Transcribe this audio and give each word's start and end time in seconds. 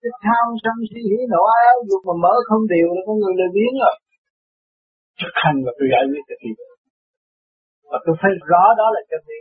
cái 0.00 0.12
tham 0.26 0.46
sân 0.62 0.76
si 0.90 1.00
hỉ 1.10 1.20
nộ 1.32 1.42
ai 1.56 1.62
áo 1.72 1.78
dục 1.88 2.02
mà 2.08 2.14
mở 2.24 2.34
không 2.48 2.64
điều 2.72 2.88
là 2.94 3.02
con 3.06 3.16
người 3.20 3.34
lười 3.38 3.50
biếng 3.56 3.74
rồi. 3.82 3.96
Thực 5.20 5.34
hành 5.42 5.58
và 5.64 5.72
tôi 5.76 5.86
giải 5.92 6.04
quyết 6.10 6.24
được 6.30 6.40
gì 6.44 6.52
và 7.90 7.98
tôi 8.04 8.14
phải 8.20 8.32
rõ 8.50 8.64
đó 8.80 8.86
là 8.94 9.00
chân 9.10 9.22
lý. 9.28 9.38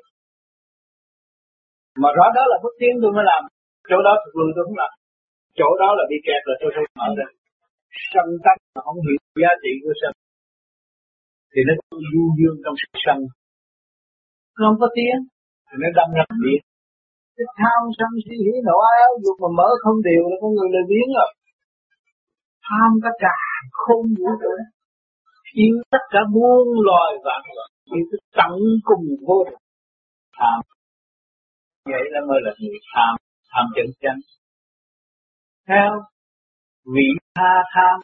Mà 2.01 2.09
rõ 2.17 2.25
đó 2.37 2.43
là 2.51 2.57
bước 2.63 2.75
tiến 2.79 2.93
tôi 3.01 3.11
mới 3.17 3.25
làm. 3.31 3.41
Chỗ 3.89 3.99
đó 4.07 4.13
thực 4.23 4.33
luôn 4.37 4.49
tôi 4.55 4.63
không 4.67 4.79
làm. 4.83 4.91
Chỗ 5.59 5.69
đó 5.81 5.89
là 5.97 6.03
bị 6.11 6.17
kẹt 6.27 6.41
rồi, 6.47 6.55
tôi 6.61 6.69
phải 6.75 6.85
mở 6.99 7.07
ra. 7.19 7.27
Sân 8.13 8.27
tánh 8.45 8.59
mà 8.75 8.81
không 8.87 8.99
hiểu 9.05 9.19
giá 9.43 9.51
trị 9.63 9.73
của 9.83 9.95
sân, 10.01 10.13
thì 11.51 11.61
nó 11.67 11.73
du 12.11 12.23
dương 12.37 12.57
trong 12.63 12.75
sự 12.81 12.89
sân. 13.05 13.17
Nó 14.57 14.63
không 14.67 14.79
có 14.83 14.87
tiếng, 14.97 15.19
thì 15.67 15.75
nó 15.81 15.89
đâm 15.99 16.09
ra 16.17 16.25
điện 16.45 16.61
cái 17.39 17.49
tham 17.59 17.81
sân 17.97 18.11
si 18.25 18.35
hỉ 18.45 18.55
nộ 18.67 18.77
ai 18.91 18.97
áo 19.07 19.13
dục 19.23 19.37
mà 19.43 19.49
mở 19.59 19.69
không 19.83 19.99
điều 20.07 20.23
là 20.29 20.35
con 20.41 20.51
người 20.55 20.69
lười 20.73 20.85
biếng 20.91 21.09
rồi. 21.17 21.31
Tham 22.67 22.89
tất 23.05 23.15
cả 23.25 23.35
không 23.81 24.05
vũ 24.19 24.29
trụ 24.41 24.53
yêu 25.53 25.75
tất 25.93 26.03
cả 26.13 26.19
muôn 26.33 26.65
loài 26.87 27.11
vạn 27.25 27.41
vật 27.55 27.69
yêu 27.93 28.05
cái 28.11 28.21
tận 28.37 28.53
cùng 28.87 29.05
vô 29.27 29.37
tận 29.45 29.61
tham. 30.37 30.59
Vậy 31.85 32.03
là 32.13 32.19
mới 32.27 32.39
là 32.45 32.51
người 32.59 32.79
tham 32.93 33.13
tham 33.51 33.65
chân 33.75 33.87
chánh. 34.01 34.21
Theo 35.67 35.89
vị 36.95 37.07
tha 37.35 37.53
tham 37.73 37.99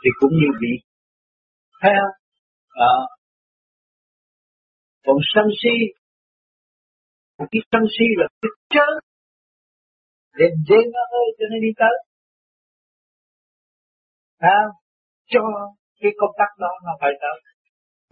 thì 0.00 0.10
cũng 0.20 0.32
như 0.40 0.48
vị. 0.60 0.74
Theo 1.82 2.02
ờ, 2.68 2.86
à, 2.86 3.06
còn 5.06 5.16
sân 5.34 5.44
si 5.62 5.76
một 7.38 7.48
cái 7.52 7.60
sân 7.70 7.82
si 7.94 8.06
là 8.20 8.26
cái 8.42 8.52
chớ. 8.74 8.88
Để 10.38 10.46
dễ 10.68 10.78
nó 10.94 11.02
ơi 11.20 11.28
cho 11.38 11.44
nó 11.52 11.58
đi 11.66 11.72
tới. 11.80 11.94
À, 14.38 14.60
cho 15.32 15.42
cái 16.00 16.12
công 16.20 16.34
tác 16.38 16.50
đó 16.62 16.70
nó 16.86 16.92
phải 17.00 17.12
tới. 17.22 17.36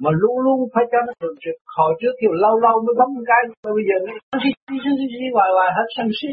Mà 0.03 0.11
luôn 0.21 0.37
luôn 0.45 0.59
phải 0.75 0.85
cho 0.93 0.99
nó 1.07 1.13
thường 1.21 1.37
trực. 1.45 1.57
Hồi 1.77 1.93
trước 2.01 2.13
kiểu 2.21 2.33
lâu 2.45 2.55
lâu 2.65 2.77
mới 2.85 2.95
bấm 2.99 3.09
một 3.15 3.25
cái 3.31 3.43
mà 3.49 3.71
bây 3.77 3.85
giờ 3.89 3.97
nó 4.07 4.13
sân 4.31 4.41
si 4.43 4.51
sân 4.67 4.77
si 4.83 4.91
sân 4.99 5.09
si 5.19 5.27
hoài 5.37 5.51
hoài 5.57 5.71
hết 5.77 5.89
sân 5.97 6.09
si. 6.19 6.31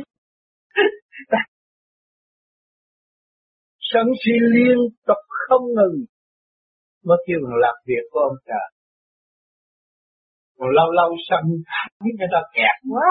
Sân 3.93 4.07
si 4.21 4.33
liên 4.55 4.77
tục 5.07 5.21
không 5.47 5.65
ngừng. 5.75 5.97
Mới 7.07 7.17
kêu 7.27 7.39
bằng 7.43 7.57
làm 7.65 7.75
việc 7.89 8.03
của 8.11 8.19
ông 8.19 8.37
trời 8.47 8.67
còn 10.61 10.71
lâu 10.79 10.89
lâu 10.99 11.09
sân 11.27 11.43
biết 12.03 12.15
người 12.17 12.31
ta 12.33 12.41
kẹt. 12.55 12.75
Quá. 12.93 13.09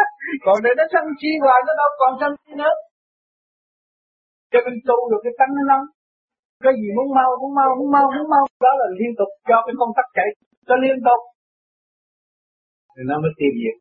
Còn 0.44 0.56
để 0.64 0.70
nó 0.78 0.84
sân 0.92 1.04
si 1.18 1.30
hoài 1.44 1.60
nó 1.66 1.72
đâu 1.80 1.90
còn 2.00 2.12
sân 2.20 2.32
si 2.42 2.52
nữa. 2.62 2.74
Cho 4.52 4.60
nên 4.64 4.76
tu 4.88 4.98
được 5.10 5.20
cái 5.24 5.34
tánh 5.38 5.52
nó 5.56 5.62
nóng. 5.70 5.86
Cái 6.64 6.72
gì 6.80 6.88
muốn 6.96 7.08
mau 7.18 7.30
muốn 7.40 7.52
mau 7.58 7.68
muốn 7.78 7.88
mau 7.96 8.06
muốn 8.14 8.26
mau 8.34 8.44
đó 8.66 8.72
là 8.80 8.86
liên 8.98 9.12
tục 9.18 9.30
cho 9.48 9.58
cái 9.66 9.74
con 9.80 9.90
tắc 9.96 10.06
chạy. 10.16 10.28
Cho 10.68 10.74
liên 10.84 10.96
tục. 11.06 11.20
Thì 12.94 13.02
nó 13.10 13.16
mới 13.22 13.32
tiêu 13.38 13.52
diệt. 13.60 13.76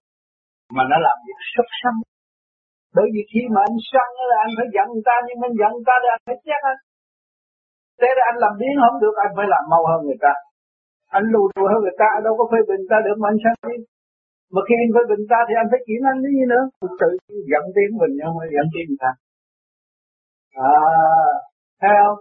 Mà 0.75 0.83
nó 0.91 0.97
làm 1.07 1.17
việc 1.25 1.39
xuất 1.53 1.67
sanh. 1.81 1.99
Bởi 2.95 3.07
vì 3.13 3.21
khi 3.31 3.41
mà 3.53 3.59
anh 3.69 3.77
sân 3.91 4.09
là 4.31 4.37
anh 4.45 4.53
phải 4.57 4.67
giận 4.75 4.87
người 4.91 5.05
ta 5.09 5.15
nhưng 5.25 5.39
anh 5.47 5.55
giận 5.59 5.71
người 5.73 5.87
ta 5.89 5.95
thì 6.01 6.07
anh 6.15 6.23
phải 6.27 6.37
chết 6.47 6.61
anh 6.71 6.79
thế 8.01 8.09
ra 8.17 8.23
anh 8.31 8.37
làm 8.43 8.53
biến 8.59 8.73
không 8.81 8.97
được 9.03 9.15
anh 9.25 9.33
phải 9.37 9.47
làm 9.53 9.63
mau 9.71 9.83
hơn 9.89 9.99
người 10.07 10.21
ta 10.25 10.33
anh 11.17 11.25
lù 11.33 11.41
lù 11.55 11.63
hơn 11.71 11.79
người 11.83 11.97
ta 12.01 12.09
đâu 12.25 12.33
có 12.39 12.43
phê 12.51 12.59
bình 12.69 12.83
ta 12.91 12.97
được 13.05 13.17
mà 13.21 13.27
anh 13.31 13.39
sáng 13.43 13.57
đi? 13.69 13.77
Mà 14.53 14.61
khi 14.67 14.75
anh 14.83 14.91
phê 14.95 15.01
bình 15.11 15.23
ta 15.31 15.39
thì 15.47 15.53
anh 15.61 15.67
phải 15.71 15.81
kiểm 15.87 16.01
anh 16.11 16.19
cái 16.23 16.33
gì 16.37 16.43
nữa? 16.53 16.63
Tự 17.01 17.09
giận 17.51 17.63
tiếng 17.75 17.91
mình 18.01 18.13
nhưng 18.17 18.33
mà 18.37 18.43
giận 18.55 18.67
tiếng 18.73 18.87
người 18.89 19.01
ta. 19.05 19.11
À 20.73 20.73
thấy 21.81 21.93
không? 22.01 22.19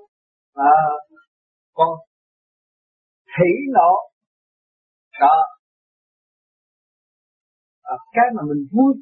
À 0.73 0.75
con 1.79 1.91
hỉ 3.37 3.51
nộ. 3.77 3.93
Đó. 5.21 5.37
À, 7.83 7.95
cái 8.15 8.27
mà 8.37 8.43
mình 8.51 8.63
vui. 8.73 8.95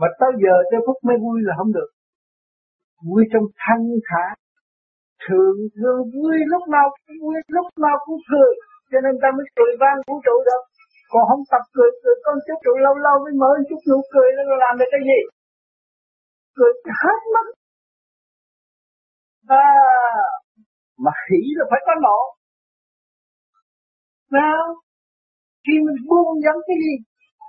Mà 0.00 0.06
tới 0.20 0.30
giờ 0.42 0.54
tới 0.70 0.80
phút 0.86 0.96
mới 1.02 1.16
vui 1.24 1.38
là 1.42 1.54
không 1.58 1.72
được. 1.72 1.90
Vui 3.06 3.24
trong 3.32 3.42
thanh 3.62 3.84
thản 4.08 4.32
thường 5.24 5.56
thường 5.76 6.00
vui 6.14 6.34
lúc 6.52 6.64
nào 6.74 6.86
cũng 6.94 7.16
vui 7.22 7.36
lúc 7.56 7.66
nào 7.84 7.96
cũng 8.04 8.20
cười 8.30 8.52
cho 8.90 8.98
nên 9.04 9.14
ta 9.22 9.28
mới 9.36 9.46
cười 9.56 9.72
vang 9.80 9.98
vũ 10.06 10.14
trụ 10.26 10.36
được 10.48 10.62
còn 11.12 11.22
không 11.28 11.42
tập 11.52 11.64
cười 11.76 11.90
cười 12.02 12.16
con 12.24 12.36
chút 12.46 12.58
trụ 12.64 12.72
lâu 12.84 12.94
lâu 13.06 13.16
mới 13.24 13.32
mở 13.42 13.50
chút 13.68 13.80
nụ 13.90 13.98
cười 14.12 14.28
nó 14.36 14.42
làm 14.64 14.74
được 14.78 14.88
cái 14.92 15.02
gì? 15.08 15.20
Cười 16.56 16.72
hết 17.02 17.18
mất 17.34 17.46
à, 19.62 19.66
mà 21.04 21.12
hỉ 21.26 21.40
là 21.58 21.64
phải 21.70 21.80
có 21.86 21.92
nộ 22.04 22.20
sao? 24.32 24.62
Khi 25.64 25.74
mình 25.86 25.98
buông 26.08 26.40
dẫn 26.44 26.56
cái 26.66 26.76
gì 26.84 26.94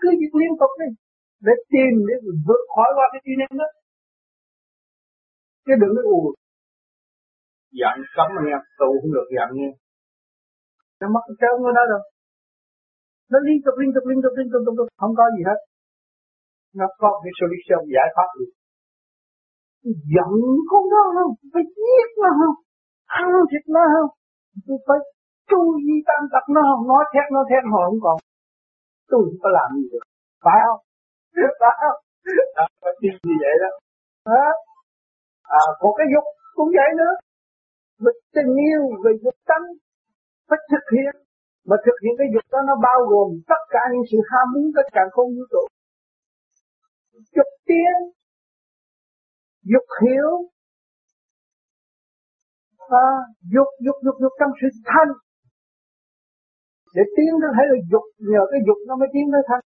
cứ 0.02 0.10
việc 0.20 0.34
liên 0.40 0.54
tục 0.60 0.72
đi 0.80 0.90
để 1.46 1.54
tìm 1.72 1.94
để 2.08 2.16
vượt 2.48 2.64
khỏi 2.76 2.90
qua 2.96 3.06
cái 3.12 3.22
chuyện 3.26 3.58
đó. 3.62 3.70
Chứ 5.66 5.74
đừng 5.82 5.94
có 5.96 6.02
ù 6.16 6.34
giận 7.80 7.96
cấm 8.16 8.30
anh 8.40 8.50
em 8.56 8.62
tu 8.80 8.90
không 9.00 9.14
được 9.18 9.28
giận 9.38 9.50
nha. 9.60 9.72
Nó 11.00 11.06
mất 11.14 11.24
cái 11.28 11.36
trơn 11.42 11.56
của 11.64 11.74
nó 11.78 11.84
rồi 11.92 12.02
nó 13.32 13.38
liên 13.48 13.60
tục 13.66 13.76
liên 13.82 13.92
tục 13.96 14.06
liên 14.10 14.20
tục 14.24 14.34
liên 14.38 14.50
tục 14.54 14.62
liên 14.68 14.76
tục 14.78 14.88
không 15.02 15.14
có 15.20 15.26
gì 15.36 15.42
hết. 15.50 15.60
Nó 16.80 16.86
có 17.02 17.10
cái 17.24 17.32
solution 17.40 17.82
giải 17.96 18.08
pháp 18.16 18.30
được 18.40 18.52
giận 20.16 20.32
con 20.70 20.84
đó 20.94 21.04
không? 21.16 21.32
Phải 21.54 21.64
giết 21.78 22.08
nó 22.24 22.30
không? 22.40 22.58
Ăn 23.20 23.26
thịt 23.52 23.64
nó 23.76 23.84
không? 23.94 24.10
Tôi 24.68 24.78
phải 24.88 25.00
tu 25.50 25.62
di 25.86 25.98
tam 26.08 26.22
tập 26.34 26.46
nó 26.56 26.62
không? 26.70 26.82
Nói 26.92 27.04
thét 27.14 27.26
nó 27.36 27.42
thét 27.50 27.64
hồi 27.74 27.84
không 27.90 28.02
còn. 28.06 28.18
Tôi 29.10 29.20
không 29.26 29.40
có 29.44 29.50
làm 29.58 29.70
gì 29.78 29.86
được. 29.92 30.04
Phải 30.46 30.60
không? 30.66 30.82
Phải 31.62 31.76
không? 31.82 32.00
À, 32.62 32.66
phải 32.82 32.94
tin 33.02 33.14
như 33.28 33.36
vậy 33.44 33.56
đó. 33.64 33.72
À, 34.42 34.46
à, 35.60 35.62
còn 35.80 35.92
cái 35.98 36.08
dục 36.14 36.26
cũng 36.58 36.72
vậy 36.80 36.90
nữa 37.02 37.14
về 38.04 38.12
tình 38.36 38.52
yêu 38.70 38.84
về 39.04 39.12
dục 39.24 39.38
tánh 39.50 39.66
phải 40.50 40.60
thực 40.72 40.86
hiện. 40.96 41.16
Mà 41.70 41.76
thực 41.86 41.98
hiện 42.04 42.14
cái 42.18 42.28
dục 42.34 42.46
đó 42.52 42.60
nó 42.68 42.76
bao 42.88 43.00
gồm 43.12 43.30
tất 43.52 43.62
cả 43.74 43.82
những 43.92 44.06
sự 44.12 44.18
ham 44.30 44.46
muốn 44.54 44.66
tất 44.78 44.88
cả 44.96 45.02
không 45.12 45.30
vũ 45.36 45.44
trụ 45.52 45.64
dục 47.36 47.50
tiến 47.68 47.96
dục 49.72 49.88
hiểu 50.02 50.32
à, 52.78 53.08
dục 53.54 53.70
dục 53.86 53.98
dục 54.06 54.16
dục 54.22 54.34
trong 54.40 54.52
sự 54.62 54.68
thanh 54.90 55.12
để 56.96 57.04
tiến 57.16 57.32
tới 57.42 57.52
thấy 57.56 57.66
là 57.72 57.78
dục 57.92 58.06
nhờ 58.32 58.42
cái 58.52 58.60
dục 58.68 58.78
nó 58.88 58.96
mới 58.96 59.10
tiến 59.14 59.26
tới 59.34 59.42
thanh 59.50 59.64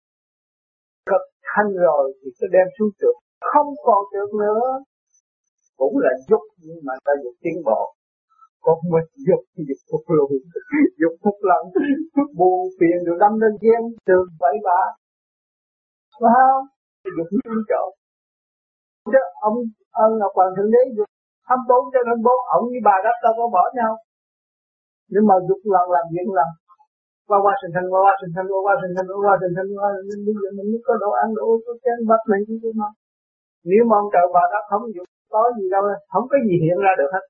cực 1.10 1.24
thanh 1.50 1.70
rồi 1.84 2.04
thì 2.18 2.28
sẽ 2.38 2.46
đem 2.52 2.66
xuống 2.78 2.90
trượt 3.00 3.16
không 3.50 3.68
còn 3.84 4.04
trượt 4.12 4.30
nữa. 4.42 4.66
Cũng 5.76 5.98
là 5.98 6.10
dục 6.28 6.40
nhưng 6.58 6.80
mà 6.84 6.94
ta 7.04 7.12
dục 7.24 7.34
tiến 7.42 7.62
bộ 7.64 7.94
còn 8.64 8.78
mình 8.92 9.08
dục 9.28 9.42
thì 9.52 9.60
dục 9.68 9.80
phục 9.90 10.04
lùng. 10.16 10.32
Dục 11.00 11.14
phục 11.22 11.38
lặng. 11.50 11.66
Chút 12.14 12.28
buồn 12.38 12.58
phiền 12.78 12.98
rồi 13.06 13.16
đâm 13.22 13.32
lên 13.42 13.54
ghen. 13.62 13.82
Trường 14.06 14.26
vậy 14.42 14.56
bạ 14.66 14.82
phải 16.20 16.32
không? 16.36 16.64
Dục 17.16 17.28
như 17.30 17.54
chỗ 17.70 17.82
chứ 19.10 19.20
ông 19.48 19.56
ông 20.04 20.12
ngọc 20.18 20.32
hoàng 20.36 20.52
thượng 20.56 20.70
đế 20.74 20.82
dục 20.96 21.08
hai 21.48 21.58
bốn 21.68 21.82
cho 21.92 22.00
nên 22.08 22.18
bốn 22.26 22.38
ông 22.56 22.64
với 22.72 22.80
bà 22.88 22.96
đất 23.06 23.16
đâu 23.24 23.32
có 23.38 23.44
bỏ 23.56 23.64
nhau. 23.78 23.92
Nhưng 25.12 25.24
mà 25.28 25.34
dục 25.48 25.60
lần 25.74 25.86
làm 25.96 26.06
việc 26.14 26.28
lần 26.38 26.50
qua 27.28 27.38
qua 27.44 27.52
sinh 27.60 27.72
thành 27.74 27.88
qua 27.92 28.00
qua 28.04 28.14
sinh 28.20 28.32
thành 28.36 28.48
qua 28.52 28.60
qua 28.66 28.74
sinh 28.80 28.94
thành 28.96 29.08
qua 29.10 29.18
qua 29.24 29.34
sinh 29.40 29.54
thành 29.56 29.70
qua 29.76 29.88
bây 30.26 30.34
giờ 30.40 30.48
mình 30.56 30.68
mới 30.72 30.80
có 30.86 30.92
đồ 31.02 31.10
ăn, 31.22 31.28
đồ 31.38 31.44
có 31.66 31.72
chén 31.84 31.98
bát 32.08 32.22
này 32.30 32.40
chứ 32.62 32.70
mà. 32.80 32.88
Nếu 33.70 33.82
mà 33.88 33.94
ông 34.02 34.10
trời 34.14 34.26
bà 34.36 34.44
đất 34.52 34.64
không 34.70 34.84
dục 34.94 35.06
có 35.34 35.42
gì 35.56 35.66
đâu, 35.74 35.82
không 36.12 36.26
có 36.30 36.36
gì 36.46 36.54
hiện 36.64 36.78
ra 36.84 36.92
được 37.00 37.10
hết 37.14 37.24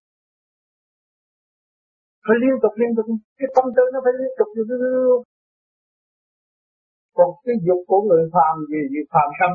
phải 2.26 2.36
liên 2.42 2.54
tục 2.62 2.72
liên 2.80 2.92
tục. 2.96 3.06
Cái 3.38 3.48
tâm 3.56 3.66
tư 3.76 3.84
nó 3.92 3.98
phải 4.04 4.14
liên 4.20 4.32
tục. 4.38 4.48
Liên 4.56 4.66
tục 4.70 5.22
còn 7.18 7.28
cái 7.44 7.56
dục 7.66 7.80
của 7.90 8.00
người 8.08 8.24
phàm 8.34 8.54
gì 8.70 8.80
gì 8.92 9.00
phàm 9.12 9.28
tâm 9.40 9.52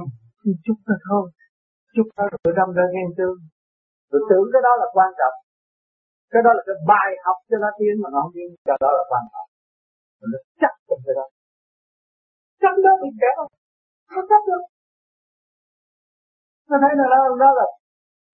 chút 0.66 0.78
nó 0.88 0.96
thôi. 1.10 1.26
Chút 1.96 2.08
nó 2.18 2.24
rồi 2.32 2.52
đâm 2.60 2.70
ra 2.78 2.86
ghen 2.94 3.10
tương. 3.18 3.38
Rồi 4.12 4.22
tưởng 4.30 4.48
cái 4.54 4.62
đó 4.68 4.74
là 4.82 4.88
quan 4.96 5.10
trọng. 5.20 5.36
Cái 6.32 6.42
đó 6.46 6.52
là 6.58 6.64
cái 6.68 6.78
bài 6.92 7.10
học 7.26 7.38
cho 7.50 7.58
nó 7.64 7.70
tiến 7.80 7.94
mà 8.02 8.08
nó 8.14 8.18
không 8.24 8.34
tiến. 8.36 8.50
Cho 8.68 8.76
đó 8.84 8.90
là 8.98 9.04
quan 9.12 9.24
trọng. 9.32 9.48
Mình 10.20 10.30
nó 10.34 10.40
chắc 10.62 10.74
trong 10.88 11.02
cái 11.06 11.16
đó. 11.20 11.26
Chắc 12.62 12.74
đó 12.86 12.92
bị 13.02 13.10
kẻ 13.22 13.30
không 13.38 13.50
không 14.14 14.26
chắc 14.32 14.42
được. 14.50 14.64
Nó 16.70 16.76
thấy 16.84 16.92
là 17.00 17.06
nó, 17.14 17.20
nó 17.44 17.50
là 17.60 17.66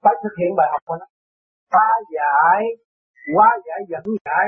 phải 0.04 0.16
thực 0.24 0.34
hiện 0.40 0.52
bài 0.60 0.68
học 0.72 0.82
của 0.88 0.98
nó. 1.02 1.08
Phá 1.74 1.88
giải 2.16 2.62
quá 3.36 3.48
giải 3.68 3.82
dẫn 3.92 4.06
giải 4.26 4.46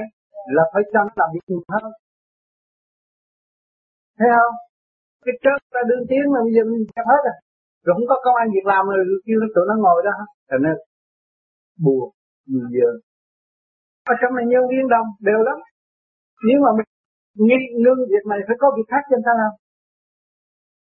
là 0.55 0.63
phải 0.73 0.83
chăng 0.93 1.07
làm 1.19 1.29
việc 1.33 1.45
nhiều 1.47 1.63
hơn 1.73 1.91
thấy 4.17 4.29
không? 4.35 4.55
Cái 5.25 5.35
trước 5.43 5.57
ta 5.73 5.81
đương 5.89 6.03
tiếng 6.09 6.25
mà 6.33 6.39
bây 6.45 6.53
giờ 6.55 6.63
mình 6.71 6.83
dẹp 6.93 7.05
hết 7.11 7.21
rồi. 7.27 7.37
Rồi 7.83 7.91
không 7.95 8.07
có 8.11 8.17
công 8.25 8.39
an 8.41 8.47
việc 8.55 8.65
làm 8.71 8.83
rồi 8.93 9.01
kêu 9.25 9.37
nó 9.41 9.47
tụi 9.55 9.65
nó 9.69 9.75
ngồi 9.83 9.99
đó. 10.07 10.15
Thành 10.49 10.61
nên 10.65 10.77
buồn 11.83 12.05
nhiều 12.51 12.67
giờ 12.75 12.89
ở 14.11 14.13
trong 14.19 14.31
này 14.37 14.45
nhân 14.51 14.63
viên 14.71 14.85
đồng 14.93 15.07
đều 15.27 15.39
lắm. 15.47 15.57
Nếu 16.47 16.57
mà 16.65 16.71
mình 16.77 16.89
nghi 17.45 17.59
ngưng 17.81 18.01
việc 18.11 18.25
này 18.31 18.39
phải 18.47 18.57
có 18.61 18.67
việc 18.75 18.87
khác 18.91 19.03
cho 19.09 19.15
người 19.15 19.27
ta 19.27 19.33
làm. 19.41 19.53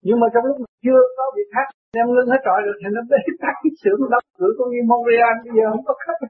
Nhưng 0.06 0.18
mà 0.22 0.26
trong 0.32 0.44
lúc 0.48 0.56
mà 0.62 0.68
chưa 0.84 1.00
có 1.18 1.24
việc 1.36 1.48
khác 1.54 1.66
đem 1.96 2.06
ngưng 2.10 2.30
hết 2.32 2.40
trọi 2.46 2.58
rồi 2.66 2.74
thì 2.80 2.88
nó 2.96 3.00
bế 3.10 3.18
tắc 3.42 3.54
cái 3.62 3.72
xưởng 3.82 4.00
đóng 4.12 4.26
cửa 4.38 4.52
của 4.56 4.66
như 4.72 4.80
Montreal 4.90 5.34
bây 5.44 5.52
giờ 5.56 5.64
không 5.72 5.84
có 5.88 5.94
khách 6.04 6.20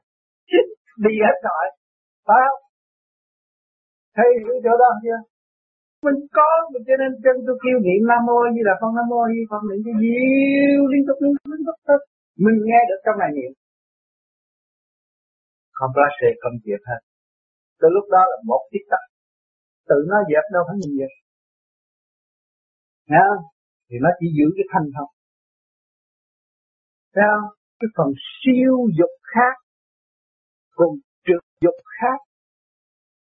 đi 1.05 1.13
hết 1.25 1.37
rồi, 1.47 1.65
phải 2.27 2.39
không? 2.45 2.61
Thấy 4.15 4.27
cái 4.47 4.57
chỗ 4.65 4.73
đó 4.83 4.89
chưa? 5.03 5.19
Mình 6.05 6.17
có 6.37 6.47
mình 6.71 6.83
cho 6.87 6.95
nên 7.01 7.11
chân 7.23 7.35
tôi 7.47 7.55
kêu 7.63 7.77
niệm 7.85 8.01
nam 8.09 8.21
mô 8.27 8.37
như 8.55 8.63
là 8.69 8.75
con 8.81 8.91
nam 8.97 9.07
mô 9.11 9.21
như 9.33 9.43
con 9.51 9.61
niệm 9.69 9.79
cái 9.85 9.95
diệu 10.01 10.81
liên 10.91 11.03
tục 11.07 11.17
liên 11.23 11.33
tục 11.35 11.45
liên 11.51 11.63
tục 11.67 11.77
mình 12.45 12.57
nghe 12.67 12.81
được 12.89 12.99
trong 13.05 13.17
này 13.21 13.31
niệm. 13.37 13.51
Không 15.77 15.91
ra 15.97 16.07
sẽ 16.19 16.27
không 16.41 16.55
việc 16.65 16.81
hết. 16.89 17.01
Tới 17.79 17.89
lúc 17.95 18.05
đó 18.15 18.21
là 18.31 18.37
một 18.49 18.61
tiết 18.71 18.85
tắc 18.91 19.03
tự 19.89 19.97
nó 20.11 20.17
dẹp 20.29 20.45
đâu 20.53 20.63
phải 20.67 20.75
mình 20.81 20.93
dẹp. 20.99 21.13
Nghe 23.09 23.21
không? 23.29 23.43
Thì 23.87 23.95
nó 24.03 24.09
chỉ 24.19 24.27
giữ 24.37 24.47
cái 24.57 24.65
thanh 24.71 24.87
không. 24.95 25.11
Thấy 27.13 27.25
không? 27.31 27.47
Cái 27.79 27.89
phần 27.97 28.09
siêu 28.37 28.75
dục 28.99 29.13
khác 29.33 29.55
Cùng 30.79 30.93
trượt 31.25 31.43
dục 31.63 31.77
khác. 31.97 32.17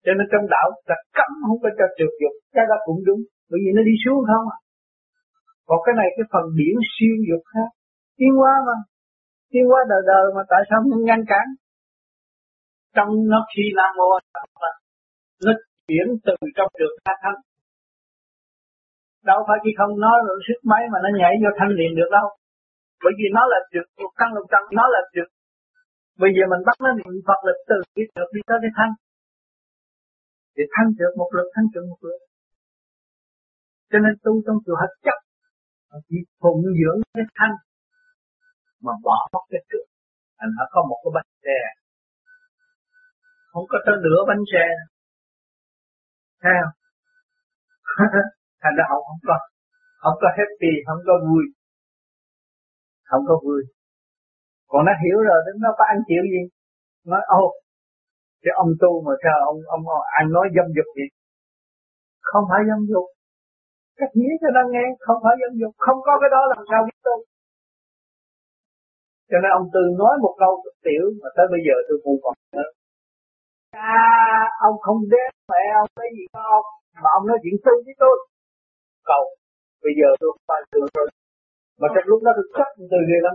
Cho 0.04 0.12
nên 0.16 0.26
trong 0.32 0.46
đạo 0.54 0.68
là 0.90 0.96
cấm 1.18 1.30
không 1.46 1.60
có 1.62 1.68
cho 1.78 1.86
trượt 1.98 2.12
dục, 2.22 2.34
Cái 2.54 2.64
đó 2.70 2.76
cũng 2.86 3.00
đúng, 3.08 3.20
Bởi 3.50 3.58
vì 3.62 3.70
nó 3.76 3.82
đi 3.90 3.94
xuống 4.02 4.20
không 4.30 4.46
à. 4.56 4.58
Còn 5.68 5.78
cái 5.84 5.94
này 6.00 6.08
cái 6.16 6.26
phần 6.32 6.44
điển 6.58 6.76
siêu 6.92 7.14
dục 7.28 7.42
khác. 7.52 7.68
Tiến 8.18 8.32
hóa 8.40 8.52
mà, 8.66 8.76
Tiến 9.52 9.64
hóa 9.70 9.80
đời 9.92 10.02
đời 10.12 10.24
mà 10.36 10.42
tại 10.50 10.62
sao 10.68 10.78
không 10.82 11.04
ngăn 11.08 11.20
cản? 11.32 11.46
Trong 12.96 13.10
nó 13.32 13.38
khi 13.52 13.64
Nam 13.78 13.90
Mô 13.98 14.08
Nó 15.44 15.52
chuyển 15.86 16.06
từ 16.26 16.34
trong 16.56 16.70
được 16.80 16.94
ra 17.04 17.14
thanh 17.22 17.40
đâu 19.30 19.40
phải 19.48 19.58
chỉ 19.64 19.70
không 19.78 19.92
nói 20.04 20.16
rồi 20.26 20.36
sức 20.46 20.60
máy 20.70 20.82
mà 20.92 20.98
nó 21.04 21.10
nhảy 21.20 21.34
vô 21.42 21.50
thanh 21.58 21.72
liền 21.78 21.92
được 21.98 22.10
đâu. 22.16 22.26
Bởi 23.04 23.12
vì 23.18 23.26
nó 23.36 23.42
là 23.52 23.58
trực 23.72 23.86
căn 24.18 24.28
lục 24.36 24.46
trần, 24.52 24.62
nó 24.78 24.84
là 24.94 25.00
trực 25.14 25.28
bây 26.22 26.30
giờ 26.36 26.42
mình 26.52 26.62
bắt 26.68 26.76
nó 26.84 26.90
niệm 26.98 27.14
phật 27.28 27.40
lực 27.46 27.58
từ 27.70 27.76
cái 27.94 28.04
trượt 28.14 28.28
đi 28.34 28.40
tới 28.48 28.58
cái 28.62 28.72
thanh 28.78 28.92
thì 30.54 30.62
thanh 30.74 30.88
trượt 30.98 31.12
một 31.20 31.30
lực 31.36 31.48
thanh 31.54 31.68
trượt 31.72 31.84
một 31.90 32.00
lực. 32.08 32.20
Cho 33.90 33.98
nên 34.04 34.12
tu 34.24 34.32
trong 34.46 34.58
chùa 34.64 34.78
hết 34.82 34.92
chấp 35.06 35.18
chỉ 36.08 36.16
phụng 36.40 36.62
dưỡng 36.78 36.98
cái 37.14 37.26
thanh 37.38 37.54
mà 38.84 38.92
bỏ 39.06 39.16
mất 39.32 39.44
cái 39.50 39.62
trượt 39.68 39.86
thành 40.38 40.50
nó 40.58 40.64
có 40.72 40.80
một 40.88 40.98
cái 41.02 41.12
bánh 41.16 41.30
xe. 41.44 41.58
Không 43.52 43.66
có 43.70 43.78
tới 43.86 43.94
nửa 44.04 44.20
bánh 44.28 44.42
xe. 44.52 44.64
Thấy 46.42 46.52
không? 46.60 46.74
Thành 48.62 48.74
ra 48.78 48.84
họ 48.90 48.98
không 49.08 49.22
có 49.28 49.36
không 50.02 50.16
có 50.22 50.28
happy, 50.36 50.72
không 50.86 51.00
có 51.06 51.14
vui. 51.26 51.44
Không 53.08 53.22
có 53.28 53.34
vui 53.44 53.62
còn 54.70 54.80
nó 54.88 54.92
hiểu 55.02 55.18
rồi 55.28 55.38
nó 55.64 55.70
có 55.78 55.84
ăn 55.92 55.98
chịu 56.08 56.22
gì? 56.32 56.42
Nói 57.10 57.22
ô 57.42 57.44
cái 58.42 58.52
ông 58.62 58.70
tu 58.82 58.90
mà 59.06 59.12
sao 59.22 59.36
ông 59.50 59.58
ông 59.74 59.82
anh 60.18 60.28
nói 60.36 60.46
dâm 60.56 60.66
dục 60.76 60.88
gì 60.98 61.06
không 62.30 62.44
phải 62.50 62.60
dâm 62.68 62.80
dục. 62.92 63.06
Cách 63.98 64.12
nghĩa 64.18 64.34
cho 64.40 64.48
nó 64.56 64.62
nghe 64.72 64.84
không 65.06 65.18
phải 65.24 65.34
dâm 65.42 65.52
dục. 65.60 65.72
Không 65.84 65.98
có 66.06 66.12
cái 66.20 66.30
đó 66.34 66.40
làm 66.52 66.62
sao 66.70 66.80
biết 66.86 66.98
tu. 67.06 67.16
Cho 69.30 69.38
nên 69.42 69.50
ông 69.58 69.66
tư 69.74 69.82
nói 70.02 70.14
một 70.24 70.34
câu 70.42 70.52
tiểu 70.86 71.04
mà 71.22 71.28
tới 71.36 71.46
bây 71.52 71.60
giờ 71.66 71.74
tôi 71.88 71.96
không 72.04 72.18
còn 72.24 72.34
nữa. 72.56 72.68
À 73.96 74.08
ông 74.66 74.76
không 74.84 75.00
đến 75.12 75.28
mẹ 75.52 75.62
ông 75.82 75.90
cái 76.00 76.08
gì 76.16 76.24
ông 76.58 76.66
mà 77.02 77.08
ông 77.16 77.24
nói 77.28 77.38
chuyện 77.42 77.56
tu 77.64 77.74
với 77.86 77.94
tôi. 78.02 78.16
Cầu 79.10 79.24
bây 79.84 79.92
giờ 79.98 80.08
tôi 80.20 80.28
không 80.32 80.46
phải 80.50 80.60
tưởng 80.72 80.88
rồi 80.96 81.08
mà 81.80 81.86
trong 81.94 82.06
lúc 82.10 82.20
đó 82.26 82.30
tôi 82.36 82.46
chấp 82.56 82.68
từ 82.92 82.98
ghê 83.08 83.18
lắm 83.26 83.34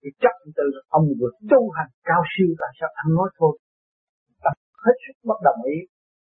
thì 0.00 0.08
chấp 0.22 0.34
từ 0.56 0.66
ông 0.98 1.06
vừa 1.18 1.32
tu 1.50 1.60
hành 1.76 1.90
cao 2.08 2.22
siêu 2.32 2.50
tại 2.60 2.72
sao 2.78 2.88
anh 3.00 3.10
nói 3.18 3.28
thôi. 3.38 3.52
Tập 4.44 4.56
hết 4.84 4.96
sức 5.04 5.16
bất 5.28 5.38
đồng 5.48 5.60
ý. 5.74 5.76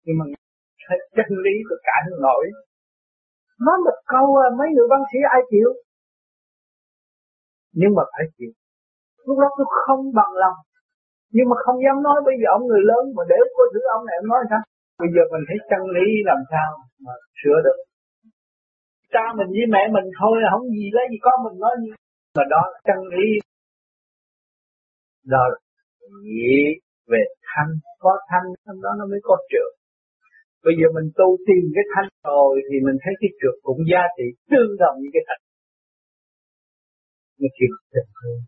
Nhưng 0.05 0.17
mà 0.19 0.25
chân 1.17 1.29
lý 1.45 1.55
của 1.69 1.79
cãi 1.89 2.01
nước 2.07 2.19
nổi. 2.27 2.45
Nói 3.67 3.77
một 3.87 3.99
câu 4.15 4.27
à, 4.47 4.49
mấy 4.59 4.69
người 4.75 4.89
văn 4.93 5.03
sĩ 5.11 5.19
ai 5.37 5.41
chịu? 5.51 5.71
Nhưng 7.81 7.93
mà 7.97 8.03
phải 8.13 8.25
chịu. 8.37 8.53
Lúc 9.27 9.37
đó 9.43 9.49
tôi 9.57 9.67
không 9.87 10.03
bằng 10.19 10.33
lòng. 10.43 10.59
Nhưng 11.37 11.47
mà 11.51 11.57
không 11.65 11.79
dám 11.85 11.97
nói 12.07 12.19
bây 12.29 12.37
giờ 12.41 12.47
ông 12.57 12.65
người 12.67 12.83
lớn 12.91 13.03
mà 13.17 13.23
để 13.31 13.39
có 13.57 13.65
thứ 13.73 13.81
ông 13.97 14.03
này, 14.07 14.17
ông 14.23 14.31
nói 14.33 14.41
sao? 14.51 14.63
Bây 15.01 15.09
giờ 15.15 15.23
mình 15.33 15.45
thấy 15.49 15.59
chân 15.71 15.83
lý 15.97 16.07
làm 16.31 16.41
sao 16.53 16.69
mà 17.05 17.15
sửa 17.41 17.59
được? 17.67 17.79
Cha 19.15 19.25
mình 19.39 19.51
với 19.57 19.67
mẹ 19.75 19.83
mình 19.97 20.09
thôi, 20.19 20.35
không 20.53 20.65
gì 20.77 20.87
lấy 20.97 21.05
gì 21.13 21.19
có 21.27 21.33
mình 21.45 21.57
nói 21.65 21.75
gì 21.83 21.91
mà 22.37 22.45
đó 22.55 22.63
là 22.73 22.79
chân 22.89 23.01
lý 23.15 23.29
đó 25.33 25.43
là 25.53 25.59
nghĩ 26.23 26.55
về 27.13 27.23
thanh, 27.51 27.73
có 27.99 28.13
thanh 28.31 28.47
trong 28.65 28.79
đó 28.85 28.91
nó 28.99 29.05
mới 29.13 29.21
có 29.23 29.37
trượt. 29.51 29.73
Bây 30.65 30.75
giờ 30.79 30.87
mình 30.97 31.09
tu 31.19 31.29
tìm 31.47 31.65
cái 31.77 31.85
thanh 31.95 32.09
rồi 32.25 32.53
thì 32.69 32.77
mình 32.87 32.97
thấy 33.03 33.15
cái 33.21 33.31
trượt 33.41 33.57
cũng 33.67 33.81
giá 33.93 34.03
trị 34.17 34.27
tương 34.51 34.73
đồng 34.83 34.97
như 35.01 35.09
cái 35.13 35.23
thanh. 35.29 35.43
Nó 37.41 37.49
chịu 37.59 37.73
tình 37.93 38.11
thương 38.19 38.41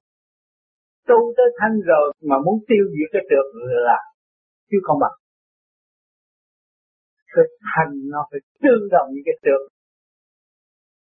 tu 1.09 1.19
tới 1.37 1.49
thanh 1.59 1.77
rồi 1.91 2.07
mà 2.31 2.37
muốn 2.45 2.57
tiêu 2.69 2.85
diệt 2.95 3.09
cái 3.13 3.23
trượt 3.31 3.47
là 3.87 3.99
chứ 4.71 4.79
không 4.87 4.99
bằng. 5.05 5.17
Cái 7.35 7.45
thanh 7.71 7.93
nó 8.13 8.21
phải 8.31 8.41
tương 8.63 8.85
đồng 8.95 9.09
như 9.13 9.23
cái 9.25 9.37
trượt. 9.45 9.63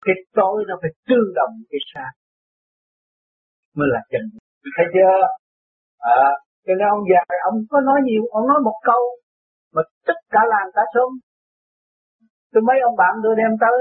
Cái 0.07 0.15
tối 0.33 0.65
nó 0.69 0.75
phải 0.83 0.91
tương 1.09 1.29
đồng 1.35 1.53
cái 1.71 1.81
sáng. 1.95 2.15
Mới 3.77 3.89
là 3.93 4.01
chân. 4.11 4.25
Thấy 4.77 4.87
chưa? 4.95 5.42
À, 6.03 6.23
cho 6.67 6.73
nên 6.79 6.89
ông 6.97 7.05
già 7.11 7.21
ông 7.51 7.57
có 7.71 7.79
nói 7.89 7.99
nhiều 8.05 8.23
ông 8.31 8.47
nói 8.51 8.59
một 8.65 8.79
câu 8.85 9.03
mà 9.75 9.83
tất 10.07 10.19
cả 10.31 10.41
làng 10.53 10.69
cả 10.75 10.83
xóm 10.95 11.11
tôi 12.53 12.63
mấy 12.69 12.79
ông 12.89 12.97
bạn 13.03 13.15
tôi 13.25 13.35
đem 13.41 13.53
tới 13.63 13.77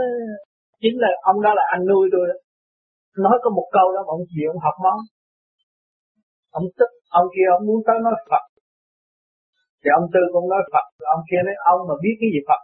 chính 0.81 0.95
là 1.03 1.09
ông 1.21 1.41
đó 1.45 1.51
là 1.59 1.63
anh 1.75 1.83
nuôi 1.89 2.05
tôi 2.13 2.23
đó. 2.29 2.37
nói 3.25 3.35
có 3.43 3.49
một 3.57 3.67
câu 3.77 3.85
đó 3.95 3.99
mà 4.07 4.11
ông 4.17 4.25
chịu 4.31 4.47
ông 4.53 4.61
học 4.65 4.77
món. 4.85 4.99
Ông 6.59 6.65
tức 6.77 6.89
ông 7.19 7.27
kia 7.33 7.47
ông 7.57 7.63
muốn 7.67 7.79
tới 7.87 7.97
nói 8.05 8.15
Phật. 8.31 8.45
Thì 9.81 9.89
ông 9.99 10.07
tư 10.13 10.21
cũng 10.33 10.49
nói 10.53 10.61
Phật 10.73 10.85
ông 11.15 11.23
kia 11.29 11.41
nói 11.45 11.55
ông 11.71 11.79
mà 11.89 11.95
biết 12.03 12.15
cái 12.21 12.29
gì 12.33 12.39
Phật. 12.49 12.61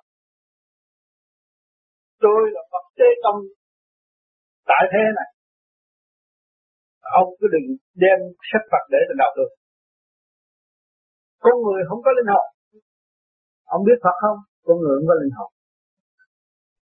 Tôi 2.23 2.39
là 2.53 2.61
Phật 2.71 2.85
tế 2.97 3.09
công 3.23 3.39
tại 4.69 4.83
thế 4.91 5.03
này 5.17 5.29
ông 7.21 7.29
cứ 7.39 7.45
đừng 7.55 7.67
đem 8.03 8.17
sách 8.49 8.65
Phật 8.71 8.83
để 8.93 8.99
trên 9.07 9.17
đầu 9.23 9.31
được. 9.37 9.51
Con 11.43 11.55
người 11.63 11.81
không 11.89 12.01
có 12.05 12.11
linh 12.17 12.31
hồn. 12.33 12.47
Ông 13.75 13.81
biết 13.87 13.97
Phật 14.03 14.15
không? 14.23 14.39
Con 14.65 14.75
người 14.79 14.95
không 14.97 15.09
có 15.11 15.15
linh 15.21 15.33
hồn. 15.37 15.49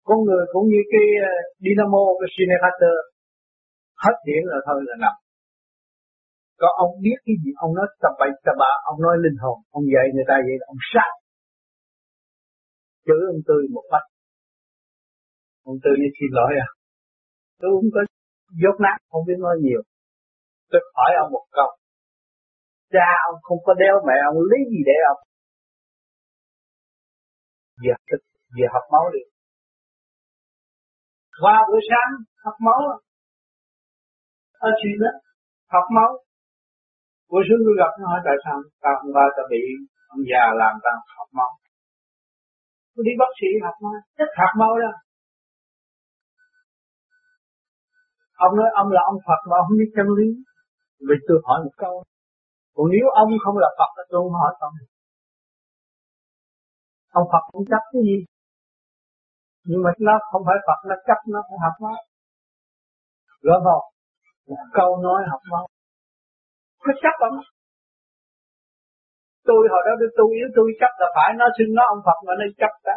Con 0.09 0.19
người 0.27 0.45
cũng 0.53 0.67
như 0.73 0.81
cái 0.93 1.07
ờ, 1.31 1.33
dynamo, 1.65 2.03
cái 2.21 2.29
generator 2.37 2.97
hết 4.05 4.17
điện 4.27 4.43
là 4.51 4.59
thôi 4.67 4.79
là 4.89 4.95
nằm. 5.05 5.15
Có 6.61 6.69
ông 6.85 6.93
biết 7.05 7.19
cái 7.27 7.35
gì, 7.43 7.51
ông 7.65 7.73
nói 7.79 7.87
tập 8.03 8.15
bậy 8.21 8.31
tập 8.47 8.57
bạ, 8.63 8.73
ông 8.91 8.99
nói 9.07 9.15
linh 9.25 9.39
hồn, 9.43 9.57
ông 9.77 9.85
dạy 9.95 10.07
người 10.15 10.27
ta 10.31 10.37
vậy 10.47 10.57
là 10.61 10.67
ông 10.73 10.83
sát. 10.93 11.11
Chữ 13.07 13.17
ông 13.33 13.43
tươi 13.49 13.63
một 13.75 13.87
bách. 13.93 14.07
Ông 15.71 15.77
tươi 15.83 15.95
như 16.01 16.09
xin 16.17 16.31
lỗi 16.39 16.53
à. 16.67 16.69
Tôi 17.61 17.71
không 17.75 17.91
có 17.95 18.01
dốt 18.63 18.77
nát, 18.85 18.99
không 19.11 19.25
biết 19.29 19.39
nói 19.47 19.57
nhiều 19.67 19.83
tôi 20.73 20.81
hỏi 20.97 21.11
ông 21.23 21.31
một 21.37 21.47
câu. 21.57 21.69
Cha 22.95 23.09
ông 23.29 23.39
không 23.47 23.61
có 23.67 23.73
đeo 23.83 23.97
mẹ 24.09 24.17
ông, 24.29 24.37
lấy 24.51 24.61
gì 24.73 24.81
để 24.89 24.97
ông? 25.13 25.21
Giờ 27.85 27.95
tức 28.09 28.21
giờ 28.57 28.67
học 28.75 28.85
máu 28.93 29.05
đi. 29.15 29.23
Qua 31.43 31.57
buổi 31.69 31.83
sáng, 31.91 32.11
học 32.45 32.57
máu. 32.67 32.81
Ở 34.69 34.71
chuyện 34.81 34.97
đó, 35.03 35.13
học 35.75 35.87
máu. 35.97 36.11
Buổi 37.31 37.43
sáng 37.47 37.61
tôi 37.65 37.75
gặp 37.81 37.93
nó 38.01 38.05
hỏi, 38.11 38.21
tại 38.27 38.37
sao 38.45 38.57
tao 38.83 38.95
không 38.99 39.13
qua 39.17 39.25
tao 39.37 39.47
bị 39.53 39.63
ông 40.15 40.23
già 40.31 40.45
làm 40.61 40.75
tao 40.85 40.97
học 41.17 41.29
máu? 41.39 41.51
Tôi 42.93 43.03
đi 43.09 43.13
bác 43.21 43.33
sĩ 43.39 43.49
học 43.67 43.77
máu, 43.83 43.93
chắc 44.19 44.29
học 44.41 44.53
máu 44.61 44.73
đó. 44.83 44.93
Ông 48.47 48.53
nói, 48.59 48.69
ông 48.83 48.89
là 48.97 49.03
ông 49.11 49.19
Phật 49.27 49.41
mà 49.49 49.55
ông 49.61 49.67
không 49.69 49.79
biết 49.81 49.91
chân 49.97 50.09
lý 50.19 50.29
vì 51.09 51.17
tôi 51.27 51.37
hỏi 51.47 51.59
một 51.65 51.75
câu, 51.83 51.95
còn 52.75 52.87
nếu 52.95 53.07
ông 53.23 53.31
không 53.45 53.57
là 53.65 53.71
Phật 53.79 53.91
tôi 54.11 54.19
không 54.23 54.33
hỏi 54.41 54.53
ông 54.69 54.75
ông 57.19 57.27
Phật 57.33 57.45
cũng 57.53 57.65
chấp 57.71 57.83
cái 57.93 58.03
gì 58.09 58.19
nhưng 59.69 59.81
mà 59.85 59.91
nó 60.09 60.15
không 60.31 60.43
phải 60.47 60.57
Phật, 60.67 60.79
nó 60.89 60.97
chấp, 61.07 61.19
nó 61.33 61.41
phải 61.49 61.59
học 61.65 61.75
nó 61.85 61.93
Rõ 63.45 63.57
không? 63.67 63.85
Một 64.49 64.65
câu 64.79 64.91
nói 65.07 65.21
học 65.31 65.43
nó 65.53 65.61
Nó 66.87 66.93
chấp 67.03 67.15
không? 67.23 67.39
Tôi 69.49 69.61
hồi 69.73 69.83
đó 69.87 69.93
tôi 70.19 70.29
yếu, 70.39 70.49
tôi 70.57 70.67
chấp 70.81 70.93
là 71.01 71.09
phải, 71.17 71.31
nó 71.41 71.47
xưng 71.57 71.75
nó 71.79 71.83
ông 71.95 72.03
Phật 72.07 72.19
mà 72.27 72.33
nó 72.41 72.47
chấp 72.61 72.73
đó. 72.87 72.97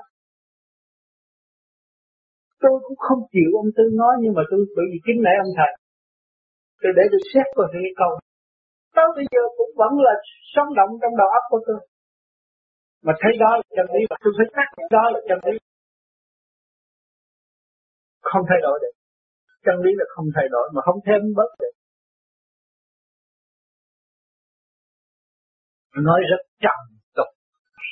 Tôi 2.62 2.75
cũng 2.85 2.97
không 3.05 3.21
chịu 3.33 3.50
ông 3.62 3.71
Tư 3.77 3.83
nói, 4.01 4.13
nhưng 4.21 4.33
mà 4.38 4.43
tôi, 4.51 4.59
bởi 4.75 4.85
vì 4.91 5.00
kính 5.05 5.19
nể 5.25 5.33
ông 5.45 5.53
thầy. 5.57 5.71
Tôi 6.82 6.91
để 6.98 7.03
tôi 7.12 7.22
xét 7.32 7.48
vào 7.58 7.67
cái 7.74 7.82
câu. 8.00 8.12
Tới 8.96 9.08
bây 9.17 9.25
giờ 9.34 9.41
cũng 9.58 9.72
vẫn 9.82 9.94
là 10.08 10.13
sống 10.53 10.70
động 10.79 10.91
trong 11.01 11.13
đầu 11.22 11.29
óc 11.39 11.44
của 11.51 11.62
tôi. 11.67 11.79
Mà 13.05 13.13
thấy 13.22 13.32
đó 13.44 13.50
là 13.60 13.63
chân 13.77 13.88
lý 13.94 14.01
và 14.10 14.17
tôi 14.24 14.32
phải 14.38 14.48
xác 14.55 14.67
đó 14.98 15.03
là 15.13 15.20
chân 15.27 15.39
lý. 15.48 15.55
Không 18.29 18.44
thay 18.50 18.60
đổi 18.65 18.75
được. 18.84 18.94
Chân 19.65 19.75
lý 19.84 19.91
là 20.00 20.05
không 20.15 20.27
thay 20.36 20.48
đổi 20.55 20.65
mà 20.75 20.82
không 20.86 21.00
thêm 21.05 21.22
bớt 21.38 21.51
được. 21.62 21.74
Nói 26.08 26.20
rất 26.32 26.41
trầm 26.63 26.79
tục, 27.15 27.29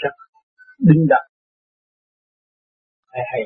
rất 0.02 0.16
đinh 0.80 1.06
đậm. 1.10 1.25
Hay 3.13 3.24
hay. 3.32 3.42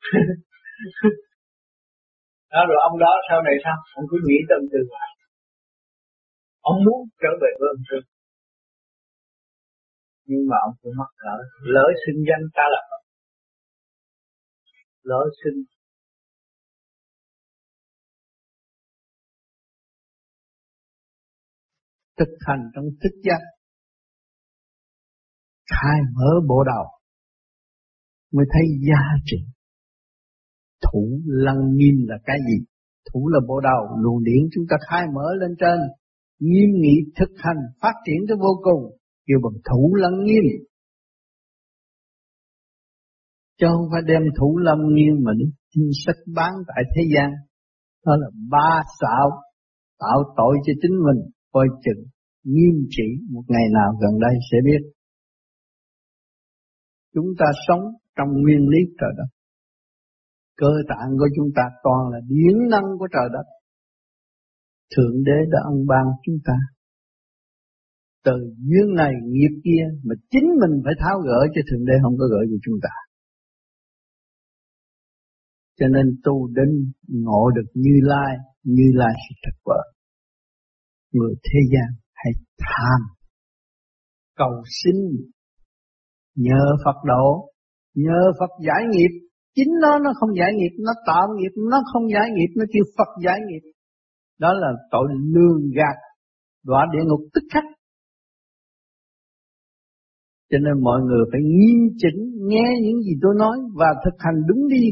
đó, 2.52 2.60
rồi 2.68 2.78
ông 2.88 2.96
đó 3.04 3.12
sau 3.28 3.38
này 3.46 3.54
sao? 3.64 3.76
Ông 3.98 4.06
cứ 4.10 4.16
nghĩ 4.26 4.38
tâm 4.50 4.60
từ 4.72 4.78
hoài. 4.90 5.10
Ông 6.70 6.78
muốn 6.86 7.00
trở 7.22 7.32
về 7.42 7.50
với 7.60 7.68
ông 7.76 7.84
sư 7.90 7.98
nhưng 10.30 10.44
mà 10.50 10.56
ông 10.66 10.74
cũng 10.80 10.92
mắc 10.98 11.10
lỡ 11.24 11.36
lỡ 11.74 11.86
sinh 12.02 12.18
danh 12.28 12.44
ta 12.56 12.64
là 12.74 12.82
lỡ 15.02 15.22
sinh 15.40 15.58
thực 22.18 22.32
hành 22.46 22.62
trong 22.74 22.84
thức 23.02 23.14
giác. 23.22 23.42
Khai 25.70 25.98
mở 26.16 26.30
bộ 26.48 26.64
đầu 26.64 26.84
mới 28.32 28.46
thấy 28.52 28.62
giá 28.88 29.02
trị 29.24 29.36
thủ 30.86 31.20
lăng 31.26 31.76
nghiêm 31.76 31.94
là 32.08 32.16
cái 32.24 32.36
gì? 32.48 32.64
Thủ 33.12 33.28
là 33.28 33.40
bộ 33.48 33.60
đầu. 33.60 33.96
Luồng 34.02 34.24
điển 34.24 34.42
chúng 34.54 34.64
ta 34.70 34.76
khai 34.88 35.02
mở 35.14 35.34
lên 35.40 35.50
trên. 35.60 35.78
Nghiêm 36.40 36.70
nghị 36.80 36.96
thực 37.16 37.30
hành, 37.36 37.60
phát 37.82 37.94
triển 38.06 38.18
tới 38.28 38.36
vô 38.40 38.60
cùng. 38.62 38.82
Kêu 39.26 39.38
bằng 39.44 39.60
thủ 39.70 39.94
lăng 39.94 40.24
nghiêm. 40.24 40.44
Chứ 43.58 43.66
không 43.72 43.88
phải 43.92 44.02
đem 44.06 44.22
thủ 44.38 44.58
lâm 44.58 44.78
nghiêm 44.94 45.14
mà 45.24 45.32
đi 45.38 45.82
sách 46.06 46.20
bán 46.36 46.52
tại 46.68 46.82
thế 46.94 47.02
gian. 47.14 47.30
Đó 48.06 48.12
là 48.16 48.30
ba 48.50 48.82
xạo 49.00 49.30
tạo 49.98 50.18
tội 50.36 50.56
cho 50.66 50.72
chính 50.82 50.96
mình. 51.06 51.30
Coi 51.52 51.66
chừng 51.84 52.04
nghiêm 52.44 52.86
trị 52.90 53.08
một 53.30 53.42
ngày 53.48 53.66
nào 53.72 53.92
gần 54.02 54.20
đây 54.20 54.34
sẽ 54.50 54.58
biết. 54.64 54.90
Chúng 57.14 57.26
ta 57.38 57.46
sống 57.68 57.80
trong 58.16 58.28
nguyên 58.42 58.68
lý 58.68 58.78
trời 59.00 59.10
đất 59.18 59.39
cơ 60.60 60.72
tạng 60.90 61.10
của 61.18 61.28
chúng 61.36 61.50
ta 61.56 61.62
toàn 61.84 62.02
là 62.12 62.20
điển 62.28 62.56
năng 62.70 62.88
của 62.98 63.08
trời 63.14 63.28
đất. 63.32 63.46
Thượng 64.96 65.16
đế 65.26 65.38
đã 65.52 65.58
ân 65.72 65.86
ban 65.90 66.04
chúng 66.24 66.38
ta. 66.44 66.56
Từ 68.24 68.36
duyên 68.68 68.94
này, 68.96 69.12
nghiệp 69.32 69.54
kia 69.64 69.84
mà 70.06 70.14
chính 70.30 70.48
mình 70.60 70.74
phải 70.84 70.94
tháo 70.98 71.16
gỡ 71.26 71.40
cho 71.54 71.60
thượng 71.70 71.84
đế 71.88 71.94
không 72.02 72.16
có 72.18 72.26
gỡ 72.32 72.40
cho 72.50 72.58
chúng 72.64 72.78
ta. 72.82 72.94
Cho 75.78 75.86
nên 75.88 76.06
tu 76.24 76.48
đến 76.56 76.68
ngộ 77.08 77.50
được 77.56 77.68
như 77.74 77.96
lai 78.02 78.36
như 78.62 78.84
lai 78.94 79.12
sự 79.28 79.34
thật 79.44 79.56
vợ 79.64 79.82
người 81.12 81.34
thế 81.44 81.58
gian 81.72 81.88
hãy 82.14 82.32
tham. 82.58 83.00
Cầu 84.36 84.62
xin. 84.82 84.96
Nhờ 86.34 86.62
Phật 86.84 86.98
độ, 87.04 87.52
nhờ 87.94 88.20
Phật 88.40 88.50
giải 88.66 88.82
nghiệp 88.90 89.29
chính 89.56 89.72
nó 89.82 89.98
nó 90.04 90.10
không 90.18 90.30
giải 90.38 90.50
nghiệp, 90.56 90.74
nó 90.86 90.92
tạo 91.06 91.26
nghiệp, 91.36 91.52
nó 91.70 91.78
không 91.92 92.02
giải 92.14 92.28
nghiệp, 92.34 92.50
nó 92.56 92.64
kêu 92.72 92.84
Phật 92.98 93.10
giải 93.24 93.38
nghiệp. 93.46 93.64
Đó 94.38 94.52
là 94.52 94.68
tội 94.90 95.06
lương 95.34 95.70
gạt, 95.76 95.96
đọa 96.64 96.86
địa 96.92 97.04
ngục 97.06 97.20
tức 97.34 97.44
khắc. 97.52 97.64
Cho 100.50 100.58
nên 100.64 100.84
mọi 100.84 101.00
người 101.00 101.24
phải 101.32 101.40
nghiêm 101.40 101.78
chỉnh, 101.96 102.20
nghe 102.48 102.68
những 102.82 103.00
gì 103.02 103.12
tôi 103.22 103.34
nói 103.38 103.58
và 103.74 103.86
thực 104.04 104.16
hành 104.18 104.38
đúng 104.48 104.68
đi. 104.68 104.84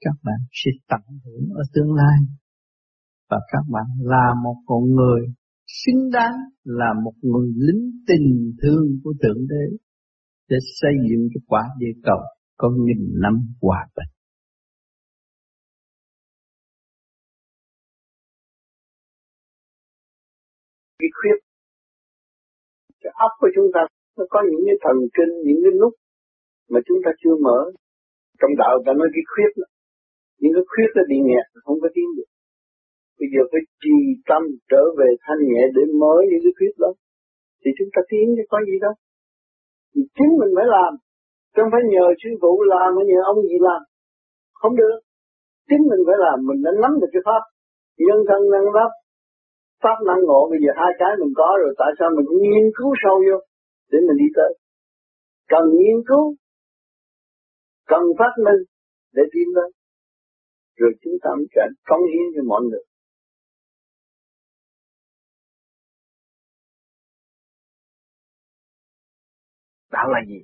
Các 0.00 0.16
bạn 0.24 0.40
sẽ 0.52 0.70
tận 0.88 1.00
hưởng 1.24 1.48
ở 1.54 1.62
tương 1.74 1.92
lai. 1.94 2.18
Và 3.30 3.38
các 3.52 3.64
bạn 3.72 3.86
là 3.98 4.34
một 4.44 4.56
con 4.66 4.82
người 4.84 5.20
xứng 5.66 6.10
đáng, 6.12 6.34
là 6.64 6.94
một 7.04 7.12
người 7.22 7.48
lính 7.56 7.90
tình 8.06 8.52
thương 8.62 8.86
của 9.04 9.12
Thượng 9.22 9.46
Đế 9.48 9.76
để 10.48 10.56
xây 10.80 10.92
dựng 11.10 11.28
cái 11.34 11.40
quả 11.46 11.64
địa 11.78 12.00
cầu 12.02 12.18
có 12.60 12.68
nghìn 12.84 13.00
năm 13.22 13.34
hòa 13.62 13.80
bình. 13.96 14.10
Cái 20.98 21.10
khuyết 21.18 21.38
cái 23.02 23.12
óc 23.26 23.32
của 23.40 23.50
chúng 23.56 23.68
ta 23.74 23.80
nó 24.16 24.24
có 24.32 24.40
những 24.50 24.64
cái 24.68 24.78
thần 24.84 24.96
kinh, 25.16 25.32
những 25.46 25.60
cái 25.64 25.72
nút 25.80 25.94
mà 26.72 26.80
chúng 26.86 26.98
ta 27.04 27.10
chưa 27.22 27.36
mở. 27.46 27.58
Trong 28.40 28.52
đạo 28.60 28.74
ta 28.86 28.92
nói 29.00 29.08
cái 29.14 29.24
khuyết 29.32 29.52
đó. 29.60 29.66
Những 30.40 30.52
cái 30.56 30.64
khuyết 30.70 30.90
nó 30.96 31.02
bị 31.10 31.18
nghẹt, 31.28 31.46
không 31.64 31.78
có 31.82 31.88
tiến 31.94 32.08
được. 32.16 32.28
Bây 33.18 33.28
giờ 33.32 33.40
phải 33.50 33.62
trì 33.82 33.96
tâm 34.28 34.42
trở 34.70 34.82
về 34.98 35.08
thanh 35.24 35.40
nhẹ 35.50 35.62
để 35.76 35.82
mở 36.00 36.14
những 36.30 36.42
cái 36.44 36.54
khuyết 36.58 36.74
đó. 36.82 36.90
Thì 37.60 37.70
chúng 37.78 37.90
ta 37.94 38.00
tiến 38.10 38.26
chứ 38.36 38.44
có 38.52 38.58
gì 38.68 38.76
đâu. 38.84 38.94
Thì 39.92 40.00
chính 40.16 40.32
mình 40.40 40.52
phải 40.56 40.66
làm. 40.76 40.92
Không 41.56 41.68
phải 41.72 41.82
nhờ 41.92 42.06
sư 42.20 42.30
phụ 42.40 42.52
làm 42.72 42.90
hay 42.96 43.04
nhờ 43.10 43.20
ông 43.30 43.38
gì 43.50 43.56
làm. 43.68 43.80
Không 44.60 44.76
được. 44.80 44.96
Chính 45.68 45.82
mình 45.90 46.02
phải 46.06 46.18
làm, 46.24 46.36
mình 46.48 46.60
đã 46.66 46.70
nắm 46.82 46.92
được 47.00 47.10
cái 47.14 47.22
pháp. 47.28 47.42
Nhân 48.06 48.18
thân 48.28 48.40
năng 48.52 48.68
pháp, 48.76 48.90
pháp 49.82 49.98
năng 50.08 50.20
ngộ 50.26 50.42
bây 50.50 50.58
giờ 50.64 50.70
hai 50.80 50.92
cái 51.00 51.12
mình 51.20 51.32
có 51.40 51.48
rồi 51.62 51.72
tại 51.80 51.90
sao 51.98 52.08
mình 52.16 52.26
nghiên 52.42 52.66
cứu 52.76 52.90
sâu 53.02 53.16
vô 53.26 53.36
để 53.90 53.98
mình 54.06 54.18
đi 54.22 54.28
tới. 54.36 54.50
Cần 55.52 55.64
nghiên 55.78 55.98
cứu, 56.08 56.24
cần 57.86 58.02
phát 58.18 58.32
minh 58.44 58.60
để 59.16 59.22
tiến 59.32 59.48
tới. 59.56 59.68
Rồi 60.76 60.90
chúng 61.02 61.16
ta 61.22 61.30
mới 61.36 61.46
cảnh 61.50 61.72
công 61.88 62.00
hiến 62.10 62.26
cho 62.34 62.42
mọi 62.46 62.62
người. 62.62 62.84
Đạo 69.92 70.08
là 70.08 70.20
gì? 70.28 70.40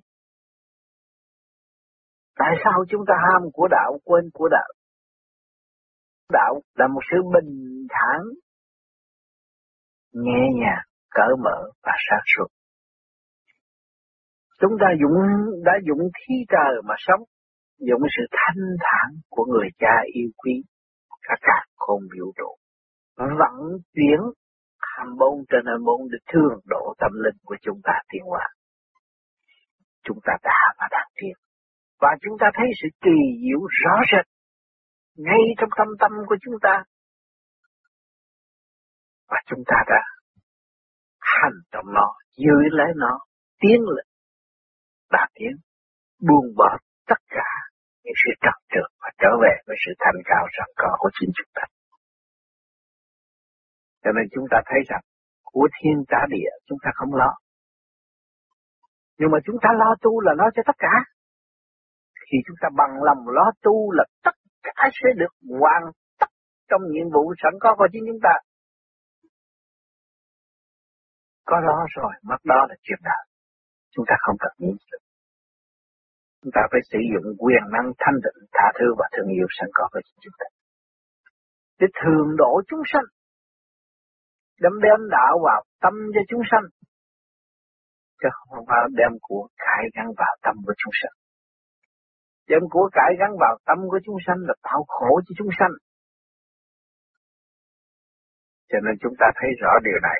Tại 2.37 2.53
sao 2.65 2.85
chúng 2.89 3.05
ta 3.09 3.15
ham 3.25 3.43
của 3.53 3.69
đạo 3.71 3.99
quên 4.05 4.31
của 4.35 4.49
đạo? 4.49 4.73
Đạo 6.33 6.61
là 6.75 6.87
một 6.89 7.01
sự 7.11 7.17
bình 7.35 7.87
thản, 7.91 8.21
nhẹ 10.13 10.43
nhàng, 10.61 10.85
cởi 11.11 11.37
mở 11.45 11.71
và 11.83 11.93
sáng 12.11 12.25
suốt. 12.37 12.47
Chúng 14.61 14.73
ta 14.81 14.87
dụng 15.01 15.19
đã 15.65 15.73
dụng 15.87 15.99
khí 15.99 16.35
trời 16.49 16.83
mà 16.85 16.95
sống, 16.99 17.21
dụng 17.79 18.03
sự 18.17 18.23
thanh 18.33 18.65
thản 18.81 19.21
của 19.31 19.45
người 19.45 19.69
cha 19.79 19.95
yêu 20.13 20.29
quý, 20.37 20.63
cả 21.23 21.35
cả 21.41 21.65
không 21.77 22.01
vũ 22.01 22.33
trụ, 22.37 22.57
vận 23.17 23.55
chuyển 23.95 24.21
hàm 24.79 25.17
bốn 25.19 25.45
trên 25.49 25.63
hàm 25.67 25.85
bốn 25.85 26.01
để 26.13 26.19
thương 26.33 26.61
độ 26.65 26.95
tâm 26.99 27.13
linh 27.25 27.37
của 27.45 27.57
chúng 27.63 27.81
ta 27.85 27.93
tiến 28.09 28.23
hóa. 28.25 28.49
Chúng 30.05 30.19
ta 30.25 30.33
đã 30.43 30.75
và 30.79 30.89
đang 30.91 31.09
tiến 31.15 31.37
và 32.05 32.13
chúng 32.23 32.37
ta 32.41 32.47
thấy 32.55 32.69
sự 32.81 32.89
kỳ 33.05 33.17
diệu 33.43 33.61
rõ 33.81 33.95
rệt 34.11 34.27
ngay 35.27 35.43
trong 35.59 35.71
tâm 35.79 35.89
tâm 36.01 36.13
của 36.29 36.37
chúng 36.45 36.55
ta. 36.63 36.85
Và 39.29 39.39
chúng 39.47 39.63
ta 39.67 39.77
đã 39.93 40.01
hành 41.21 41.59
động 41.73 41.87
nó, 41.95 42.09
giữ 42.37 42.57
lấy 42.71 42.91
nó, 42.97 43.19
tiến 43.61 43.81
lên, 43.97 44.07
đạt 45.11 45.29
tiến, 45.35 45.53
buông 46.29 46.47
bỏ 46.57 46.79
tất 47.07 47.21
cả 47.29 47.51
những 48.05 48.19
sự 48.25 48.31
trật 48.43 48.57
trượt 48.73 48.91
và 49.01 49.11
trở 49.19 49.33
về 49.43 49.55
với 49.67 49.77
sự 49.87 49.93
thành 49.99 50.21
cao 50.25 50.47
sẵn 50.59 50.69
có 50.77 50.97
của 50.99 51.11
chính 51.21 51.31
chúng 51.37 51.53
ta. 51.55 51.63
Cho 54.03 54.11
nên 54.17 54.25
chúng 54.35 54.45
ta 54.51 54.59
thấy 54.67 54.81
rằng 54.89 55.05
của 55.45 55.69
thiên 55.79 56.05
trả 56.09 56.19
địa 56.29 56.51
chúng 56.67 56.79
ta 56.85 56.91
không 56.95 57.15
lo. 57.15 57.33
Nhưng 59.19 59.31
mà 59.31 59.39
chúng 59.45 59.57
ta 59.63 59.69
lo 59.79 59.95
tu 60.03 60.21
là 60.21 60.33
lo 60.37 60.45
cho 60.55 60.63
tất 60.67 60.77
cả 60.79 61.14
khi 62.27 62.39
chúng 62.47 62.57
ta 62.61 62.69
bằng 62.77 63.03
lòng 63.03 63.29
lo 63.37 63.47
tu 63.63 63.93
là 63.93 64.05
tất 64.25 64.37
cả 64.63 64.89
sẽ 64.93 65.09
được 65.17 65.35
hoàn 65.61 65.83
tất 66.21 66.31
trong 66.69 66.83
nhiệm 66.93 67.09
vụ 67.15 67.35
sẵn 67.43 67.53
có 67.61 67.75
của 67.79 67.89
chính 67.93 68.05
chúng 68.09 68.23
ta. 68.23 68.35
Có 71.45 71.57
đó 71.67 71.87
rồi, 71.97 72.13
mất 72.23 72.41
đó 72.45 72.67
là 72.69 72.75
chuyện 72.83 72.99
đời. 73.03 73.25
Chúng 73.95 74.05
ta 74.09 74.15
không 74.19 74.37
cần 74.41 74.53
nghĩ 74.59 74.73
Chúng 76.41 76.53
ta 76.57 76.63
phải 76.71 76.81
sử 76.91 76.99
dụng 77.13 77.27
quyền 77.39 77.65
năng 77.75 77.89
thanh 77.99 78.19
định, 78.25 78.41
tha 78.55 78.67
thứ 78.79 78.87
và 78.99 79.07
thương 79.13 79.29
yêu 79.39 79.47
sẵn 79.57 79.69
có 79.75 79.89
của 79.93 80.01
chính 80.05 80.19
chúng 80.25 80.37
ta. 80.41 80.47
Để 81.81 81.87
thường 82.01 82.29
độ 82.37 82.63
chúng 82.69 82.83
sanh. 82.93 83.09
Đem 84.63 84.73
đem 84.83 85.01
đạo 85.11 85.35
vào 85.47 85.61
tâm 85.83 85.95
cho 86.15 86.21
chúng 86.29 86.43
sanh. 86.51 86.65
Chứ 88.21 88.29
không 88.33 88.65
phải 88.69 88.79
đem 89.01 89.13
của 89.21 89.49
cải 89.57 89.85
gắn 89.95 90.07
vào 90.17 90.35
tâm 90.43 90.55
của 90.67 90.75
chúng 90.79 90.95
sanh. 91.01 91.24
Đem 92.47 92.61
của 92.71 92.91
cải 92.93 93.11
gắn 93.19 93.31
vào 93.41 93.59
tâm 93.67 93.79
của 93.91 94.01
chúng 94.05 94.17
sanh 94.27 94.37
là 94.49 94.55
tạo 94.63 94.85
khổ 94.89 95.21
cho 95.27 95.33
chúng 95.39 95.49
sanh. 95.59 95.75
Cho 98.69 98.79
nên 98.85 98.95
chúng 99.03 99.15
ta 99.21 99.27
thấy 99.35 99.51
rõ 99.61 99.73
điều 99.85 99.99
này 100.03 100.19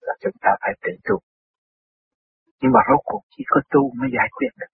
là 0.00 0.14
chúng 0.20 0.32
ta 0.40 0.50
phải 0.60 0.72
tự 0.82 0.92
tu. 1.04 1.16
Nhưng 2.60 2.72
mà 2.72 2.80
rốt 2.88 3.00
cuộc 3.04 3.22
chỉ 3.30 3.44
có 3.46 3.60
tu 3.70 3.82
mới 3.98 4.08
giải 4.16 4.28
quyết 4.36 4.48
được. 4.60 4.72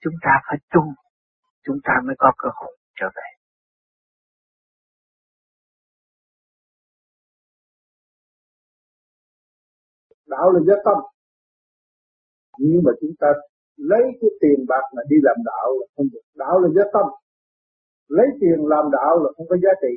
Chúng 0.00 0.14
ta 0.22 0.30
phải 0.46 0.58
tu, 0.74 0.82
chúng 1.62 1.76
ta 1.84 1.92
mới 2.06 2.16
có 2.18 2.32
cơ 2.38 2.48
hội 2.54 2.78
trở 2.94 3.06
về. 3.16 3.28
Đạo 10.26 10.50
là 10.52 10.60
giác 10.66 10.80
tâm. 10.84 10.98
Nhưng 12.58 12.82
mà 12.84 12.92
chúng 13.00 13.10
ta 13.18 13.28
lấy 13.76 14.04
cái 14.20 14.30
tiền 14.40 14.58
bạc 14.68 14.84
mà 14.96 15.02
đi 15.10 15.16
làm 15.22 15.36
đạo 15.50 15.68
là 15.80 15.86
không 15.96 16.08
được. 16.12 16.24
Đạo 16.42 16.60
là 16.60 16.68
do 16.76 16.84
tâm. 16.94 17.06
Lấy 18.08 18.26
tiền 18.40 18.58
làm 18.72 18.84
đạo 18.96 19.12
là 19.22 19.28
không 19.36 19.46
có 19.48 19.56
giá 19.64 19.72
trị. 19.82 19.94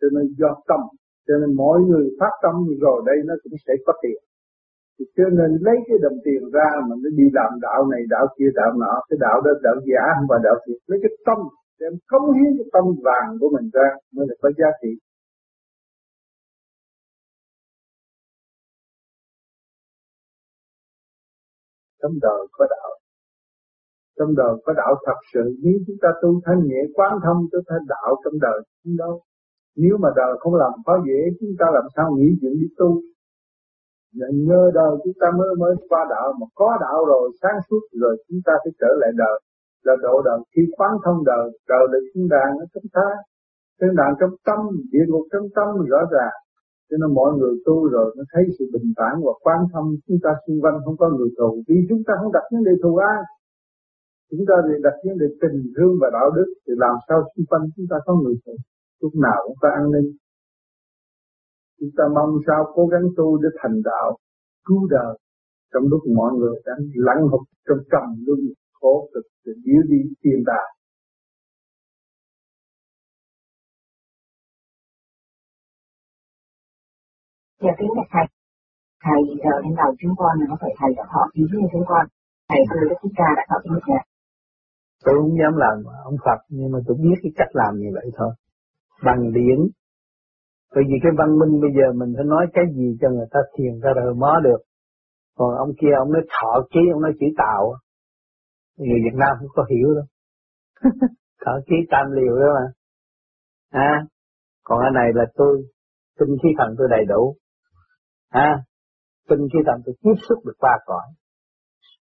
Cho 0.00 0.06
nên 0.14 0.24
do 0.40 0.50
tâm. 0.68 0.80
Cho 1.26 1.34
nên 1.40 1.50
mọi 1.62 1.78
người 1.88 2.06
phát 2.20 2.34
tâm 2.42 2.54
rồi 2.80 3.02
đây 3.06 3.16
nó 3.24 3.34
cũng 3.42 3.52
sẽ 3.66 3.72
có 3.86 3.92
tiền. 4.02 4.20
Thì 4.98 5.04
cho 5.16 5.24
nên 5.38 5.50
lấy 5.66 5.76
cái 5.88 5.98
đồng 6.04 6.18
tiền 6.24 6.42
ra 6.56 6.68
mà 6.88 6.94
nó 7.02 7.08
đi 7.18 7.26
làm 7.38 7.50
đạo 7.66 7.80
này, 7.92 8.02
đạo 8.14 8.26
kia, 8.36 8.50
đạo 8.54 8.70
nọ. 8.82 8.94
Cái 9.08 9.18
đạo 9.20 9.40
đó 9.44 9.50
đạo 9.62 9.76
giả 9.88 10.02
không 10.16 10.28
phải 10.30 10.40
đạo 10.46 10.56
thiệt. 10.64 10.78
Lấy 10.86 10.98
cái 11.02 11.12
tâm, 11.26 11.38
đem 11.80 11.92
cống 12.10 12.26
hiến 12.36 12.50
cái 12.58 12.66
tâm 12.74 12.84
vàng 13.06 13.28
của 13.40 13.50
mình 13.54 13.70
ra 13.72 13.88
mới 14.14 14.26
là 14.28 14.34
có 14.42 14.50
giá 14.58 14.70
trị. 14.82 14.92
Trong 22.02 22.12
đời 22.22 22.46
có 22.52 22.66
đạo 22.70 22.99
trong 24.20 24.34
đời 24.40 24.52
có 24.64 24.72
đạo 24.80 24.92
thật 25.06 25.18
sự. 25.32 25.44
Nếu 25.64 25.76
chúng 25.86 25.96
ta 26.02 26.08
tu 26.22 26.40
thanh 26.44 26.60
nhẹ 26.68 26.82
quán 26.96 27.12
thông, 27.24 27.38
chúng 27.50 27.64
ta 27.68 27.76
đạo 27.92 28.10
trong 28.24 28.36
đời 28.46 28.58
không 28.84 28.96
đâu. 29.02 29.14
Nếu 29.76 29.94
mà 30.02 30.08
đời 30.16 30.32
không 30.40 30.54
làm 30.62 30.72
khó 30.86 30.94
dễ, 31.06 31.20
chúng 31.40 31.54
ta 31.58 31.66
làm 31.76 31.86
sao 31.96 32.06
nghĩ 32.16 32.28
chuyện 32.40 32.54
đi 32.60 32.68
tu? 32.78 32.90
Nhờ 34.48 34.62
đời 34.74 34.92
chúng 35.04 35.16
ta 35.20 35.28
mới 35.38 35.48
mới 35.62 35.74
qua 35.88 36.02
đạo. 36.10 36.32
Mà 36.40 36.46
có 36.54 36.78
đạo 36.80 37.04
rồi, 37.12 37.30
sáng 37.42 37.58
suốt 37.70 37.82
rồi, 38.02 38.14
chúng 38.28 38.40
ta 38.46 38.52
phải 38.62 38.72
trở 38.80 38.90
lại 39.00 39.10
đời. 39.16 39.36
Là 39.86 39.94
độ 40.02 40.22
đời 40.24 40.38
khi 40.52 40.62
quán 40.76 40.92
thông 41.04 41.24
đời 41.24 41.46
đời 41.68 41.84
là 41.92 41.98
thiên 42.14 42.28
đàng 42.28 42.52
ở 42.62 42.64
trong 42.74 42.88
ta. 42.92 43.08
Thiên 43.80 43.92
đàng 44.00 44.14
trong 44.20 44.30
tâm, 44.46 44.60
địa 44.92 45.04
ngục 45.08 45.24
trong 45.32 45.46
tâm, 45.56 45.68
rõ 45.92 46.00
ràng. 46.14 46.36
Cho 46.88 46.96
nên 47.00 47.14
mọi 47.14 47.30
người 47.38 47.54
tu 47.66 47.88
rồi 47.94 48.14
nó 48.16 48.24
thấy 48.32 48.44
sự 48.58 48.64
bình 48.72 48.92
thản 48.96 49.14
và 49.24 49.32
quan 49.44 49.60
thông. 49.72 49.88
Chúng 50.06 50.18
ta 50.24 50.30
xung 50.46 50.60
quanh 50.62 50.78
không 50.84 50.96
có 50.96 51.06
người 51.16 51.30
thù. 51.38 51.62
Vì 51.68 51.76
chúng 51.88 52.02
ta 52.06 52.12
không 52.20 52.32
đặt 52.32 52.44
vấn 52.52 52.64
đề 52.64 52.72
thù 52.82 52.96
ai 52.96 53.22
chúng 54.30 54.44
ta 54.48 54.56
thì 54.66 54.74
đặt 54.84 54.96
vấn 55.04 55.14
đề 55.20 55.28
tình 55.42 55.58
thương 55.74 55.94
và 56.00 56.08
đạo 56.16 56.28
đức 56.36 56.48
thì 56.64 56.72
làm 56.84 56.96
sao 57.06 57.18
xung 57.32 57.46
quanh 57.50 57.64
chúng 57.74 57.88
ta 57.90 57.96
có 58.06 58.12
người 58.20 58.36
thù 58.42 58.54
lúc 59.02 59.12
nào 59.26 59.38
cũng 59.46 59.58
có 59.62 59.68
an 59.80 59.86
ninh 59.94 60.08
chúng 61.80 61.94
ta 61.96 62.04
mong 62.16 62.32
sao 62.46 62.60
cố 62.74 62.86
gắng 62.86 63.06
tu 63.16 63.36
để 63.42 63.48
thành 63.60 63.76
đạo, 63.84 64.08
cứu 64.66 64.88
đời, 64.90 65.12
trong 65.72 65.82
lúc 65.90 66.00
mọi 66.16 66.32
người 66.38 66.56
đang 66.66 66.80
lặng 66.94 67.22
hụt 67.30 67.44
trong 67.66 67.78
trầm 67.90 68.04
luân, 68.26 68.40
khổ 68.72 69.08
cực 69.14 69.26
để 69.44 69.52
yếu 69.64 69.82
đi 69.90 70.00
tiền 70.22 70.40
tài 70.46 70.66
Dạ 77.62 77.72
kính 77.78 77.92
bạch 77.96 78.10
thầy. 78.12 78.26
Thầy 79.04 79.20
giờ 79.44 79.54
đến 79.62 79.74
đầu 79.76 79.94
chúng 80.00 80.14
con 80.18 80.32
nó 80.48 80.56
phải 80.60 80.70
thầy 80.78 80.90
đã 80.96 81.04
thọ 81.12 81.22
ý 81.32 81.42
với 81.52 81.62
chúng 81.72 81.84
con. 81.86 82.06
Thầy 82.48 82.60
từ 82.70 82.80
Đức 82.88 82.96
Thích 83.02 83.12
Ca 83.16 83.28
đã 83.36 83.42
thọ 83.48 83.56
ký 83.64 83.70
như 83.86 83.96
Tôi 85.04 85.14
cũng 85.18 85.38
dám 85.40 85.54
làm 85.56 85.76
ông 86.04 86.16
Phật 86.24 86.40
nhưng 86.48 86.72
mà 86.72 86.78
tôi 86.86 86.96
biết 87.00 87.18
cái 87.22 87.32
cách 87.36 87.52
làm 87.52 87.74
như 87.76 87.88
vậy 87.94 88.06
thôi. 88.16 88.32
Bằng 89.04 89.32
điển. 89.32 89.58
Bởi 90.74 90.84
vì 90.88 90.96
cái 91.02 91.12
văn 91.18 91.38
minh 91.38 91.60
bây 91.60 91.70
giờ 91.76 91.92
mình 91.92 92.12
phải 92.16 92.24
nói 92.24 92.46
cái 92.52 92.64
gì 92.76 92.96
cho 93.00 93.08
người 93.10 93.26
ta 93.30 93.40
thiền 93.54 93.80
ra 93.80 93.90
đời 93.96 94.14
mó 94.14 94.40
được. 94.44 94.60
Còn 95.36 95.56
ông 95.56 95.72
kia 95.80 95.92
ông 95.98 96.12
nói 96.12 96.22
thọ 96.34 96.66
ký, 96.70 96.80
ông 96.92 97.02
nói 97.02 97.12
chữ 97.20 97.26
tạo. 97.38 97.74
Người 98.78 99.00
Việt 99.04 99.16
Nam 99.22 99.36
không 99.38 99.48
có 99.54 99.64
hiểu 99.70 99.88
đâu. 99.94 100.06
thọ 101.44 101.52
ký 101.66 101.76
tam 101.90 102.06
liều 102.12 102.36
đó 102.40 102.46
mà. 102.54 102.66
À, 103.70 104.06
còn 104.64 104.78
cái 104.82 104.90
này 104.94 105.10
là 105.14 105.24
tôi, 105.34 105.64
tinh 106.18 106.36
khí 106.42 106.48
thần 106.58 106.74
tôi 106.78 106.88
đầy 106.90 107.04
đủ. 107.08 107.36
À, 108.28 108.64
tinh 109.28 109.48
khí 109.52 109.58
thần 109.66 109.82
tôi 109.84 109.94
tiếp 110.02 110.16
xúc 110.28 110.38
được 110.46 110.56
ba 110.60 110.74
cõi. 110.86 111.06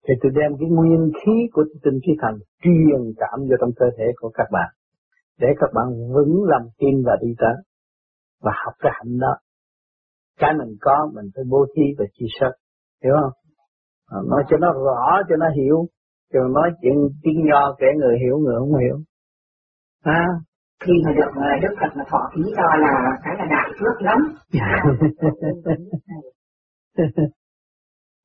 Thì 0.09 0.15
tôi 0.23 0.33
đem 0.35 0.51
cái 0.61 0.69
nguyên 0.71 1.13
khí 1.19 1.37
của 1.53 1.65
tinh 1.83 1.99
khí 2.07 2.13
thần 2.23 2.35
truyền 2.63 3.01
cảm 3.17 3.39
vào 3.49 3.57
trong 3.61 3.71
cơ 3.77 3.87
thể 3.99 4.05
của 4.17 4.31
các 4.35 4.49
bạn. 4.53 4.71
Để 5.41 5.49
các 5.61 5.71
bạn 5.75 5.87
vững 6.15 6.45
lòng 6.45 6.69
tin 6.79 7.03
và 7.07 7.17
đi 7.23 7.35
tới. 7.39 7.57
Và 8.43 8.53
học 8.65 8.75
cái 8.79 8.93
hạnh 8.95 9.19
đó. 9.19 9.35
Cái 10.39 10.53
mình 10.59 10.77
có 10.81 11.11
mình 11.15 11.27
phải 11.35 11.45
bố 11.51 11.67
thí 11.77 11.83
và 11.99 12.05
chia 12.15 12.27
sẻ. 12.41 12.47
Hiểu 13.05 13.15
không? 13.21 13.33
À, 14.07 14.19
nói 14.31 14.43
cho 14.49 14.57
nó 14.57 14.73
rõ, 14.73 15.23
cho 15.29 15.37
nó 15.37 15.47
hiểu. 15.57 15.87
Chứ 16.33 16.39
nói 16.55 16.71
chuyện 16.83 16.95
tiếng 17.23 17.41
nho 17.45 17.75
kẻ 17.79 17.87
người 18.01 18.19
hiểu, 18.19 18.39
người 18.39 18.55
không 18.59 18.79
hiểu. 18.81 18.97
À, 20.03 20.27
khi 20.85 20.93
mà 21.05 21.13
được 21.13 21.31
Đức 21.63 21.75
Phật 21.81 21.97
mà 21.97 22.05
thọ 22.11 22.21
ký 22.35 22.43
cho 22.57 22.77
là 22.79 23.19
cái 23.25 23.35
là 23.39 23.45
đại 23.51 23.71
phước 23.79 24.03
lắm. 24.03 24.19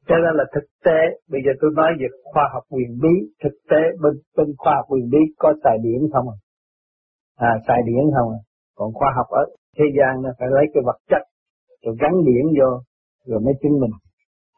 Cho 0.09 0.15
nên 0.23 0.33
là 0.39 0.45
thực 0.55 0.67
tế, 0.85 0.99
bây 1.31 1.41
giờ 1.45 1.51
tôi 1.61 1.71
nói 1.79 1.89
về 1.99 2.07
khoa 2.29 2.45
học 2.53 2.63
quyền 2.73 2.91
bí, 3.03 3.15
thực 3.43 3.55
tế 3.69 3.81
bên 4.01 4.13
bên 4.37 4.47
khoa 4.57 4.73
học 4.77 4.85
quyền 4.91 5.05
bí 5.13 5.21
có 5.41 5.49
xài 5.63 5.77
điển 5.85 6.01
không 6.13 6.27
à? 6.35 6.37
À, 7.49 7.51
xài 7.67 7.81
điển 7.89 8.03
không 8.15 8.29
à? 8.37 8.39
Còn 8.77 8.89
khoa 8.93 9.09
học 9.17 9.27
ở 9.41 9.43
thế 9.77 9.85
gian 9.97 10.11
nó 10.23 10.29
phải 10.39 10.47
lấy 10.55 10.65
cái 10.73 10.81
vật 10.87 10.99
chất, 11.11 11.23
rồi 11.83 11.95
gắn 12.01 12.13
điển 12.29 12.45
vô, 12.57 12.69
rồi 13.29 13.39
mới 13.45 13.53
chứng 13.61 13.79
minh. 13.81 13.95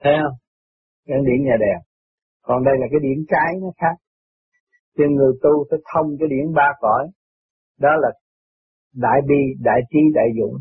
Thấy 0.02 0.14
không? 0.22 0.36
Gắn 1.10 1.20
điển 1.28 1.40
nhà 1.48 1.58
đèn. 1.60 1.78
Còn 2.48 2.64
đây 2.64 2.76
là 2.82 2.88
cái 2.92 3.00
điển 3.08 3.20
trái 3.32 3.50
nó 3.62 3.70
khác. 3.82 3.96
Cho 4.98 5.06
người 5.16 5.34
tu 5.44 5.54
phải 5.70 5.80
thông 5.94 6.08
cái 6.20 6.28
điển 6.34 6.54
ba 6.54 6.70
cõi. 6.80 7.04
Đó 7.80 7.90
là 8.04 8.10
đại 8.96 9.20
bi, 9.30 9.42
đại 9.60 9.80
trí, 9.90 10.00
đại 10.14 10.30
dũng. 10.38 10.56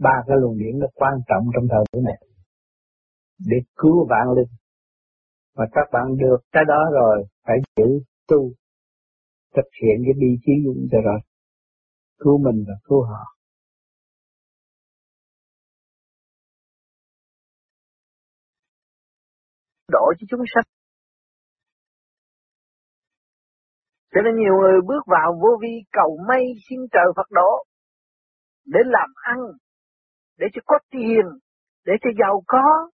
Ba 0.00 0.14
cái 0.26 0.36
luồng 0.40 0.58
điển 0.58 0.78
nó 0.78 0.86
quan 0.94 1.14
trọng 1.28 1.44
trong 1.54 1.64
thời 1.70 1.84
buổi 1.92 2.02
này 2.02 2.18
để 3.38 3.56
cứu 3.76 4.06
vạn 4.10 4.26
linh. 4.36 4.52
Mà 5.56 5.64
các 5.72 5.88
bạn 5.92 6.16
được 6.16 6.36
cái 6.52 6.64
đó 6.68 6.90
rồi, 6.92 7.24
phải 7.46 7.56
giữ 7.76 7.84
tu, 8.28 8.52
thực 9.56 9.68
hiện 9.82 10.02
cái 10.04 10.14
bi 10.20 10.26
trí 10.46 10.52
dũng 10.64 10.88
cho 10.92 10.98
rồi. 11.04 11.20
Cứu 12.18 12.38
mình 12.38 12.64
và 12.68 12.74
cứu 12.84 13.02
họ. 13.02 13.36
Độ 19.88 20.12
cho 20.18 20.26
chúng 20.30 20.40
sanh. 20.54 20.64
Cho 24.14 24.20
nên 24.24 24.34
nhiều 24.36 24.54
người 24.60 24.80
bước 24.86 25.02
vào 25.06 25.38
vô 25.42 25.48
vi 25.62 25.74
cầu 25.92 26.18
may 26.28 26.44
xin 26.68 26.80
trời 26.92 27.04
Phật 27.16 27.30
độ 27.30 27.64
để 28.66 28.80
làm 28.84 29.10
ăn, 29.14 29.38
để 30.38 30.46
cho 30.52 30.60
có 30.66 30.78
tiền, 30.90 31.24
để 31.84 31.92
cho 32.02 32.10
giàu 32.20 32.42
có, 32.46 32.90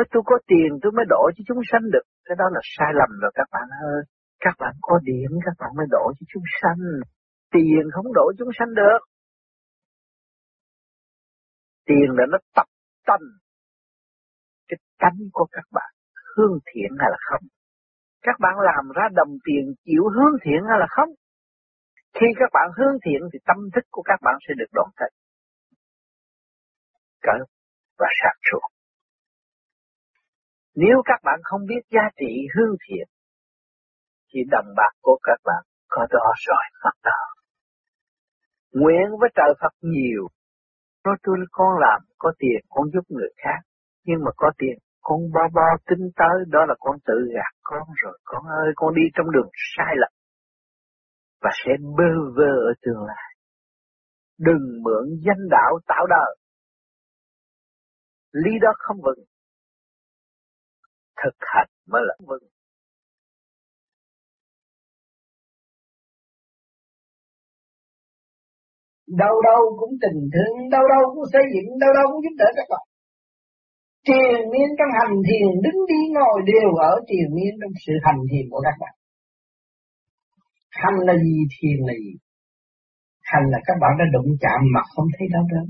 Nói 0.00 0.08
tôi 0.12 0.22
có 0.26 0.36
tiền 0.46 0.70
tôi 0.82 0.92
mới 0.96 1.04
đổ 1.08 1.22
cho 1.36 1.42
chúng 1.48 1.62
sanh 1.70 1.84
được. 1.94 2.06
Cái 2.24 2.36
đó 2.40 2.44
là 2.54 2.60
sai 2.62 2.90
lầm 3.00 3.10
rồi 3.22 3.32
các 3.34 3.48
bạn 3.52 3.68
ơi. 3.92 4.02
Các 4.44 4.54
bạn 4.58 4.74
có 4.80 4.98
điểm, 5.02 5.30
các 5.46 5.56
bạn 5.58 5.70
mới 5.76 5.86
đổ 5.90 6.04
cho 6.18 6.24
chúng 6.32 6.42
sanh. 6.60 6.82
Tiền 7.50 7.84
không 7.94 8.12
đổ 8.14 8.32
chúng 8.38 8.48
sanh 8.58 8.74
được. 8.74 9.00
Tiền 11.86 12.08
là 12.18 12.24
nó 12.32 12.38
tập 12.56 12.68
tâm. 13.06 13.20
Cái 14.68 14.78
tánh 14.98 15.18
của 15.32 15.46
các 15.52 15.66
bạn 15.70 15.90
hương 16.36 16.58
thiện 16.68 16.90
hay 17.00 17.08
là 17.10 17.18
không. 17.30 17.44
Các 18.22 18.36
bạn 18.40 18.54
làm 18.68 18.84
ra 18.96 19.04
đồng 19.14 19.32
tiền 19.46 19.64
chịu 19.84 20.02
hướng 20.14 20.34
thiện 20.44 20.60
hay 20.68 20.78
là 20.82 20.86
không. 20.90 21.10
Khi 22.14 22.26
các 22.40 22.50
bạn 22.52 22.68
hướng 22.78 22.96
thiện 23.04 23.20
thì 23.32 23.38
tâm 23.48 23.56
thức 23.74 23.84
của 23.90 24.02
các 24.02 24.18
bạn 24.22 24.34
sẽ 24.48 24.54
được 24.58 24.70
đoạn 24.72 24.88
kết. 24.96 25.12
Cỡ 27.22 27.36
và 27.98 28.08
sạc 28.22 28.36
suốt. 28.50 28.69
Nếu 30.74 31.02
các 31.04 31.20
bạn 31.24 31.40
không 31.42 31.60
biết 31.68 31.82
giá 31.90 32.02
trị 32.16 32.46
hương 32.56 32.76
thiện, 32.88 33.08
thì 34.34 34.40
đồng 34.50 34.74
bạc 34.76 34.92
của 35.02 35.18
các 35.22 35.40
bạn 35.44 35.62
có 35.88 36.06
đó 36.10 36.32
rồi 36.46 36.64
mất 36.84 36.96
đó. 37.02 37.20
Nguyện 38.72 39.06
với 39.20 39.30
trời 39.34 39.54
Phật 39.60 39.72
nhiều, 39.80 40.28
nói 41.04 41.16
tôi 41.22 41.36
con 41.50 41.78
làm, 41.80 42.00
có 42.18 42.32
tiền 42.38 42.60
con 42.68 42.90
giúp 42.92 43.04
người 43.08 43.30
khác, 43.36 43.60
nhưng 44.04 44.24
mà 44.24 44.30
có 44.36 44.50
tiền 44.58 44.78
con 45.00 45.18
bo 45.34 45.40
bo 45.54 45.68
tính 45.86 46.10
tới 46.16 46.44
đó 46.48 46.60
là 46.68 46.74
con 46.78 46.96
tự 47.06 47.14
gạt 47.34 47.54
con 47.62 47.82
rồi 48.02 48.18
con 48.24 48.42
ơi 48.46 48.72
con 48.76 48.94
đi 48.94 49.02
trong 49.14 49.30
đường 49.30 49.50
sai 49.76 49.94
lầm. 49.96 50.12
Và 51.42 51.50
sẽ 51.64 51.72
bơ 51.96 52.10
vơ 52.36 52.52
ở 52.70 52.72
tương 52.82 53.04
lai. 53.06 53.30
Đừng 54.38 54.82
mượn 54.82 55.04
danh 55.26 55.48
đạo 55.50 55.78
tạo 55.86 56.06
đời. 56.06 56.36
Lý 58.32 58.50
đó 58.62 58.72
không 58.78 58.96
vững 59.02 59.24
thực 61.22 61.36
hành 61.40 61.70
mới 61.90 62.02
là 62.08 62.14
vững. 62.28 62.46
Đâu 69.22 69.34
đâu 69.48 69.60
cũng 69.80 69.94
tình 70.02 70.20
thương, 70.34 70.54
đâu 70.74 70.84
đâu 70.94 71.02
cũng 71.14 71.24
xây 71.32 71.42
dựng, 71.52 71.78
đâu 71.82 71.92
đâu 71.98 72.06
cũng 72.12 72.22
giúp 72.24 72.34
đỡ 72.38 72.48
các 72.56 72.66
bạn. 72.72 72.84
Triền 74.06 74.38
miên 74.52 74.68
trong 74.78 74.92
hành 74.98 75.14
thiền, 75.26 75.48
đứng 75.64 75.78
đi 75.90 76.00
ngồi 76.16 76.36
đều 76.52 76.70
ở 76.90 76.92
triền 77.08 77.28
miên 77.36 77.52
trong 77.60 77.72
sự 77.84 77.92
hành 78.04 78.20
thiền 78.30 78.44
của 78.50 78.60
các 78.66 78.76
bạn. 78.80 78.94
Hành 80.70 80.98
là 81.08 81.14
gì, 81.24 81.36
thiền 81.54 81.78
là 81.88 81.94
gì? 82.04 82.14
Hành 83.30 83.46
là 83.52 83.58
các 83.66 83.76
bạn 83.82 83.92
đã 83.98 84.04
đụng 84.14 84.30
chạm 84.40 84.60
mà 84.74 84.80
không 84.92 85.08
thấy 85.14 85.26
đau 85.34 85.44
đớn. 85.52 85.66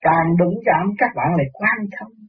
Càng 0.00 0.28
đụng 0.40 0.56
chạm, 0.66 0.84
các 0.98 1.10
bạn 1.16 1.28
lại 1.38 1.46
quan 1.52 1.78
thông 1.96 2.27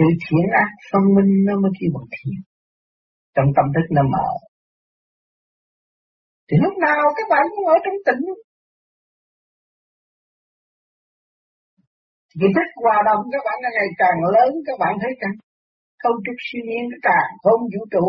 sự 0.00 0.08
thiện 0.24 0.46
ác 0.64 0.70
phân 0.90 1.04
minh 1.16 1.32
nó 1.46 1.54
mới 1.62 1.72
kêu 1.78 1.90
bằng 1.94 2.08
thiền 2.14 2.36
trong 3.34 3.48
tâm 3.56 3.66
thức 3.74 3.86
nó 3.96 4.02
mở. 4.14 4.28
Thì 6.48 6.56
lúc 6.64 6.74
nào 6.86 7.02
các 7.16 7.26
bạn 7.32 7.42
cũng 7.54 7.66
ở 7.74 7.76
trong 7.84 7.98
tỉnh 8.06 8.24
Vì 12.38 12.48
thức 12.56 12.68
hòa 12.82 12.96
đồng 13.08 13.22
các 13.32 13.42
bạn 13.46 13.56
ngày 13.62 13.90
càng 14.02 14.18
lớn, 14.34 14.50
các 14.66 14.76
bạn 14.82 14.92
thấy 15.00 15.12
càng 15.20 15.34
không 16.02 16.16
trúc 16.24 16.36
siêu 16.46 16.62
nhiên 16.68 16.84
nó 16.90 16.96
càng 17.08 17.28
không 17.44 17.60
vũ 17.72 17.82
trụ. 17.92 18.06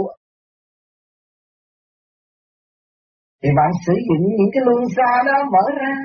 Thì 3.42 3.50
bạn 3.58 3.70
sử 3.86 3.94
dụng 4.08 4.24
những 4.38 4.52
cái 4.54 4.62
luân 4.68 4.82
xa 4.96 5.12
đó 5.28 5.38
mở 5.54 5.64
ra. 5.82 5.96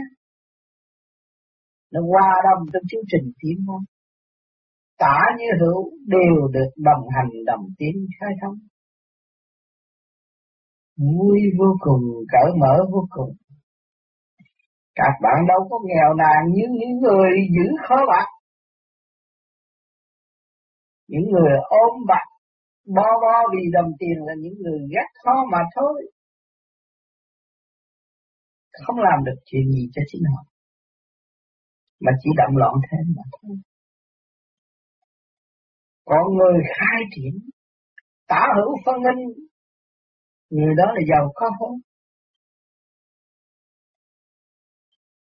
Nó 1.93 2.01
hòa 2.11 2.33
đồng 2.47 2.63
trong 2.73 2.85
chương 2.91 3.07
trình 3.13 3.27
tiến 3.41 3.57
hóa 3.67 3.79
cả 4.99 5.19
như 5.39 5.47
hữu 5.61 5.91
đều 6.07 6.49
được 6.53 6.71
đồng 6.77 7.05
hành 7.17 7.31
đồng 7.47 7.65
tiến 7.79 7.95
khai 8.21 8.31
thông. 8.43 8.59
Vui 10.97 11.41
vô 11.59 11.77
cùng 11.81 12.03
cởi 12.33 12.51
mở 12.61 12.77
vô 12.93 13.07
cùng. 13.11 13.33
Các 14.95 15.13
bạn 15.23 15.47
đâu 15.49 15.69
có 15.71 15.79
nghèo 15.85 16.15
nàn 16.15 16.53
như 16.53 16.63
những 16.81 16.99
người 17.03 17.31
giữ 17.55 17.71
khó 17.89 17.97
bạc. 18.09 18.27
Những 21.09 21.31
người 21.31 21.53
ôm 21.69 22.07
bạc, 22.09 22.27
bo 22.95 23.09
bo 23.23 23.43
vì 23.53 23.63
đồng 23.73 23.91
tiền 23.99 24.17
là 24.27 24.35
những 24.39 24.55
người 24.63 24.81
ghét 24.95 25.09
khó 25.25 25.45
mà 25.53 25.59
thôi. 25.75 26.11
Không 28.87 28.97
làm 28.99 29.25
được 29.25 29.41
chuyện 29.45 29.63
gì 29.73 29.89
cho 29.95 30.03
chính 30.07 30.23
họ, 30.35 30.43
mà 32.01 32.13
chỉ 32.23 32.31
động 32.37 32.57
loạn 32.57 32.75
thêm 32.91 33.15
mà 33.17 33.23
thôi 33.33 33.57
còn 36.07 36.25
người 36.37 36.59
khai 36.77 37.01
triển, 37.15 37.35
tả 38.29 38.47
hữu 38.57 38.71
phân 38.85 38.95
minh, 39.03 39.23
người 40.51 40.75
đó 40.77 40.85
là 40.95 41.01
giàu 41.11 41.33
có 41.35 41.47
hơn 41.61 41.81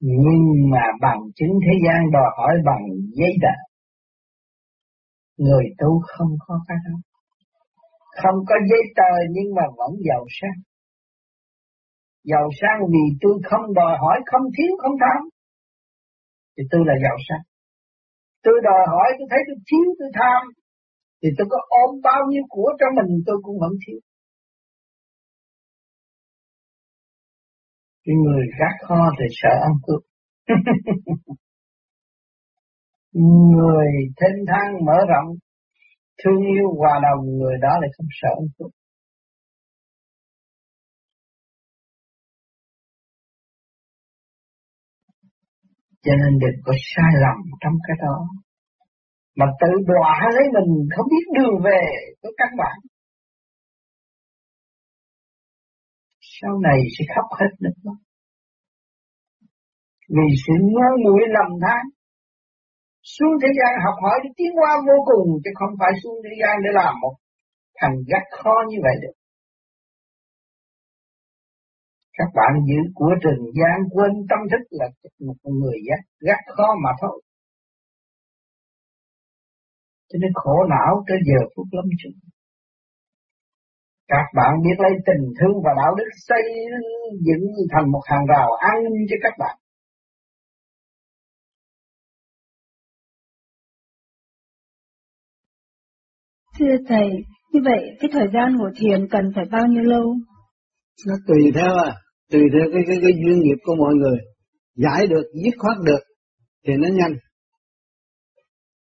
nhưng 0.05 0.69
mà 0.71 0.83
bằng 1.01 1.21
chứng 1.35 1.53
thế 1.65 1.73
gian 1.85 2.11
đòi 2.11 2.29
hỏi 2.37 2.53
bằng 2.65 2.83
giấy 3.19 3.33
tờ. 3.41 3.55
Người 5.37 5.65
tu 5.77 6.01
không 6.07 6.31
có 6.47 6.59
cái 6.67 6.77
đó. 6.85 6.95
Không 8.21 8.37
có 8.47 8.55
giấy 8.69 8.83
tờ 8.95 9.11
nhưng 9.29 9.55
mà 9.55 9.63
vẫn 9.77 9.91
giàu 10.09 10.25
sang. 10.41 10.59
Giàu 12.23 12.49
sang 12.61 12.79
vì 12.91 13.03
tôi 13.21 13.33
không 13.49 13.73
đòi 13.73 13.97
hỏi, 13.97 14.17
không 14.31 14.45
thiếu, 14.57 14.71
không 14.81 14.95
tham 15.03 15.21
thì 16.57 16.63
tôi 16.71 16.81
là 16.85 16.93
giàu 17.03 17.17
sang. 17.29 17.43
Tôi 18.43 18.53
đòi 18.63 18.83
hỏi, 18.87 19.07
tôi 19.17 19.27
thấy 19.31 19.39
tôi 19.47 19.57
thiếu, 19.67 19.87
tôi 19.99 20.09
tham 20.19 20.41
thì 21.23 21.29
tôi 21.37 21.47
có 21.49 21.57
ôm 21.69 22.01
bao 22.03 22.21
nhiêu 22.29 22.43
của 22.49 22.69
trong 22.79 22.95
mình 22.95 23.23
tôi 23.25 23.37
cũng 23.43 23.59
vẫn 23.59 23.71
thiếu. 23.87 23.99
Cái 28.05 28.15
người 28.23 28.45
gác 28.59 28.87
kho 28.87 29.01
thì 29.19 29.25
sợ 29.41 29.49
ăn 29.67 29.73
cướp. 29.83 30.01
Người 33.53 33.87
thênh 34.17 34.45
thang 34.47 34.85
mở 34.85 34.97
rộng, 35.09 35.35
thương 36.23 36.41
yêu 36.57 36.67
hòa 36.77 36.99
đồng, 37.03 37.25
người 37.37 37.57
đó 37.61 37.69
lại 37.81 37.89
không 37.97 38.07
sợ 38.21 38.29
ăn 38.41 38.47
cướp. 38.57 38.71
Cho 46.03 46.11
nên 46.21 46.39
đừng 46.39 46.61
có 46.65 46.73
sai 46.95 47.11
lầm 47.21 47.37
trong 47.61 47.73
cái 47.87 47.97
đó 48.01 48.27
mà 49.35 49.45
tự 49.61 49.71
đọa 49.91 50.15
lấy 50.35 50.45
mình 50.55 50.71
không 50.95 51.07
biết 51.13 51.25
đường 51.37 51.55
về 51.63 51.81
của 52.21 52.31
các 52.37 52.49
bạn 52.57 52.77
sau 56.43 56.53
này 56.67 56.79
sẽ 56.95 57.03
khóc 57.15 57.27
hết 57.39 57.51
nước 57.63 57.77
mắt. 57.85 57.99
Vì 60.15 60.27
sự 60.43 60.53
ngu 60.71 60.89
muội 61.03 61.23
lầm 61.35 61.49
than 61.63 61.83
xuống 63.13 63.33
thế 63.41 63.49
gian 63.59 63.71
học 63.85 63.97
hỏi 64.03 64.17
để 64.23 64.29
tiến 64.37 64.51
qua 64.59 64.71
vô 64.87 64.97
cùng 65.09 65.27
chứ 65.43 65.51
không 65.59 65.73
phải 65.79 65.91
xuống 66.03 66.17
thế 66.23 66.33
gian 66.41 66.55
để 66.63 66.69
làm 66.79 66.93
một 67.01 67.15
thằng 67.79 67.95
gắt 68.09 68.23
khó 68.39 68.55
như 68.69 68.77
vậy 68.85 68.95
được. 69.01 69.15
Các 72.17 72.29
bạn 72.37 72.51
giữ 72.67 72.79
của 72.95 73.11
trần 73.23 73.39
gian 73.59 73.77
quên 73.93 74.11
tâm 74.29 74.39
thức 74.51 74.63
là 74.79 74.87
một 75.27 75.37
người 75.59 75.77
gắt, 75.87 76.01
gắt 76.27 76.39
khó 76.55 76.67
mà 76.83 76.91
thôi. 77.01 77.21
Cho 80.13 80.17
nên 80.21 80.31
khổ 80.35 80.55
não 80.69 81.03
tới 81.07 81.17
giờ 81.29 81.39
phút 81.55 81.67
lâm 81.71 81.85
chung. 82.03 82.17
Các 84.07 84.25
bạn 84.35 84.51
biết 84.63 84.77
lấy 84.77 84.91
tình 85.07 85.23
thương 85.39 85.57
và 85.65 85.71
đạo 85.77 85.95
đức 85.97 86.09
xây 86.27 86.43
dựng 87.25 87.43
thành 87.71 87.91
một 87.91 88.01
hàng 88.05 88.25
rào 88.25 88.49
an 88.53 88.83
ninh 88.83 89.07
cho 89.09 89.15
các 89.23 89.33
bạn. 89.39 89.57
Thưa 96.59 96.75
Thầy, 96.87 97.09
như 97.51 97.59
vậy 97.63 97.81
cái 97.99 98.09
thời 98.13 98.27
gian 98.33 98.55
ngồi 98.55 98.71
thiền 98.79 99.07
cần 99.11 99.31
phải 99.35 99.45
bao 99.51 99.67
nhiêu 99.67 99.83
lâu? 99.83 100.15
Nó 101.07 101.13
tùy 101.27 101.51
theo 101.55 101.73
à, 101.85 101.95
tùy 102.31 102.41
theo 102.53 102.69
cái, 102.73 102.83
cái, 102.87 102.97
cái 103.01 103.11
duyên 103.25 103.39
nghiệp 103.39 103.57
của 103.63 103.75
mọi 103.75 103.93
người. 103.93 104.17
Giải 104.75 105.07
được, 105.07 105.23
dứt 105.43 105.53
khoát 105.57 105.77
được 105.85 105.99
thì 106.67 106.73
nó 106.77 106.87
nhanh. 106.87 107.13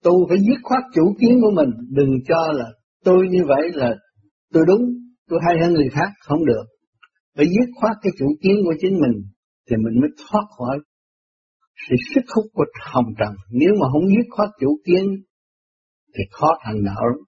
Tu 0.04 0.28
phải 0.28 0.38
dứt 0.38 0.60
khoát 0.62 0.82
chủ 0.94 1.02
kiến 1.20 1.38
của 1.42 1.50
mình, 1.56 1.70
đừng 1.90 2.10
cho 2.28 2.52
là 2.52 2.66
tôi 3.04 3.28
như 3.30 3.44
vậy 3.48 3.70
là 3.72 3.96
tôi 4.52 4.64
đúng, 4.66 4.82
tôi 5.28 5.40
hay 5.46 5.56
hơn 5.60 5.72
người 5.72 5.88
khác, 5.92 6.10
không 6.20 6.44
được. 6.44 6.64
Phải 7.36 7.46
dứt 7.46 7.70
khoát 7.80 7.96
cái 8.02 8.12
chủ 8.18 8.26
kiến 8.42 8.56
của 8.64 8.74
chính 8.80 8.92
mình, 8.92 9.22
thì 9.70 9.76
mình 9.76 10.00
mới 10.00 10.10
thoát 10.18 10.44
khỏi 10.58 10.78
sự 11.88 11.96
sức 12.14 12.20
hút 12.34 12.44
của 12.52 12.64
hồng 12.92 13.12
trần. 13.18 13.34
Nếu 13.50 13.70
mà 13.80 13.86
không 13.92 14.08
dứt 14.08 14.26
khoát 14.30 14.48
chủ 14.60 14.80
kiến, 14.86 15.04
thì 16.14 16.24
khó 16.30 16.48
thành 16.64 16.84
đạo 16.84 17.06
lắm. 17.06 17.18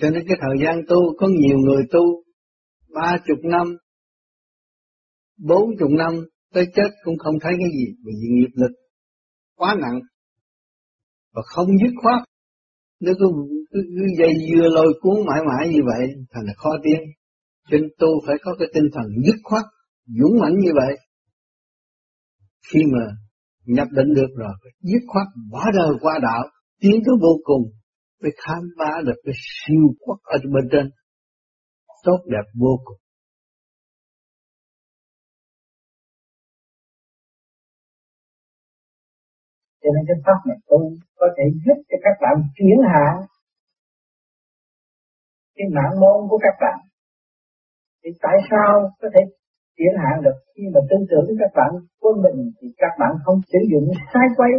Cho 0.00 0.10
nên 0.10 0.24
cái 0.28 0.38
thời 0.40 0.66
gian 0.66 0.82
tu, 0.88 1.16
có 1.18 1.28
nhiều 1.28 1.58
người 1.58 1.82
tu, 1.90 2.22
ba 2.94 3.16
chục 3.26 3.38
năm, 3.42 3.76
bốn 5.38 5.70
chục 5.78 5.90
năm, 5.90 6.12
tới 6.54 6.66
chết 6.74 6.88
cũng 7.04 7.18
không 7.18 7.34
thấy 7.40 7.52
cái 7.58 7.68
gì, 7.78 7.94
vì 8.04 8.12
nghiệp 8.30 8.50
lực 8.54 8.70
quá 9.60 9.70
nặng, 9.82 9.98
và 11.34 11.42
không 11.44 11.68
dứt 11.80 11.94
khoát. 12.02 12.20
Nó 13.00 13.12
cứ, 13.18 13.26
cứ, 13.70 13.80
cứ 13.96 14.04
dây 14.18 14.32
dưa 14.48 14.66
lôi 14.76 14.90
cuốn 15.00 15.16
mãi 15.26 15.40
mãi 15.48 15.68
như 15.74 15.80
vậy 15.90 16.02
thành 16.30 16.44
là 16.46 16.52
khó 16.56 16.70
tiến. 16.84 17.00
Cho 17.68 17.78
nên 17.78 17.90
tu 17.98 18.08
phải 18.26 18.36
có 18.42 18.50
cái 18.58 18.68
tinh 18.74 18.88
thần 18.94 19.06
dứt 19.26 19.38
khoát 19.42 19.64
dũng 20.06 20.38
mãnh 20.40 20.56
như 20.64 20.70
vậy. 20.74 20.92
Khi 22.68 22.80
mà 22.92 23.04
nhập 23.64 23.88
định 23.90 24.14
được 24.14 24.30
rồi 24.36 24.54
dứt 24.80 25.02
khoát 25.06 25.26
bỏ 25.52 25.64
đời 25.78 25.90
qua 26.00 26.18
đạo 26.22 26.42
tiến 26.80 26.92
tới 26.92 27.14
vô 27.22 27.34
cùng 27.44 27.62
mới 28.22 28.32
khám 28.36 28.62
phá 28.78 28.90
được 29.06 29.18
cái 29.24 29.34
siêu 29.34 29.84
quốc 30.00 30.18
ở 30.22 30.38
bên 30.54 30.68
trên 30.72 30.90
tốt 32.04 32.18
đẹp 32.26 32.46
vô 32.60 32.78
cùng. 32.84 32.99
Cho 39.80 39.88
nên 39.94 40.02
cái 40.08 40.16
pháp 40.24 40.40
này 40.48 40.58
tu 40.68 40.80
có 41.20 41.26
thể 41.36 41.44
giúp 41.64 41.78
cho 41.88 41.96
các 42.04 42.16
bạn 42.22 42.34
chuyển 42.56 42.78
hạ 42.92 43.08
cái 45.56 45.66
mạng 45.76 46.00
môn 46.00 46.18
của 46.30 46.38
các 46.42 46.54
bạn. 46.60 46.78
Thì 48.04 48.10
tại 48.22 48.36
sao 48.50 48.90
có 49.00 49.08
thể 49.14 49.20
chuyển 49.76 49.94
hạ 50.02 50.12
được? 50.24 50.36
Khi 50.54 50.62
mà 50.74 50.80
tin 50.90 51.00
tưởng 51.10 51.36
các 51.38 51.52
bạn 51.58 51.70
quân 52.00 52.14
mình 52.24 52.52
thì 52.60 52.68
các 52.78 52.92
bạn 53.00 53.12
không 53.24 53.38
sử 53.52 53.58
dụng 53.72 53.86
sai 54.12 54.26
quay 54.36 54.50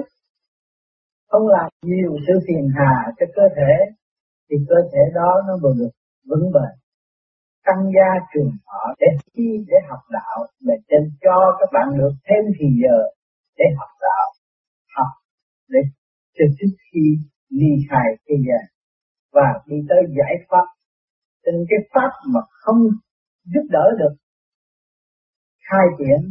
không 1.31 1.47
làm 1.47 1.69
nhiều 1.81 2.11
sự 2.27 2.33
phiền 2.47 2.69
hà 2.77 2.93
cho 3.19 3.25
cơ 3.35 3.41
thể, 3.57 3.73
thì 4.49 4.55
cơ 4.69 4.75
thể 4.91 5.03
đó 5.13 5.31
nó 5.47 5.53
vừa 5.63 5.73
được 5.79 5.93
vững 6.29 6.51
bền. 6.53 6.73
Tăng 7.65 7.83
gia 7.95 8.09
trường 8.33 8.51
thọ 8.65 8.93
để 8.99 9.07
chi 9.33 9.47
để 9.67 9.77
học 9.89 10.03
đạo 10.11 10.37
để 10.59 10.75
cho 11.21 11.57
các 11.59 11.69
bạn 11.73 11.87
được 11.97 12.13
thêm 12.27 12.43
thì 12.59 12.65
giờ 12.81 12.97
để 13.57 13.65
học 13.77 13.89
đạo 14.01 14.25
để 15.73 15.81
cho 16.35 16.45
trước 16.57 16.73
khi 16.87 17.03
ly 17.59 17.71
khai 17.89 18.07
thế 18.25 18.35
gian 18.47 18.63
và 19.35 19.47
đi 19.67 19.77
tới 19.89 20.01
giải 20.17 20.33
pháp. 20.49 20.67
Trên 21.45 21.55
cái 21.69 21.79
pháp 21.93 22.11
mà 22.33 22.41
không 22.63 22.81
giúp 23.53 23.65
đỡ 23.69 23.85
được, 23.99 24.13
khai 25.69 25.85
triển 25.97 26.21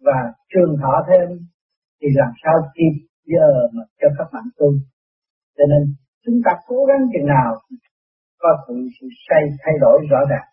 và 0.00 0.18
trường 0.52 0.76
thọ 0.82 0.94
thêm, 1.08 1.28
thì 2.00 2.08
làm 2.14 2.32
sao 2.42 2.54
kịp 2.74 2.94
giờ 3.24 3.50
mà 3.74 3.82
cho 4.00 4.08
các 4.18 4.28
bạn 4.32 4.44
tu 4.58 4.68
cho 5.56 5.64
nên 5.72 5.82
chúng 6.24 6.38
ta 6.44 6.52
cố 6.66 6.84
gắng 6.88 7.02
chừng 7.12 7.26
nào 7.26 7.50
có 8.38 8.48
sự 8.66 8.74
sự 9.00 9.06
say, 9.28 9.42
thay 9.62 9.74
đổi 9.80 9.98
rõ 10.10 10.18
ràng. 10.30 10.48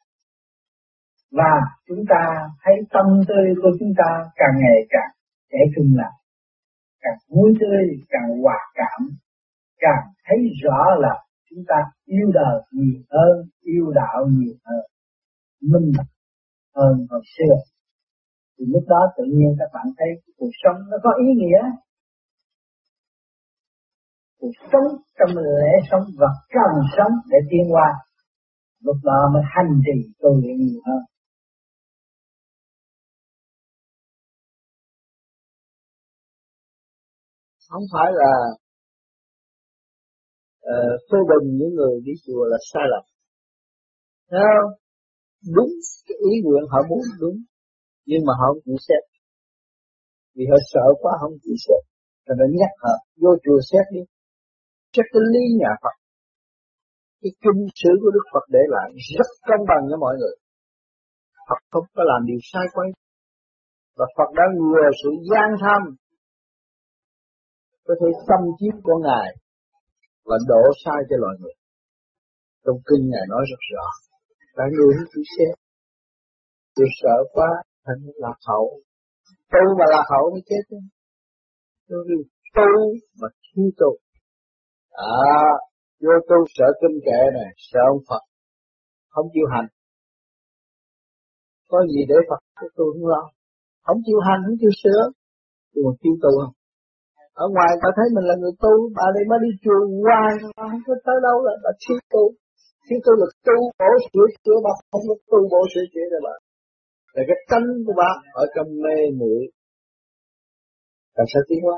Và 1.32 1.54
chúng 1.88 2.04
ta 2.10 2.22
thấy 2.64 2.76
tâm 2.94 3.06
tư 3.28 3.40
của 3.62 3.72
chúng 3.80 3.94
ta 3.98 4.10
càng 4.36 4.56
ngày 4.62 4.80
càng 4.90 5.12
trẻ 5.52 5.60
trung 5.76 5.92
lại 5.98 6.14
càng 7.02 7.20
vui 7.30 7.54
tươi, 7.60 7.84
càng 8.10 8.42
hòa 8.42 8.60
cảm, 8.74 9.10
càng 9.80 10.04
thấy 10.26 10.38
rõ 10.64 10.80
là 11.00 11.14
chúng 11.50 11.64
ta 11.68 11.76
yêu 12.06 12.28
đời 12.34 12.62
nhiều 12.72 13.02
hơn, 13.12 13.48
yêu 13.62 13.92
đạo 13.96 14.26
nhiều 14.30 14.56
hơn, 14.66 14.84
minh 15.62 15.92
hơn 16.76 17.08
hồi 17.10 17.22
xưa. 17.38 17.56
Thì 18.60 18.66
lúc 18.68 18.84
đó 18.88 19.02
tự 19.18 19.24
nhiên 19.24 19.56
các 19.60 19.70
bạn 19.74 19.86
thấy 19.98 20.08
cuộc 20.38 20.52
sống 20.64 20.78
nó 20.90 20.98
có 21.04 21.10
ý 21.20 21.28
nghĩa. 21.36 21.62
Cuộc 24.40 24.56
sống 24.72 24.88
trong 25.20 25.38
lễ 25.38 25.72
sống 25.92 26.04
và 26.20 26.28
cần 26.50 26.74
sống 26.98 27.14
để 27.30 27.38
tiến 27.50 27.74
qua 27.74 27.90
lúc 28.84 28.96
đó 29.04 29.30
mới 29.34 29.44
hành 29.46 29.82
trì 29.86 30.12
tu 30.20 30.30
luyện 30.42 30.58
nhiều 30.58 30.82
hơn. 30.86 31.02
Không 37.70 37.86
phải 37.94 38.10
là 38.22 38.34
uh, 40.72 40.96
phê 41.08 41.20
bình 41.30 41.46
những 41.60 41.74
người 41.78 41.96
đi 42.06 42.14
chùa 42.26 42.44
là 42.52 42.58
sai 42.74 42.84
lầm. 42.92 43.04
Thấy 44.30 44.42
không? 44.50 44.72
đúng 45.56 45.72
cái 46.08 46.18
ý 46.30 46.34
nguyện 46.44 46.64
họ 46.72 46.80
muốn 46.90 47.04
đúng. 47.22 47.38
Nhưng 48.06 48.22
mà 48.28 48.34
họ 48.40 48.46
không 48.50 48.62
chịu 48.66 48.80
xét. 48.88 49.04
Vì 50.36 50.44
họ 50.52 50.58
sợ 50.72 50.86
quá 51.02 51.12
không 51.22 51.36
chịu 51.44 51.58
xét. 51.66 51.82
Cho 52.26 52.34
nên 52.40 52.50
nhắc 52.60 52.74
họ 52.84 52.94
vô 53.22 53.32
chùa 53.44 53.60
xét 53.70 53.86
đi. 53.96 54.02
Xét 54.94 55.06
cái 55.14 55.22
lý 55.34 55.44
nhà 55.62 55.72
Phật 55.84 55.96
cái 57.22 57.32
kinh 57.44 57.62
sử 57.80 57.92
của 58.02 58.12
Đức 58.16 58.26
Phật 58.34 58.46
để 58.56 58.64
lại 58.76 58.88
rất 59.18 59.30
công 59.50 59.64
bằng 59.70 59.84
cho 59.90 59.98
mọi 60.06 60.16
người. 60.20 60.36
Phật 61.48 61.62
không 61.72 61.88
có 61.96 62.04
làm 62.12 62.22
điều 62.30 62.42
sai 62.52 62.66
quấy. 62.74 62.90
Và 63.98 64.06
Phật 64.16 64.30
đã 64.38 64.46
ngừa 64.58 64.90
sự 65.02 65.12
gian 65.30 65.50
tham 65.64 65.82
có 67.90 67.96
thể 68.02 68.10
xâm 68.28 68.42
chiếm 68.60 68.76
của 68.86 68.98
Ngài 69.06 69.30
và 70.28 70.38
đổ 70.52 70.64
sai 70.84 71.00
cho 71.10 71.16
loài 71.24 71.36
người. 71.40 71.56
Trong 72.64 72.80
kinh 72.88 73.04
Ngài 73.12 73.26
nói 73.34 73.44
rất 73.52 73.62
rõ, 73.72 73.86
cả 74.58 74.64
người 74.74 74.92
không 74.98 75.10
chịu 75.14 75.26
xét. 75.34 75.54
Tôi 76.76 76.88
sợ 77.00 77.16
quá, 77.36 77.50
thành 77.86 78.02
lạc 78.24 78.40
hậu. 78.48 78.66
Tu 79.52 79.64
mà 79.80 79.86
lạc 79.94 80.06
hậu 80.14 80.26
mới 80.34 80.42
chết 80.50 80.64
chứ. 80.70 80.78
Tôi 81.90 82.04
tu 82.56 82.72
mà 83.20 83.28
thiếu 83.44 83.70
tu. 83.80 83.92
À, 84.92 85.44
vô 86.04 86.14
tu 86.30 86.38
sợ 86.56 86.68
kinh 86.82 86.98
kệ 87.06 87.22
này, 87.38 87.50
sợ 87.58 87.80
ông 87.94 88.02
Phật. 88.10 88.24
Không 89.10 89.28
chịu 89.34 89.48
hành. 89.54 89.68
Có 91.68 91.78
gì 91.92 92.02
để 92.10 92.16
Phật 92.30 92.42
cái 92.56 92.70
tu 92.76 92.86
không 92.94 93.08
lo. 93.12 93.24
Không 93.82 93.98
chịu 94.06 94.20
hành, 94.28 94.40
không 94.46 94.58
chịu 94.62 94.74
sửa. 94.84 95.02
Nhưng 95.74 95.84
mà 95.86 95.92
thiếu 96.02 96.14
tu 96.24 96.32
không? 96.42 96.59
Ở 97.44 97.46
ngoài 97.56 97.72
bà 97.82 97.90
thấy 97.98 98.08
mình 98.16 98.26
là 98.30 98.36
người 98.42 98.56
tu, 98.64 98.74
bà 98.98 99.06
đây 99.16 99.24
mới 99.30 99.40
đi 99.46 99.52
chùa 99.64 99.80
hoài 100.04 100.32
bà 100.58 100.66
không 100.72 100.84
có 100.88 100.96
tới 101.06 101.18
đâu 101.28 101.38
là 101.48 101.54
bà 101.64 101.72
thiếu 101.82 102.00
tu. 102.14 102.24
Thiếu 102.86 103.00
tu 103.06 103.14
là 103.22 103.28
tu 103.48 103.58
bổ 103.80 103.92
sửa 104.10 104.28
chữa, 104.44 104.58
bà 104.66 104.72
không 104.92 105.06
có 105.10 105.16
tu 105.32 105.40
bổ 105.54 105.62
sửa 105.74 105.86
chữa 105.94 106.08
rồi 106.12 106.22
bà. 106.28 106.36
Là 107.16 107.24
cái 107.30 107.38
tánh 107.52 107.68
của 107.86 107.96
bà 108.02 108.12
ở 108.42 108.46
trong 108.56 108.70
mê 108.84 108.98
muội. 109.20 109.42
Làm 111.18 111.28
sao 111.32 111.42
tiến 111.48 111.60
hóa. 111.66 111.78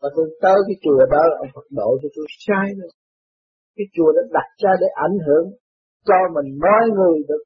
Và 0.00 0.08
tôi 0.16 0.26
tới 0.42 0.58
cái 0.66 0.76
chùa 0.84 1.02
đó 1.14 1.22
ông 1.42 1.50
Phật 1.54 1.66
độ 1.78 1.90
cho 2.02 2.08
tôi 2.16 2.26
sai 2.44 2.66
rồi. 2.78 2.90
Cái 3.76 3.86
chùa 3.94 4.10
đã 4.16 4.22
đặt 4.36 4.48
ra 4.62 4.72
để 4.82 4.88
ảnh 5.06 5.16
hưởng 5.26 5.46
cho 6.08 6.18
mình, 6.34 6.48
mọi 6.66 6.84
người 6.96 7.16
được 7.28 7.42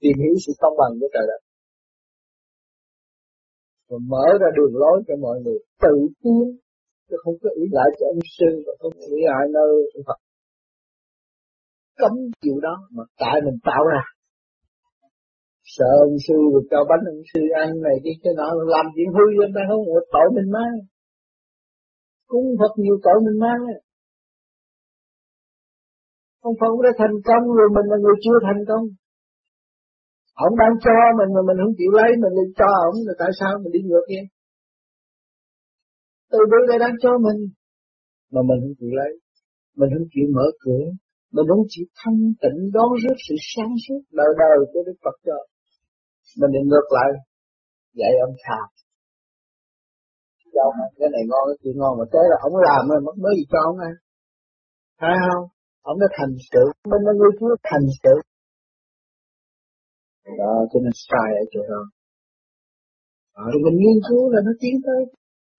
tìm 0.00 0.16
hiểu 0.22 0.34
sự 0.46 0.52
công 0.62 0.76
bằng 0.80 0.92
của 1.00 1.08
trời 1.14 1.26
đất 1.30 1.40
và 3.94 3.98
mở 4.12 4.26
ra 4.40 4.48
đường 4.56 4.74
lối 4.82 4.96
cho 5.06 5.14
mọi 5.24 5.36
người 5.42 5.58
tự 5.82 5.94
tiến 6.22 6.44
chứ 7.08 7.16
không 7.22 7.36
có 7.42 7.50
ý 7.62 7.64
lại 7.76 7.88
cho 7.98 8.04
ông 8.14 8.22
sư 8.36 8.50
và 8.66 8.72
không 8.80 8.92
có 8.98 9.06
ý 9.16 9.20
lại 9.30 9.44
nơi 9.56 9.72
Phật 10.06 10.18
cấm 12.00 12.12
chịu 12.42 12.56
đó 12.66 12.76
mà 12.96 13.04
tại 13.22 13.36
mình 13.44 13.58
tạo 13.68 13.82
ra. 13.92 14.02
Sợ 15.76 15.90
ông 16.06 16.16
sư 16.26 16.38
được 16.54 16.66
cho 16.70 16.80
bánh 16.90 17.04
ông 17.14 17.22
sư 17.30 17.40
ăn 17.64 17.70
này 17.86 17.96
cái 18.04 18.14
cái 18.22 18.32
nọ 18.38 18.48
làm 18.74 18.86
chuyện 18.94 19.08
hư 19.16 19.24
cho 19.36 19.46
ta 19.54 19.62
không 19.68 19.82
một 19.90 20.04
tội 20.14 20.28
mình 20.36 20.48
mang 20.56 20.74
cúng 22.30 22.46
Phật 22.60 22.72
nhiều 22.82 22.96
tội 23.04 23.18
mình 23.26 23.38
mang 23.44 23.60
không 26.44 26.56
phải 26.60 26.68
đã 26.86 26.92
thành 27.00 27.16
công 27.28 27.44
rồi 27.58 27.68
mình 27.76 27.86
là 27.92 27.96
người 28.02 28.16
chưa 28.24 28.38
thành 28.46 28.62
công. 28.70 28.84
Ông 30.34 30.54
đang 30.60 30.74
cho 30.84 30.94
mình 31.18 31.30
mà 31.36 31.42
mình 31.48 31.58
không 31.62 31.74
chịu 31.78 31.90
lấy 31.98 32.10
mình 32.22 32.34
lại 32.38 32.48
cho 32.58 32.68
ông 32.88 32.96
là 33.06 33.14
tại 33.20 33.30
sao 33.38 33.50
mình 33.62 33.72
đi 33.76 33.80
ngược 33.88 34.06
vậy? 34.14 34.26
Từ 36.30 36.38
bi 36.50 36.60
đây 36.70 36.78
đang 36.84 36.94
cho 37.02 37.12
mình 37.26 37.38
mà 38.32 38.40
mình 38.48 38.58
không 38.62 38.76
chịu 38.78 38.92
lấy, 39.00 39.12
mình 39.78 39.90
không 39.94 40.08
chịu 40.12 40.26
mở 40.36 40.46
cửa, 40.62 40.84
mình 41.34 41.46
không 41.50 41.64
chịu 41.72 41.86
thanh 42.00 42.20
tịnh 42.42 42.58
đón 42.76 42.88
rước 43.02 43.16
sự 43.26 43.34
sáng 43.52 43.72
suốt 43.84 44.00
đời 44.18 44.30
đời 44.42 44.56
của 44.70 44.82
Đức 44.86 44.96
Phật 45.04 45.16
cho. 45.26 45.38
Mình 46.40 46.50
đi 46.54 46.62
ngược 46.70 46.86
lại, 46.96 47.10
dạy 47.98 48.12
ông 48.26 48.34
sao 48.44 48.64
Cho 50.54 50.64
cái 50.98 51.08
này 51.14 51.24
ngon, 51.30 51.44
cái 51.48 51.58
kia 51.62 51.74
ngon 51.80 51.92
mà 51.98 52.04
thế 52.12 52.22
là 52.30 52.36
ông 52.46 52.56
làm 52.66 52.82
rồi 52.90 53.00
mất 53.06 53.16
mới 53.22 53.32
gì 53.38 53.44
cho 53.52 53.58
ông 53.70 53.78
ăn. 53.88 53.94
Thấy 55.00 55.14
không? 55.24 55.44
Ông 55.90 55.96
đã 56.02 56.08
thành 56.16 56.34
sự, 56.50 56.64
mình 56.90 57.02
là 57.06 57.12
người 57.18 57.32
chưa 57.40 57.54
thành 57.68 57.86
sự, 58.02 58.14
đó 60.40 60.54
cho 60.70 60.78
nên 60.84 60.94
sai 61.08 61.28
ở 61.42 61.44
chỗ 61.52 61.62
đó. 61.72 61.82
À, 63.40 63.42
rồi 63.52 63.60
mình 63.64 63.76
nghiên 63.82 63.98
cứu 64.08 64.22
là 64.32 64.40
nó 64.46 64.52
tiến 64.60 64.76
tới 64.86 65.00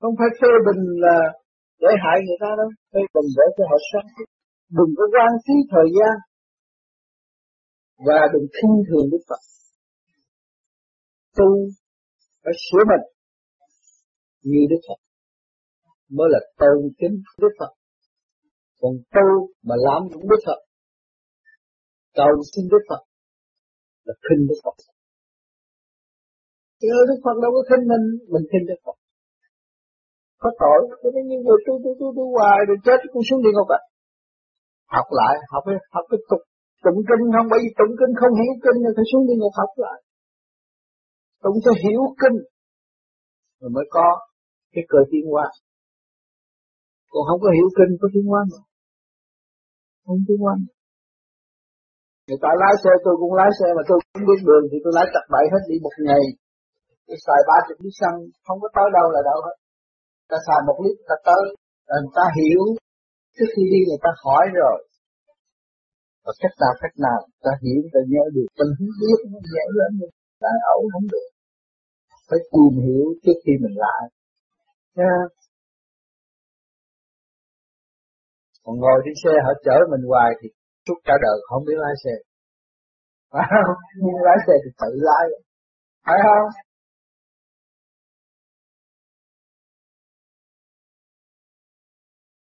không 0.01 0.15
phải 0.19 0.29
phê 0.39 0.51
bình 0.67 0.83
là 1.05 1.17
để 1.81 1.91
hại 2.03 2.17
người 2.25 2.39
ta 2.43 2.49
đâu 2.59 2.69
phê 2.91 3.01
bình 3.15 3.29
để 3.37 3.45
cho 3.55 3.63
họ 3.69 3.77
sáng 3.89 4.07
đừng 4.77 4.91
có 4.97 5.05
quan 5.13 5.31
phí 5.43 5.55
thời 5.73 5.87
gian 5.97 6.15
và 8.07 8.19
đừng 8.33 8.47
khinh 8.55 8.75
thường 8.87 9.05
Đức 9.11 9.23
Phật. 9.29 9.41
Tu 11.37 11.49
phải 12.43 12.53
sửa 12.65 12.83
mình 12.91 13.03
như 14.49 14.61
Đức 14.69 14.81
Phật 14.87 14.99
mới 16.17 16.27
là 16.33 16.39
tôn 16.59 16.77
kính 16.99 17.15
Đức 17.41 17.53
Phật. 17.59 17.71
Còn 18.81 18.91
tu 19.15 19.27
mà 19.67 19.75
làm 19.87 20.01
đúng 20.11 20.29
Đức 20.29 20.41
Phật 20.45 20.59
cầu 22.13 22.33
xin 22.55 22.65
Đức 22.71 22.83
Phật 22.89 23.01
là 24.05 24.13
khinh 24.25 24.41
Đức 24.49 24.59
Phật. 24.63 24.75
Chứ 26.81 26.91
Đức 27.09 27.19
Phật 27.23 27.35
đâu 27.43 27.51
có 27.55 27.61
khinh 27.69 27.83
mình, 27.91 28.05
mình 28.33 28.45
khinh 28.51 28.65
Đức 28.69 28.79
Phật. 28.85 28.97
Có 30.41 30.49
tội, 30.61 30.79
cho 31.01 31.09
nên 31.15 31.23
những 31.29 31.43
người 31.45 31.59
tu 31.65 31.73
tu 31.83 31.91
tu 31.99 32.07
tu 32.17 32.25
hoài 32.35 32.59
rồi 32.67 32.77
chết 32.85 32.99
cũng 33.13 33.25
xuống 33.27 33.41
địa 33.43 33.53
ngục 33.55 33.69
ạ. 33.79 33.81
Học 34.95 35.07
lại, 35.19 35.35
học 35.51 35.63
cái 35.67 35.77
học 35.95 36.05
cái 36.11 36.19
tục 36.29 36.41
tụng 36.83 36.99
kinh 37.09 37.23
không, 37.33 37.47
bởi 37.51 37.59
vì 37.63 37.69
tụng 37.79 37.93
kinh 37.99 38.13
không 38.19 38.33
hiểu 38.39 38.53
kinh 38.63 38.77
thì 38.83 38.91
phải 38.97 39.05
xuống 39.09 39.23
địa 39.27 39.37
ngục 39.39 39.53
học 39.61 39.71
lại. 39.85 39.97
Tụng 41.43 41.57
cho 41.63 41.71
hiểu 41.83 42.01
kinh 42.21 42.37
rồi 43.59 43.69
mới 43.75 43.85
có 43.95 44.07
cái 44.73 44.83
cơ 44.91 44.99
tiến 45.11 45.25
hóa. 45.31 45.47
Còn 47.11 47.23
không 47.27 47.39
có 47.43 47.49
hiểu 47.57 47.69
kinh 47.77 47.91
có 48.01 48.07
tiến 48.13 48.25
hóa 48.31 48.41
mà. 48.51 48.59
Không 50.05 50.21
tiến 50.27 50.37
hóa 50.43 50.53
mà. 50.61 50.74
Người 52.27 52.39
ta 52.43 52.49
lái 52.61 52.73
xe, 52.83 52.91
tôi 53.05 53.15
cũng 53.21 53.33
lái 53.39 53.51
xe 53.59 53.67
mà 53.77 53.83
tôi 53.89 53.97
không 54.11 54.25
biết 54.29 54.39
đường 54.47 54.65
thì 54.69 54.77
tôi 54.83 54.93
lái 54.97 55.05
tập 55.13 55.25
bậy 55.33 55.45
hết 55.53 55.61
đi 55.69 55.75
một 55.85 55.95
ngày. 56.07 56.23
Tôi 57.07 57.17
xài 57.25 57.39
ba 57.49 57.57
chục 57.67 57.77
lít 57.83 57.95
xăng, 58.01 58.17
không 58.45 58.57
có 58.63 58.67
tới 58.75 58.87
đâu 58.97 59.07
là 59.15 59.21
đâu 59.29 59.39
hết. 59.45 59.55
Ta 60.29 60.37
xài 60.47 60.59
một 60.67 60.77
lít 60.83 60.97
ta 61.09 61.15
tới. 61.27 61.43
Là 61.89 61.95
người 62.01 62.15
ta 62.19 62.25
hiểu 62.37 62.63
trước 63.35 63.49
khi 63.53 63.63
đi 63.73 63.79
người 63.87 64.01
ta 64.05 64.11
hỏi 64.23 64.45
rồi. 64.61 64.77
và 66.25 66.31
cách 66.41 66.55
nào 66.61 66.73
cách 66.81 66.95
nào 67.05 67.19
ta 67.43 67.51
hiểu 67.63 67.81
ta 67.93 68.01
nhớ 68.11 68.23
được 68.35 68.47
mình 68.59 68.71
không 68.77 68.93
biết 69.01 69.19
nó 69.31 69.39
dễ 69.53 69.65
lên 69.77 69.91
mình 69.99 70.13
đang 70.43 70.59
ẩu 70.73 70.81
không 70.93 71.07
được 71.13 71.29
phải 72.27 72.39
tìm 72.53 72.73
hiểu 72.85 73.05
trước 73.23 73.37
khi 73.43 73.53
mình 73.63 73.75
lại 73.83 74.03
nha 74.97 75.15
còn 78.63 78.75
ngồi 78.81 78.97
trên 79.05 79.15
xe 79.23 79.33
họ 79.45 79.51
chở 79.65 79.77
mình 79.91 80.03
hoài 80.09 80.31
thì 80.39 80.47
suốt 80.85 80.99
cả 81.03 81.13
đời 81.21 81.37
không 81.49 81.63
biết 81.67 81.77
lái 81.77 81.93
xe. 82.03 82.11
Phải 83.31 83.43
không 83.65 83.75
nhưng 84.03 84.15
lái 84.27 84.37
xe 84.47 84.53
thì 84.63 84.69
tự 84.81 84.91
lái. 85.09 85.25
Phải 86.05 86.17
không? 86.23 86.49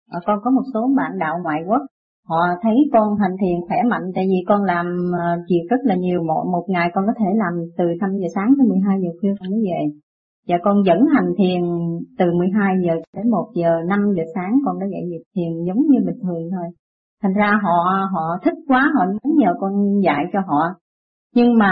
À, 0.09 0.19
con 0.25 0.39
có 0.43 0.51
một 0.51 0.63
số 0.73 0.81
bạn 0.97 1.19
đạo 1.19 1.35
ngoại 1.43 1.61
quốc 1.67 1.81
họ 2.29 2.41
thấy 2.63 2.75
con 2.93 3.15
hành 3.21 3.35
thiền 3.41 3.57
khỏe 3.67 3.77
mạnh 3.91 4.05
tại 4.15 4.25
vì 4.27 4.39
con 4.47 4.63
làm 4.63 4.85
uh, 5.09 5.39
việc 5.49 5.63
rất 5.69 5.81
là 5.83 5.95
nhiều. 5.95 6.23
Một, 6.23 6.43
một 6.51 6.65
ngày 6.67 6.89
con 6.93 7.03
có 7.07 7.13
thể 7.19 7.25
làm 7.35 7.53
từ 7.77 7.85
5 8.01 8.09
giờ 8.19 8.27
sáng 8.35 8.53
tới 8.57 8.67
12 8.67 8.97
giờ 9.03 9.09
khuya 9.21 9.33
con 9.39 9.49
mới 9.51 9.61
về. 9.69 9.81
Và 10.47 10.55
con 10.63 10.75
vẫn 10.87 10.99
hành 11.15 11.29
thiền 11.37 11.61
từ 12.19 12.25
12 12.37 12.75
giờ 12.85 12.93
đến 13.15 13.29
1 13.29 13.47
giờ 13.55 13.71
5 13.87 13.99
giờ 14.17 14.23
sáng 14.35 14.53
con 14.65 14.79
đã 14.79 14.85
dậy 14.91 15.03
việc 15.11 15.23
thiền 15.35 15.51
giống 15.67 15.81
như 15.89 15.99
bình 16.05 16.19
thường 16.23 16.43
thôi 16.51 16.67
thành 17.21 17.33
ra 17.33 17.59
họ 17.63 18.07
họ 18.13 18.25
thích 18.45 18.57
quá, 18.67 18.91
họ 18.95 19.05
muốn 19.23 19.37
nhờ 19.37 19.51
con 19.59 19.73
dạy 20.03 20.23
cho 20.33 20.39
họ. 20.47 20.61
Nhưng 21.35 21.57
mà 21.57 21.71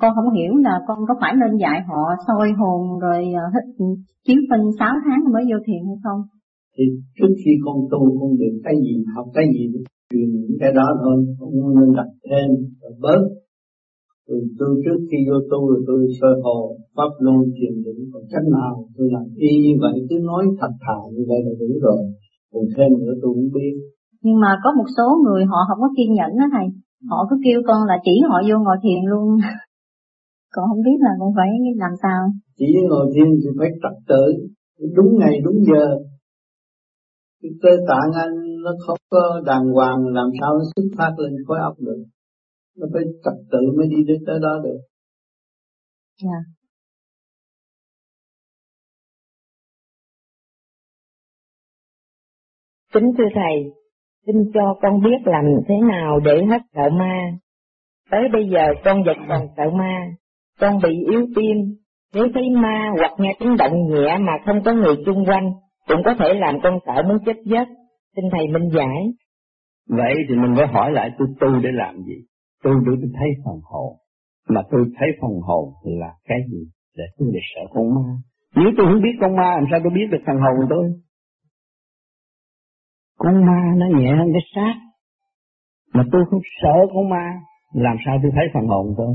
con 0.00 0.14
không 0.14 0.34
hiểu 0.34 0.52
là 0.56 0.80
con 0.86 0.98
có 1.08 1.14
phải 1.20 1.32
nên 1.40 1.58
dạy 1.58 1.78
họ 1.88 2.02
soi 2.26 2.52
hồn 2.58 2.98
rồi 2.98 3.24
thích 3.54 3.68
hít 3.78 3.98
chiếu 4.26 4.36
phân 4.50 4.60
6 4.78 4.88
tháng 5.06 5.32
mới 5.32 5.42
vô 5.50 5.58
thiền 5.66 5.82
hay 5.88 5.98
không? 6.04 6.20
Thì 6.78 6.84
trước 7.18 7.32
khi 7.44 7.50
con 7.64 7.76
tu, 7.90 8.00
con 8.20 8.30
được 8.40 8.56
cái 8.64 8.74
gì, 8.84 9.04
học 9.14 9.26
cái 9.34 9.44
gì, 9.54 9.64
truyền 10.10 10.28
những 10.40 10.56
cái 10.60 10.72
đó 10.78 10.86
thôi. 11.02 11.16
Không 11.38 11.74
nên 11.80 11.94
đặt 11.96 12.10
thêm 12.26 12.48
bớt. 13.00 13.22
Từ 14.28 14.34
tôi 14.58 14.82
trước 14.84 14.98
khi 15.10 15.18
vô 15.28 15.38
tu 15.50 15.60
rồi 15.70 15.84
tôi 15.86 16.00
soi 16.20 16.34
hồ 16.44 16.76
pháp 16.96 17.10
luân, 17.24 17.38
thiền 17.56 17.74
định, 17.84 18.00
còn 18.12 18.22
cách 18.32 18.46
nào 18.58 18.72
tôi 18.96 19.08
làm 19.12 19.26
y 19.36 19.50
như 19.64 19.74
vậy, 19.80 20.06
cứ 20.08 20.16
nói 20.30 20.44
thật 20.60 20.72
thà 20.84 20.98
như 21.14 21.24
vậy 21.28 21.40
là 21.46 21.52
đủ 21.60 21.70
rồi. 21.82 22.00
Còn 22.52 22.64
thêm 22.76 22.90
nữa 23.00 23.14
tôi 23.22 23.30
cũng 23.34 23.50
biết 23.54 23.74
nhưng 24.24 24.40
mà 24.40 24.50
có 24.64 24.70
một 24.78 24.88
số 24.96 25.06
người 25.24 25.44
họ 25.50 25.58
không 25.68 25.80
có 25.80 25.88
kiên 25.96 26.14
nhẫn 26.14 26.30
đó 26.40 26.46
thầy. 26.54 26.66
Họ 27.10 27.26
cứ 27.30 27.36
kêu 27.44 27.58
con 27.66 27.80
là 27.86 27.96
chỉ 28.04 28.14
họ 28.28 28.38
vô 28.48 28.56
ngồi 28.64 28.76
thiền 28.82 29.00
luôn. 29.10 29.28
Con 30.54 30.64
không 30.68 30.82
biết 30.86 30.98
là 31.00 31.10
con 31.20 31.30
phải 31.36 31.48
làm 31.76 31.90
sao. 32.02 32.20
Chỉ 32.58 32.66
ngồi 32.88 33.06
thiền 33.14 33.28
thì 33.42 33.48
phải 33.58 33.68
trật 33.82 33.96
tự. 34.08 34.24
Đúng 34.96 35.18
ngày 35.18 35.40
đúng 35.44 35.58
giờ. 35.68 35.86
Cái 37.42 37.50
cơ 37.62 37.70
tạng 37.88 38.10
anh 38.24 38.34
nó 38.64 38.70
không 38.86 38.98
có 39.10 39.42
đàng 39.46 39.64
hoàng 39.74 40.06
làm 40.06 40.28
sao 40.40 40.50
nó 40.58 40.64
xuất 40.76 40.88
phát 40.98 41.12
lên 41.18 41.32
khối 41.46 41.58
óc 41.58 41.74
được. 41.80 42.04
Nó 42.78 42.86
phải 42.92 43.02
trật 43.24 43.34
tự 43.52 43.58
mới 43.76 43.86
đi 43.86 44.04
đến 44.06 44.22
tới 44.26 44.38
đó 44.42 44.60
được. 44.64 44.78
Dạ. 46.22 46.28
Yeah. 46.30 46.44
Kính 52.92 53.12
thưa 53.18 53.24
Thầy, 53.34 53.83
xin 54.26 54.36
cho 54.54 54.74
con 54.82 55.00
biết 55.00 55.18
làm 55.24 55.44
thế 55.68 55.74
nào 55.88 56.20
để 56.20 56.44
hết 56.50 56.62
sợ 56.74 56.90
ma. 56.90 57.30
Tới 58.10 58.20
bây 58.32 58.48
giờ 58.48 58.66
con 58.84 59.02
vẫn 59.04 59.16
còn 59.28 59.46
sợ 59.56 59.70
ma, 59.70 60.06
con 60.60 60.78
bị 60.82 60.90
yếu 61.10 61.26
tim, 61.36 61.56
nếu 62.14 62.26
thấy 62.34 62.50
ma 62.50 62.90
hoặc 62.98 63.12
nghe 63.18 63.34
tiếng 63.40 63.56
động 63.56 63.72
nhẹ 63.88 64.18
mà 64.20 64.32
không 64.46 64.62
có 64.64 64.72
người 64.72 64.96
chung 65.06 65.24
quanh, 65.26 65.52
cũng 65.88 66.02
có 66.04 66.14
thể 66.18 66.34
làm 66.34 66.60
con 66.62 66.78
sợ 66.86 67.02
muốn 67.08 67.18
chết 67.26 67.36
giấc. 67.44 67.68
Xin 68.16 68.24
Thầy 68.32 68.46
minh 68.48 68.70
giải. 68.76 69.12
Vậy 69.88 70.14
thì 70.28 70.34
mình 70.34 70.54
phải 70.56 70.66
hỏi 70.66 70.92
lại 70.92 71.10
tôi 71.18 71.28
tu 71.40 71.48
để 71.62 71.70
làm 71.72 71.96
gì? 71.96 72.14
Tu 72.64 72.70
để 72.70 72.92
tôi 73.00 73.10
thấy 73.18 73.28
phần 73.44 73.60
hồn. 73.62 73.96
Mà 74.48 74.60
tôi 74.70 74.84
thấy 74.98 75.08
phần 75.20 75.30
hồn 75.42 75.68
là 75.84 76.12
cái 76.28 76.38
gì? 76.52 76.58
Để 76.96 77.04
tôi 77.18 77.28
để 77.32 77.40
sợ 77.54 77.62
con 77.74 77.94
ma. 77.94 78.10
Nếu 78.56 78.72
tôi 78.76 78.86
không 78.86 79.02
biết 79.02 79.16
con 79.20 79.36
ma, 79.36 79.50
làm 79.54 79.64
sao 79.70 79.80
tôi 79.84 79.92
biết 79.94 80.06
được 80.10 80.22
phần 80.26 80.36
hồn 80.36 80.66
tôi? 80.70 80.84
Con 83.18 83.46
ma 83.46 83.60
nó 83.76 83.86
nhẹ 83.98 84.10
hơn 84.18 84.28
cái 84.32 84.42
xác. 84.54 84.74
Mà 85.94 86.02
tôi 86.12 86.22
không 86.30 86.40
sợ 86.62 86.74
con 86.94 87.08
ma, 87.10 87.40
làm 87.72 87.96
sao 88.06 88.18
tôi 88.22 88.32
thấy 88.34 88.44
phần 88.54 88.66
hồn 88.66 88.86
tôi? 88.96 89.14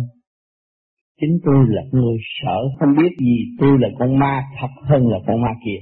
Chính 1.22 1.40
tôi 1.46 1.66
là 1.68 1.82
người 1.92 2.18
sợ 2.42 2.58
không 2.80 2.90
biết 2.98 3.16
gì 3.20 3.38
tôi 3.60 3.78
là 3.80 3.88
con 4.00 4.20
ma 4.20 4.44
thật 4.62 4.68
hơn 4.90 5.08
là 5.08 5.18
con 5.28 5.42
ma 5.42 5.50
kia. 5.66 5.80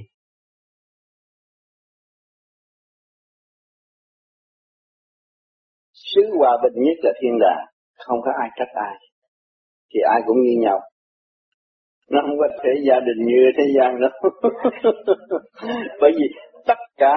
Sứ 5.92 6.22
hòa 6.38 6.58
bình 6.62 6.82
nhất 6.84 6.96
là 7.02 7.12
thiên 7.22 7.38
đàng, 7.40 7.66
không 8.06 8.18
có 8.24 8.30
ai 8.40 8.50
trách 8.58 8.72
ai. 8.74 8.94
Thì 9.94 10.00
ai 10.10 10.20
cũng 10.26 10.36
như 10.42 10.54
nhau. 10.60 10.80
Nó 12.10 12.20
không 12.22 12.38
có 12.38 12.48
thể 12.62 12.70
gia 12.88 13.00
đình 13.00 13.26
như 13.26 13.42
thế 13.56 13.64
gian 13.76 14.00
đâu. 14.00 14.10
Bởi 16.00 16.12
vì 16.16 16.26
tất 16.66 16.78
cả 16.96 17.14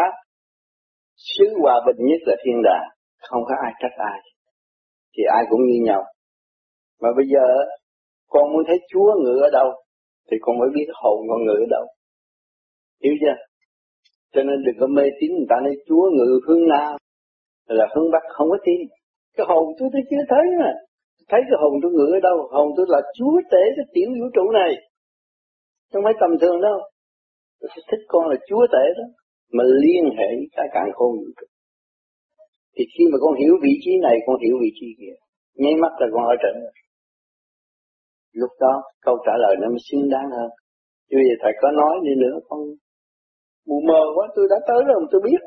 sứ 1.16 1.46
hòa 1.62 1.82
bình 1.88 2.06
nhất 2.10 2.22
là 2.26 2.36
thiên 2.46 2.62
đàng, 2.64 2.88
không 3.30 3.44
có 3.48 3.56
ai 3.64 3.74
trách 3.82 3.96
ai. 3.98 4.20
Thì 5.18 5.24
ai 5.36 5.44
cũng 5.50 5.62
như 5.66 5.80
nhau. 5.84 6.04
Mà 7.02 7.10
bây 7.18 7.26
giờ 7.34 7.46
con 8.28 8.54
muốn 8.54 8.64
thấy 8.68 8.80
Chúa 8.92 9.14
ngự 9.24 9.40
ở 9.42 9.50
đâu 9.52 9.70
thì 10.32 10.38
con 10.42 10.58
mới 10.60 10.70
biết 10.74 10.88
hồn 10.94 11.20
con 11.30 11.46
ngự 11.46 11.58
ở 11.66 11.68
đâu. 11.70 11.86
Hiểu 13.04 13.14
chưa? 13.22 13.36
Cho 14.34 14.44
nên 14.44 14.64
đừng 14.66 14.76
có 14.80 14.88
mê 14.88 15.04
tín 15.20 15.32
người 15.32 15.50
ta 15.50 15.56
nói 15.64 15.76
Chúa 15.88 16.10
ngự 16.12 16.40
phương 16.48 16.68
nam 16.68 16.96
là 17.68 17.88
hướng 17.96 18.12
Bắc 18.12 18.24
không 18.36 18.50
có 18.50 18.58
tin. 18.66 18.80
Cái 19.38 19.46
hồn 19.50 19.64
tôi 19.80 19.90
tôi 19.94 20.02
chưa 20.10 20.24
thấy 20.30 20.46
mà. 20.60 20.72
Thấy 21.30 21.42
cái 21.48 21.58
hồn 21.62 21.74
tôi 21.82 21.92
ngự 21.92 22.08
ở 22.18 22.20
đâu? 22.20 22.38
Hồn 22.52 22.68
tôi 22.78 22.86
là 22.90 23.02
Chúa 23.18 23.42
tể 23.52 23.64
cái 23.76 23.86
tiểu 23.94 24.10
vũ 24.20 24.28
trụ 24.36 24.52
này. 24.52 24.72
Không 25.94 26.04
phải 26.04 26.14
tầm 26.20 26.32
thường 26.42 26.62
đâu. 26.62 26.80
Tôi 27.60 27.70
thích 27.92 28.04
con 28.08 28.30
là 28.30 28.36
Chúa 28.48 28.68
tể 28.72 28.84
đó. 28.98 29.06
Mà 29.56 29.64
liên 29.84 30.04
hệ 30.18 30.30
cái 30.56 30.68
càng 30.74 30.90
khôn 30.94 31.12
vũ 31.20 31.30
trụ. 31.38 31.48
Thì 32.76 32.84
khi 32.94 33.04
mà 33.12 33.18
con 33.24 33.34
hiểu 33.42 33.54
vị 33.64 33.74
trí 33.84 33.92
này, 34.06 34.16
con 34.26 34.36
hiểu 34.44 34.56
vị 34.62 34.72
trí 34.80 34.88
kia. 35.00 35.16
Nháy 35.62 35.76
mắt 35.84 35.94
là 36.00 36.08
con 36.14 36.24
ở 36.34 36.36
trận 36.44 36.56
rồi. 36.64 36.74
Lúc 38.34 38.52
đó 38.60 38.74
câu 39.02 39.16
trả 39.26 39.34
lời 39.44 39.56
nó 39.62 39.68
mới 39.70 39.82
xứng 39.92 40.10
đáng 40.14 40.30
hơn. 40.36 40.50
Chứ 41.08 41.16
bây 41.20 41.26
giờ 41.30 41.36
thầy 41.42 41.54
có 41.62 41.72
nói 41.72 41.96
đi 42.06 42.14
nữa 42.24 42.36
con 42.50 42.60
mù 43.68 43.78
mờ 43.88 44.04
quá 44.16 44.26
tôi 44.36 44.46
đã 44.50 44.58
tới 44.68 44.82
rồi 44.88 45.06
tôi 45.12 45.22
biết. 45.24 45.42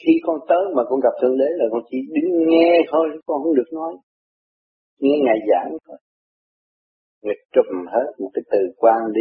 Khi 0.00 0.12
con 0.22 0.36
tới 0.48 0.64
mà 0.76 0.82
con 0.88 1.00
gặp 1.00 1.14
Thượng 1.20 1.38
Đế 1.38 1.48
là 1.60 1.66
con 1.72 1.82
chỉ 1.90 1.98
đứng 2.14 2.30
nghe 2.50 2.70
thôi, 2.92 3.08
con 3.26 3.42
không 3.42 3.54
được 3.54 3.70
nói. 3.72 3.92
Nghe 4.98 5.14
Ngài 5.24 5.38
giảng 5.48 5.70
thôi. 5.86 5.98
Ngài 7.22 7.36
trùm 7.52 7.86
hết 7.86 8.08
một 8.18 8.30
cái 8.34 8.42
từ 8.52 8.58
quan 8.76 9.00
đi. 9.14 9.20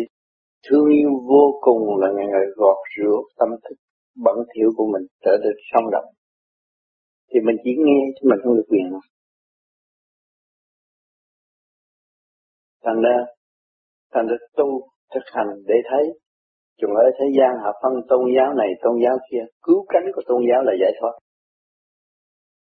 Thương 0.65 0.88
yêu 0.89 1.10
vô 1.30 1.60
cùng 1.62 1.98
là 2.02 2.08
ngày 2.15 2.28
gọt 2.56 2.78
rửa 2.98 3.17
tâm 3.38 3.50
thức 3.63 3.76
bẩn 4.26 4.36
thiểu 4.54 4.69
của 4.78 4.88
mình 4.93 5.08
trở 5.26 5.32
nên 5.43 5.54
song 5.72 5.91
động. 5.91 6.10
Thì 7.30 7.39
mình 7.39 7.56
chỉ 7.63 7.72
nghe 7.78 8.00
chứ 8.15 8.28
mình 8.30 8.39
không 8.43 8.56
được 8.56 8.67
quyền 8.69 8.91
đâu. 8.91 9.00
Thành 12.84 13.02
ra, 13.02 13.17
thành 14.13 14.28
ra 14.28 14.36
tu, 14.58 14.89
thực 15.13 15.24
hành 15.34 15.48
để 15.67 15.76
thấy 15.89 16.19
Chúng 16.82 16.93
ở 16.95 17.06
thế 17.17 17.26
gian 17.38 17.52
họ 17.63 17.72
phân 17.82 17.93
tôn 18.10 18.22
giáo 18.36 18.54
này, 18.54 18.69
tôn 18.82 18.95
giáo 19.04 19.17
kia. 19.32 19.43
Cứu 19.63 19.86
cánh 19.89 20.06
của 20.15 20.22
tôn 20.28 20.41
giáo 20.50 20.62
là 20.63 20.74
giải 20.82 20.91
thoát. 21.00 21.13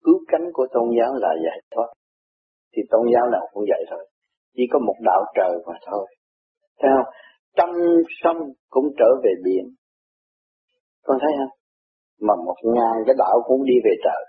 Cứu 0.05 0.19
cánh 0.29 0.47
của 0.53 0.67
tôn 0.73 0.87
giáo 0.99 1.15
là 1.15 1.31
giải 1.45 1.61
thoát. 1.71 1.89
Thì 2.73 2.83
tôn 2.91 3.03
giáo 3.15 3.31
nào 3.31 3.45
cũng 3.53 3.65
vậy 3.69 3.85
thôi. 3.91 4.09
Chỉ 4.55 4.63
có 4.73 4.79
một 4.79 4.95
đạo 5.05 5.25
trời 5.35 5.53
mà 5.67 5.75
thôi. 5.87 6.07
Thấy 6.81 6.91
không? 6.97 7.15
Trăm 7.59 7.71
sông 8.23 8.39
cũng 8.75 8.87
trở 8.99 9.11
về 9.25 9.33
biển. 9.45 9.65
Con 11.07 11.17
thấy 11.23 11.33
không? 11.39 11.55
Mà 12.27 12.35
một 12.47 12.59
ngàn 12.75 12.95
cái 13.07 13.15
đạo 13.19 13.37
cũng 13.49 13.65
đi 13.65 13.77
về 13.85 13.95
trời. 14.05 14.23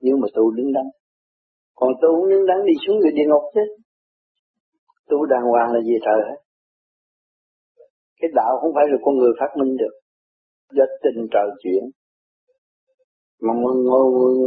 Nhưng 0.00 0.20
mà 0.20 0.28
tu 0.34 0.50
đứng 0.50 0.72
đắn. 0.72 0.86
Còn 1.74 1.90
tu 2.02 2.08
không 2.16 2.28
đứng 2.30 2.46
đắn 2.46 2.58
đi 2.66 2.74
xuống 2.86 2.96
người 2.98 3.12
địa 3.18 3.28
ngục 3.28 3.44
chứ. 3.54 3.64
Tu 5.08 5.26
đàng 5.26 5.46
hoàng 5.52 5.72
là 5.74 5.80
về 5.88 5.96
trời 6.06 6.18
hết. 6.28 6.38
Cái 8.20 8.30
đạo 8.34 8.52
không 8.60 8.72
phải 8.74 8.84
là 8.90 8.96
con 9.04 9.14
người 9.16 9.32
phát 9.40 9.50
minh 9.58 9.76
được. 9.76 9.94
Do 10.76 10.84
tình 11.02 11.26
trời 11.34 11.48
chuyển. 11.62 11.82
Mà 13.44 13.52
mỗi, 13.62 13.74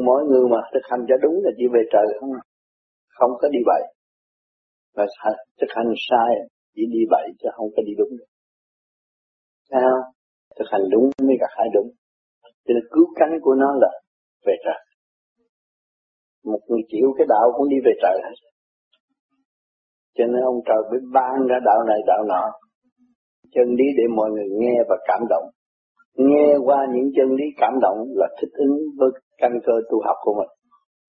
mỗi 0.05 0.21
người 0.29 0.45
mà 0.51 0.57
thực 0.73 0.85
hành 0.89 1.05
cho 1.09 1.15
đúng 1.23 1.35
là 1.43 1.51
chỉ 1.57 1.65
về 1.73 1.81
trời 1.93 2.07
không 2.19 2.31
à? 2.33 2.41
không 3.17 3.31
có 3.41 3.47
đi 3.51 3.59
bậy. 3.65 3.83
Và 4.95 5.05
thực 5.61 5.67
hành 5.75 5.93
sai 6.09 6.31
chỉ 6.77 6.83
đi 6.95 7.01
bậy 7.09 7.27
chứ 7.39 7.49
không 7.55 7.69
có 7.75 7.81
đi 7.87 7.93
đúng 7.97 8.11
được. 8.19 8.29
Sao? 9.71 9.93
Thực 10.57 10.67
hành 10.71 10.85
đúng 10.91 11.05
mới 11.27 11.37
gặp 11.41 11.51
hai 11.57 11.67
đúng. 11.73 11.89
Cho 12.43 12.71
nên 12.75 12.83
cứu 12.93 13.05
cánh 13.19 13.33
của 13.41 13.55
nó 13.55 13.69
là 13.81 13.91
về 14.45 14.55
trời. 14.65 14.81
Một 16.45 16.59
người 16.67 16.81
chịu 16.91 17.07
cái 17.17 17.27
đạo 17.29 17.45
cũng 17.57 17.69
đi 17.69 17.77
về 17.85 17.91
trời 18.01 18.17
hết. 18.23 18.35
Cho 20.17 20.25
nên 20.25 20.41
ông 20.51 20.59
trời 20.67 20.81
mới 20.89 20.99
ban 21.13 21.47
ra 21.49 21.57
đạo 21.65 21.79
này, 21.87 21.99
đạo 22.07 22.23
nọ 22.27 22.43
chân 23.53 23.67
lý 23.77 23.85
để 23.97 24.03
mọi 24.15 24.29
người 24.31 24.49
nghe 24.59 24.75
và 24.89 24.95
cảm 25.07 25.21
động. 25.29 25.45
Nghe 26.15 26.47
qua 26.65 26.87
những 26.93 27.11
chân 27.15 27.29
lý 27.35 27.45
cảm 27.57 27.73
động 27.81 27.97
là 28.15 28.27
thích 28.41 28.53
ứng 28.53 28.75
với 28.97 29.09
căn 29.37 29.51
cơ 29.65 29.73
tu 29.89 30.01
học 30.05 30.15
của 30.21 30.33
mình. 30.39 30.51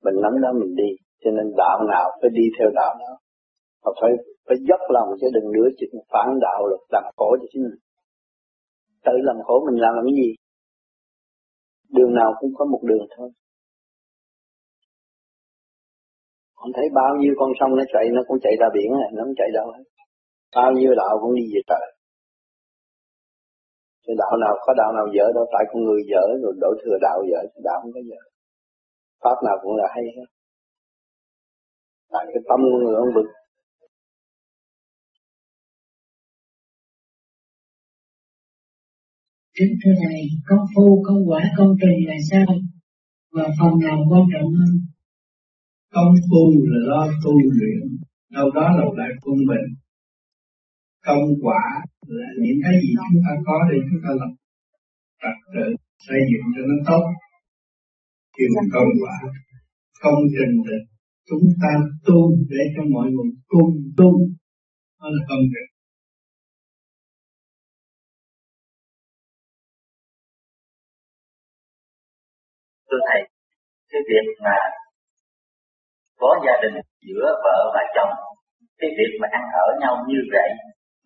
mình 0.05 0.23
nắm 0.23 0.33
đó 0.43 0.53
mình 0.61 0.75
đi 0.75 0.91
cho 1.25 1.31
nên 1.31 1.47
đạo 1.57 1.79
nào 1.89 2.11
phải 2.21 2.31
đi 2.33 2.43
theo 2.59 2.71
đạo 2.75 2.95
đó 3.01 3.13
mà 3.85 3.91
phải 4.01 4.13
phải 4.47 4.57
dốc 4.69 4.81
lòng 4.97 5.09
chứ 5.21 5.27
đừng 5.35 5.53
nửa 5.55 5.69
chừng 5.79 6.01
phản 6.13 6.29
đạo 6.41 6.61
rồi 6.69 6.79
làm 6.93 7.05
khổ 7.17 7.37
cho 7.41 7.47
chính 7.53 7.63
mình 7.63 7.79
tự 9.05 9.13
làm 9.29 9.37
khổ 9.47 9.55
mình 9.67 9.81
làm 9.81 9.95
làm 9.95 10.05
cái 10.09 10.17
gì 10.23 10.31
đường 11.97 12.15
nào 12.15 12.31
cũng 12.41 12.51
có 12.59 12.65
một 12.65 12.81
đường 12.83 13.07
thôi 13.17 13.31
Con 16.59 16.71
thấy 16.77 16.87
bao 16.95 17.13
nhiêu 17.21 17.35
con 17.41 17.51
sông 17.61 17.73
nó 17.77 17.85
chạy 17.93 18.05
nó 18.17 18.23
cũng 18.29 18.39
chạy 18.45 18.55
ra 18.61 18.67
biển 18.75 18.91
này, 19.01 19.11
nó 19.15 19.21
không 19.25 19.37
chạy 19.41 19.51
đâu 19.59 19.67
hết. 19.75 19.85
Bao 20.57 20.73
nhiêu 20.73 20.93
đạo 21.01 21.19
cũng 21.23 21.35
đi 21.35 21.45
về 21.53 21.61
trời. 21.71 21.87
Cái 24.05 24.15
đạo 24.19 24.35
nào 24.43 24.55
có 24.67 24.75
đạo 24.81 24.91
nào 24.93 25.07
dở 25.17 25.27
đâu, 25.35 25.45
tại 25.53 25.65
con 25.71 25.85
người 25.85 26.01
dở 26.13 26.25
rồi 26.43 26.53
đổ 26.63 26.71
thừa 26.83 26.97
đạo 27.01 27.19
dở, 27.31 27.41
đạo 27.65 27.79
không 27.83 27.93
có 27.95 28.01
dở. 28.11 28.21
Pháp 29.23 29.39
nào 29.47 29.57
cũng 29.63 29.77
là 29.77 29.87
hay 29.95 30.05
hết. 30.17 30.29
Tại 32.13 32.25
cái 32.33 32.43
tâm 32.49 32.61
của 32.71 32.79
người 32.85 32.95
ông 32.95 33.15
bực 33.15 33.29
Kính 39.59 39.75
thưa 39.81 39.95
Thầy, 40.03 40.21
công 40.49 40.65
phu, 40.73 41.03
công 41.07 41.23
quả, 41.29 41.43
công 41.59 41.73
trình 41.81 41.99
là 42.09 42.17
sao? 42.31 42.49
Và 43.35 43.47
phần 43.59 43.73
nào 43.85 43.97
quan 44.11 44.25
trọng 44.33 44.51
hơn? 44.59 44.73
Công 45.95 46.15
phu 46.29 46.45
là 46.71 46.81
lo 46.91 47.03
tu 47.25 47.35
luyện, 47.57 47.81
đâu 48.37 48.51
đó 48.55 48.67
là 48.79 48.85
lại 48.99 49.11
quân 49.23 49.39
bình 49.51 49.67
Công 51.07 51.25
quả 51.45 51.65
là 52.07 52.29
những 52.43 52.59
cái 52.65 52.75
gì 52.83 52.91
chúng 53.13 53.23
ta 53.27 53.33
có 53.47 53.57
để 53.71 53.79
chúng 53.89 54.01
ta 54.05 54.11
làm 54.21 54.31
trật 55.23 55.37
tự, 55.55 55.67
xây 56.07 56.21
dựng 56.31 56.47
cho 56.55 56.63
nó 56.71 56.77
tốt. 56.89 57.05
thì 58.35 58.45
là 58.55 58.63
công 58.75 58.93
quả. 59.03 59.17
Công 60.05 60.21
trình 60.35 60.55
là 60.69 60.79
chúng 61.29 61.47
ta 61.63 61.71
tu 62.07 62.21
để 62.51 62.63
cho 62.75 62.83
mọi 62.95 63.07
người 63.13 63.31
cùng 63.53 63.73
tu. 63.99 64.11
Đó 65.01 65.07
là 65.15 65.23
công 65.29 65.45
trình. 65.53 65.68
Thưa 72.89 73.01
thầy, 73.09 73.21
cái 73.91 74.01
việc 74.09 74.27
mà 74.45 74.57
có 76.21 76.31
gia 76.45 76.55
đình 76.63 76.77
giữa 77.07 77.27
vợ 77.45 77.59
và 77.75 77.83
chồng, 77.97 78.13
cái 78.81 78.91
việc 78.99 79.13
mà 79.21 79.29
ăn 79.39 79.45
ở 79.65 79.67
nhau 79.81 79.95
như 80.11 80.21
vậy, 80.35 80.51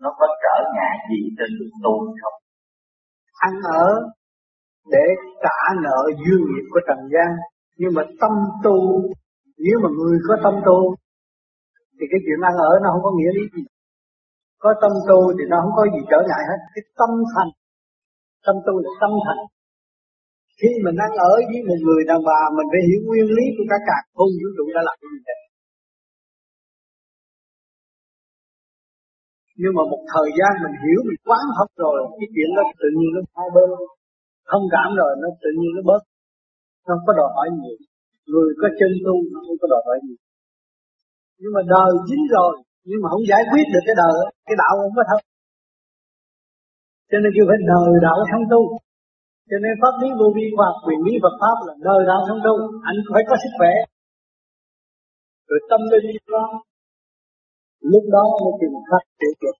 nó 0.02 0.10
có 0.18 0.26
trở 0.42 0.56
ngại 0.76 0.96
gì 1.10 1.20
trên 1.38 1.50
đường 1.58 1.76
tu 1.84 1.94
không? 2.20 2.36
Ăn 3.48 3.52
ở 3.82 3.86
để 4.94 5.04
trả 5.44 5.58
nợ 5.84 6.00
dư 6.24 6.36
nghiệp 6.48 6.66
của 6.72 6.80
trần 6.88 6.98
gian, 7.12 7.30
nhưng 7.80 7.92
mà 7.96 8.02
tâm 8.20 8.32
tu, 8.64 8.76
nếu 9.64 9.76
mà 9.82 9.88
người 9.98 10.18
có 10.28 10.34
tâm 10.44 10.54
tu, 10.66 10.78
thì 11.96 12.04
cái 12.12 12.20
chuyện 12.24 12.40
ăn 12.48 12.54
ở 12.70 12.72
nó 12.82 12.88
không 12.92 13.04
có 13.06 13.12
nghĩa 13.16 13.32
lý 13.38 13.44
gì. 13.56 13.64
Có 14.62 14.70
tâm 14.82 14.92
tu 15.08 15.18
thì 15.36 15.44
nó 15.50 15.56
không 15.62 15.74
có 15.78 15.84
gì 15.94 16.00
trở 16.10 16.18
ngại 16.28 16.42
hết. 16.50 16.60
Cái 16.74 16.82
tâm 16.98 17.10
thành, 17.32 17.50
tâm 18.46 18.56
tu 18.66 18.74
là 18.84 18.90
tâm 19.00 19.12
thành 19.26 19.42
khi 20.62 20.70
mình 20.84 20.96
đang 21.00 21.12
ở 21.30 21.32
với 21.50 21.60
một 21.68 21.80
người 21.86 22.02
đàn 22.10 22.20
bà, 22.28 22.40
mình 22.56 22.68
phải 22.72 22.82
hiểu 22.88 23.00
nguyên 23.06 23.28
lý 23.36 23.44
của 23.56 23.66
cả 23.70 23.78
cả 23.88 23.98
không 24.16 24.32
vũ 24.38 24.48
trụ 24.56 24.64
đã 24.76 24.82
làm 24.88 24.96
cái 25.00 25.10
gì 25.14 25.20
thế 25.28 25.36
nhưng 29.60 29.72
mà 29.76 29.82
một 29.92 30.02
thời 30.12 30.28
gian 30.38 30.52
mình 30.64 30.76
hiểu, 30.82 31.00
mình 31.08 31.20
quán 31.28 31.44
học 31.58 31.70
rồi, 31.84 31.96
cái 32.18 32.28
chuyện 32.34 32.50
đó 32.56 32.62
tự 32.80 32.88
nhiên 32.98 33.10
nó 33.16 33.20
hai 33.36 33.48
bên 33.54 33.68
thông 34.50 34.64
cảm 34.74 34.88
rồi, 35.00 35.10
nó 35.22 35.28
tự 35.42 35.50
nhiên 35.58 35.72
nó 35.76 35.82
bớt. 35.90 36.02
Nó 36.86 36.90
không 36.94 37.04
có 37.06 37.12
đòi 37.18 37.30
hỏi 37.36 37.48
nhiều. 37.60 37.78
Người 38.30 38.48
có 38.60 38.68
chân 38.78 38.92
tu, 39.06 39.14
nó 39.32 39.38
không 39.46 39.58
có 39.62 39.66
đòi 39.72 39.82
hỏi 39.86 39.98
nhiều. 40.04 40.20
Nhưng 41.40 41.52
mà 41.56 41.62
đời 41.74 41.90
dính 42.08 42.24
rồi, 42.36 42.52
nhưng 42.88 43.00
mà 43.02 43.06
không 43.12 43.24
giải 43.30 43.42
quyết 43.50 43.66
được 43.72 43.84
cái 43.88 43.96
đời, 44.02 44.16
cái 44.46 44.56
đạo 44.62 44.72
không 44.80 44.94
có 44.98 45.02
thật. 45.10 45.20
Cho 47.10 47.18
nên 47.22 47.30
kêu 47.34 47.44
phải 47.48 47.58
đời 47.72 47.90
đạo 48.06 48.16
không 48.32 48.46
tu 48.52 48.62
cho 49.52 49.58
nên 49.64 49.74
pháp 49.82 49.94
lý 50.02 50.08
vô 50.18 50.26
vi 50.36 50.46
và 50.60 50.68
quyền 50.84 51.00
lý 51.06 51.14
Phật 51.22 51.34
pháp 51.42 51.56
là 51.66 51.74
nơi 51.86 52.00
nào 52.10 52.20
không 52.26 52.40
đâu, 52.46 52.56
anh 52.90 52.98
phải 53.12 53.22
có 53.28 53.34
sức 53.42 53.52
khỏe. 53.58 53.72
Rồi 55.48 55.60
tâm 55.70 55.80
linh 55.92 56.06
đó 56.36 56.44
lúc 57.92 58.04
đó 58.14 58.22
mới 58.42 58.52
tìm 58.60 58.72
pháp 58.90 59.04
để 59.20 59.30
được 59.42 59.56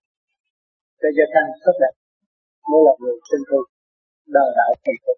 cho 1.01 1.09
gia 1.17 1.25
tăng 1.33 1.47
tốt 1.65 1.75
đẹp 1.81 1.93
mới 2.69 2.81
là 2.87 2.93
người 3.01 3.15
sinh 3.29 3.43
tu 3.49 3.59
đời 4.35 4.49
đạo 4.57 4.69
thành 4.83 4.99
tựu. 5.03 5.17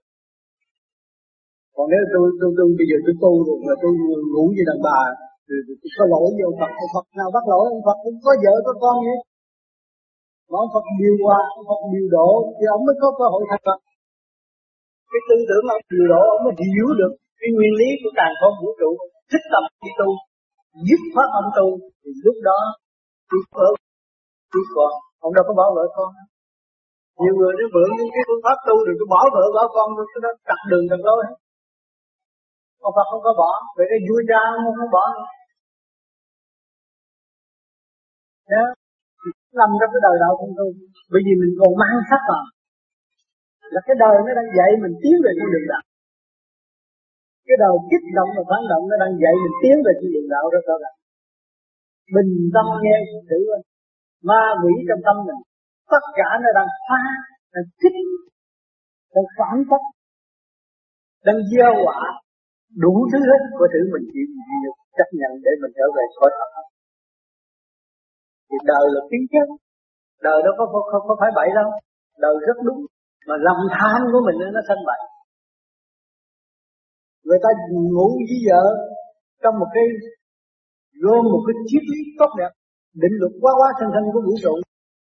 còn 1.75 1.85
nếu 1.91 2.01
tôi 2.13 2.25
tôi 2.39 2.49
tôi 2.57 2.67
bây 2.79 2.85
giờ 2.89 2.97
tôi 3.05 3.15
tu 3.23 3.31
rồi 3.47 3.57
mà 3.67 3.73
tôi 3.81 3.91
ngủ 4.33 4.45
như 4.55 4.63
đàn 4.69 4.79
bà 4.87 5.01
thì 5.45 5.55
tôi 5.67 5.89
có 5.97 6.03
lỗi 6.13 6.27
với 6.35 6.43
ông 6.49 6.57
Phật. 6.59 6.71
Ông 6.83 6.91
Phật 6.93 7.05
nào 7.19 7.29
bắt 7.35 7.43
lỗi 7.51 7.63
ông 7.75 7.83
Phật? 7.87 7.97
Cũng 8.03 8.17
có 8.25 8.31
vợ 8.43 8.53
có 8.67 8.73
con 8.83 8.97
vậy 9.07 9.19
mà 10.49 10.57
ông 10.63 10.71
Phật 10.73 10.85
điều 10.99 11.15
hòa 11.23 11.39
ông 11.57 11.65
Phật 11.69 11.81
điều 11.93 12.07
độ 12.15 12.29
thì 12.57 12.65
ông 12.75 12.81
mới 12.87 12.95
có 13.01 13.07
cơ 13.19 13.25
hội 13.33 13.43
thành 13.49 13.63
Phật 13.67 13.79
cái 15.11 15.21
tư 15.27 15.35
tưởng 15.49 15.65
ông 15.73 15.83
điều 15.91 16.05
độ 16.11 16.21
ông 16.33 16.41
mới 16.45 16.53
hiểu 16.73 16.87
được. 16.99 17.13
Cái 17.39 17.49
nguyên 17.55 17.73
lý 17.79 17.89
của 18.01 18.11
càng 18.19 18.33
không 18.39 18.55
vũ 18.61 18.69
trụ 18.79 18.91
thích 19.31 19.45
tâm 19.51 19.63
đi 19.85 19.91
tu 19.99 20.09
dứt 20.87 21.01
phát 21.15 21.29
ông 21.41 21.49
tu 21.57 21.67
thì 22.01 22.09
lúc 22.25 22.37
đó 22.49 22.59
chú 23.29 23.37
vợ 23.57 23.69
chú 24.51 24.61
con 24.75 24.91
ông 25.25 25.33
đâu 25.35 25.43
có 25.47 25.53
bỏ 25.59 25.65
vợ 25.77 25.85
con 25.97 26.09
nhiều 27.21 27.35
người 27.37 27.53
nó 27.59 27.65
vượng 27.73 27.91
những 27.97 28.11
cái 28.15 28.23
phương 28.27 28.43
pháp 28.45 28.57
tu 28.67 28.75
rồi 28.85 28.95
cứ 28.99 29.05
bỏ 29.13 29.21
vợ 29.35 29.43
bỏ 29.55 29.63
con 29.75 29.87
rồi 29.97 30.05
cái 30.11 30.21
đó 30.25 30.31
chặt 30.47 30.59
đường 30.71 30.85
chặt 30.89 31.01
lối. 31.07 31.21
Ông 32.87 32.93
Phật 32.95 33.07
không 33.11 33.23
có 33.27 33.31
bỏ 33.41 33.51
vậy 33.77 33.85
cái 33.91 33.99
vui 34.07 34.21
cha 34.29 34.41
không 34.63 34.77
có 34.79 34.85
bỏ 34.95 35.03
nữa. 35.15 35.29
Nhớ, 38.49 38.63
nằm 39.59 39.69
trong 39.79 39.91
cái 39.93 40.01
đời 40.07 40.15
đạo 40.23 40.33
không 40.39 40.53
tu. 40.59 40.67
Bởi 41.11 41.21
vì 41.25 41.33
mình 41.41 41.53
còn 41.59 41.71
mang 41.81 41.97
sắc 42.09 42.21
vào 42.29 42.43
là 43.73 43.79
cái 43.87 43.95
đời 44.03 44.15
nó 44.25 44.31
đang 44.39 44.49
dạy 44.57 44.69
mình 44.83 44.93
tiến 45.01 45.15
về 45.25 45.31
con 45.39 45.49
đường 45.53 45.67
đạo. 45.71 45.83
Cái 47.47 47.57
đầu 47.65 47.75
kích 47.89 48.05
động 48.17 48.29
và 48.37 48.43
phản 48.49 48.61
động 48.71 48.83
nó 48.91 48.95
đang 49.03 49.13
dạy 49.23 49.33
mình 49.43 49.55
tiến 49.61 49.75
về 49.85 49.91
con 49.99 50.09
đường 50.15 50.29
đạo 50.33 50.45
rất 50.53 50.63
rõ 50.69 50.75
ràng 50.83 50.97
bình 52.15 52.31
tâm 52.55 52.65
nghe 52.83 52.95
thử 53.29 53.39
ma 54.29 54.43
quỷ 54.61 54.73
trong 54.87 55.01
tâm 55.07 55.15
mình 55.27 55.41
tất 55.93 56.03
cả 56.19 56.29
nó 56.43 56.49
đang 56.57 56.69
phá 56.87 57.03
đang 57.53 57.67
kích 57.81 57.97
đang 59.15 59.27
phản 59.37 59.55
tất 59.71 59.83
đang 61.25 61.39
gieo 61.51 61.73
quả 61.85 62.01
đủ 62.83 62.93
thứ 63.11 63.19
hết 63.29 63.41
có 63.59 63.65
thử 63.73 63.81
mình 63.93 64.05
chịu 64.13 64.27
chịu 64.47 64.73
chấp 64.97 65.09
nhận 65.19 65.31
để 65.45 65.51
mình 65.61 65.71
trở 65.77 65.87
về 65.95 66.03
khỏi 66.17 66.31
thật 66.37 66.65
thì 68.49 68.57
đời 68.71 68.85
là 68.95 69.01
tiến 69.09 69.21
chất 69.31 69.47
đời 70.27 70.39
đó 70.45 70.51
có, 70.57 70.65
có, 70.73 70.79
có, 70.91 70.97
có 71.07 71.13
phải 71.19 71.31
bậy 71.35 71.49
đâu. 71.55 71.69
Đời 72.19 72.35
rất 72.47 72.57
đúng 72.67 72.81
mà 73.27 73.35
lòng 73.47 73.61
tham 73.75 73.99
của 74.11 74.21
mình 74.25 74.37
nó 74.55 74.61
sanh 74.67 74.81
bệnh. 74.87 75.03
người 77.25 77.39
ta 77.43 77.49
ngủ 77.95 78.07
với 78.27 78.39
vợ, 78.47 78.63
trong 79.41 79.55
một 79.61 79.69
cái, 79.75 79.85
gom 81.03 81.23
một 81.33 81.41
cái 81.47 81.55
triết 81.69 81.83
lý 81.91 81.99
tốt 82.19 82.31
đẹp, 82.39 82.51
định 83.01 83.15
luật 83.21 83.33
quá 83.41 83.51
quá 83.59 83.69
sanh 83.79 83.91
sanh 83.93 84.05
của 84.13 84.21
vũ 84.27 84.35
trụ, 84.43 84.53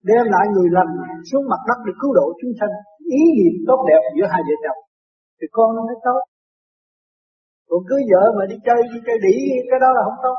đem 0.09 0.23
lại 0.33 0.45
người 0.53 0.69
lành 0.77 0.91
xuống 1.29 1.43
mặt 1.51 1.61
đất 1.69 1.79
để 1.85 1.93
cứu 2.01 2.11
độ 2.19 2.25
chúng 2.39 2.53
sanh. 2.59 2.73
Ý 3.19 3.23
niệm 3.37 3.55
tốt 3.69 3.79
đẹp 3.89 4.01
giữa 4.15 4.27
hai 4.31 4.41
vợ 4.47 4.55
chồng, 4.63 4.79
thì 5.37 5.45
con 5.55 5.69
nó 5.75 5.81
mới 5.89 5.97
tốt. 6.07 6.21
Còn 7.69 7.81
cưới 7.89 8.01
vợ 8.11 8.23
mà 8.37 8.43
đi 8.51 8.57
chơi 8.67 8.79
đi 8.91 8.99
chơi 9.07 9.17
đĩ, 9.25 9.35
cái 9.69 9.79
đó 9.83 9.89
là 9.95 10.01
không 10.05 10.19
tốt. 10.25 10.37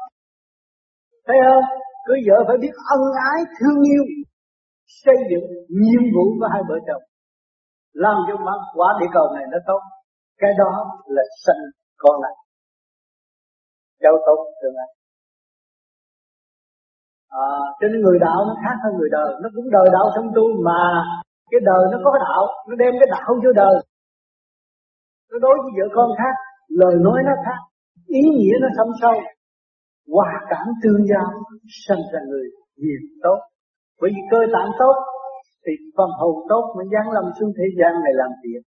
Thấy 1.26 1.38
không? 1.46 1.66
Cưới 2.06 2.20
vợ 2.26 2.36
phải 2.46 2.56
biết 2.62 2.74
ân 2.94 3.02
ái 3.30 3.40
thương 3.56 3.80
yêu, 3.92 4.04
xây 5.02 5.18
dựng 5.30 5.46
nhiệm 5.80 6.02
vụ 6.14 6.24
của 6.38 6.48
hai 6.52 6.62
vợ 6.68 6.76
chồng 6.86 7.02
làm 7.92 8.16
cho 8.28 8.36
mặt 8.36 8.60
quả 8.74 8.88
địa 9.00 9.10
cầu 9.14 9.26
này 9.34 9.44
nó 9.52 9.58
tốt. 9.66 9.80
Cái 10.38 10.50
đó 10.58 10.70
là 11.06 11.22
sanh 11.44 11.62
con 11.96 12.20
lại 12.22 12.34
cháu 14.02 14.14
tốt 14.26 14.38
tương 14.62 14.74
lai 14.74 14.88
à, 17.28 17.46
cho 17.80 17.86
nên 17.88 18.00
người 18.00 18.18
đạo 18.26 18.38
nó 18.48 18.54
khác 18.62 18.76
hơn 18.82 18.92
người 18.98 19.10
đời. 19.12 19.30
Nó 19.42 19.48
cũng 19.54 19.70
đời 19.70 19.88
đạo 19.92 20.06
trong 20.14 20.28
tu 20.36 20.44
mà 20.64 20.80
cái 21.50 21.60
đời 21.70 21.82
nó 21.92 21.98
có 22.04 22.10
đạo 22.26 22.42
nó 22.68 22.74
đem 22.82 22.92
cái 23.00 23.08
đạo 23.10 23.30
vô 23.44 23.52
đời. 23.62 23.74
Nó 25.30 25.38
đối 25.44 25.54
với 25.62 25.70
vợ 25.76 25.86
con 25.96 26.08
khác 26.18 26.34
lời 26.68 26.94
nói 27.06 27.18
nó 27.26 27.32
khác 27.44 27.60
ý 28.06 28.22
nghĩa 28.38 28.56
nó 28.60 28.68
thâm 28.76 28.88
sâu. 29.00 29.14
Hòa 30.14 30.32
cảm 30.50 30.66
tương 30.82 31.02
giao 31.10 31.28
sanh 31.88 32.02
ra 32.12 32.20
người 32.28 32.46
hiền 32.82 33.02
tốt. 33.22 33.38
Bởi 34.00 34.10
vì 34.14 34.22
cơ 34.30 34.38
tạng 34.52 34.70
tốt 34.78 34.94
thì 35.64 35.72
phần 35.96 36.10
hồn 36.20 36.34
tốt 36.50 36.64
mới 36.76 36.86
dán 36.92 37.06
lâm 37.14 37.24
xuống 37.36 37.52
thế 37.58 37.66
gian 37.78 37.92
này 38.04 38.14
làm 38.20 38.30
việc. 38.44 38.62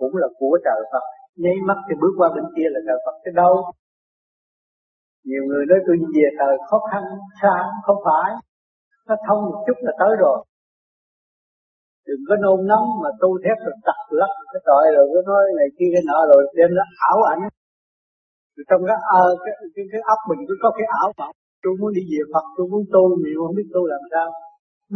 Cũng 0.00 0.14
là 0.22 0.28
của 0.38 0.54
trời 0.66 0.80
Phật. 0.92 1.04
Nháy 1.42 1.56
mắt 1.68 1.78
thì 1.86 1.94
bước 2.00 2.14
qua 2.18 2.28
bên 2.34 2.44
kia 2.56 2.68
là 2.74 2.80
trời 2.86 2.98
Phật. 3.04 3.16
Cái 3.24 3.32
đâu? 3.42 3.54
Nhiều 5.28 5.42
người 5.48 5.64
nói 5.70 5.78
tôi 5.86 5.96
về 6.16 6.26
trời 6.38 6.54
khó 6.68 6.78
khăn 6.90 7.02
xa 7.42 7.56
không 7.86 8.00
phải. 8.06 8.30
Nó 9.08 9.14
thông 9.26 9.40
một 9.48 9.58
chút 9.66 9.78
là 9.86 9.92
tới 10.00 10.12
rồi. 10.24 10.38
Đừng 12.08 12.22
có 12.28 12.34
nôn 12.44 12.60
nóng 12.70 12.86
mà 13.02 13.10
tu 13.20 13.30
thép 13.42 13.56
rồi 13.64 13.74
tập 13.86 14.00
lắc 14.20 14.32
cái 14.52 14.62
tội 14.68 14.84
rồi 14.96 15.06
cứ 15.12 15.20
nói 15.30 15.44
này 15.58 15.68
kia 15.76 15.90
cái 15.94 16.02
nọ 16.10 16.18
rồi 16.30 16.42
đem 16.58 16.70
nó 16.78 16.84
ảo 17.10 17.18
ảnh. 17.32 17.42
Trong 18.68 18.82
cái, 18.88 18.96
à, 19.18 19.20
cái, 19.44 19.54
cái, 19.74 19.84
cái 19.92 20.00
óc 20.14 20.20
mình 20.28 20.40
cứ 20.48 20.54
có 20.62 20.68
cái 20.76 20.86
ảo 21.00 21.08
vọng. 21.18 21.34
Tôi 21.62 21.72
muốn 21.80 21.90
đi 21.96 22.02
về 22.12 22.20
Phật 22.32 22.46
tôi 22.56 22.66
muốn 22.72 22.82
tu 22.94 23.02
nhiều 23.22 23.38
không 23.44 23.56
biết 23.58 23.68
tu 23.74 23.82
làm 23.92 24.02
sao. 24.12 24.28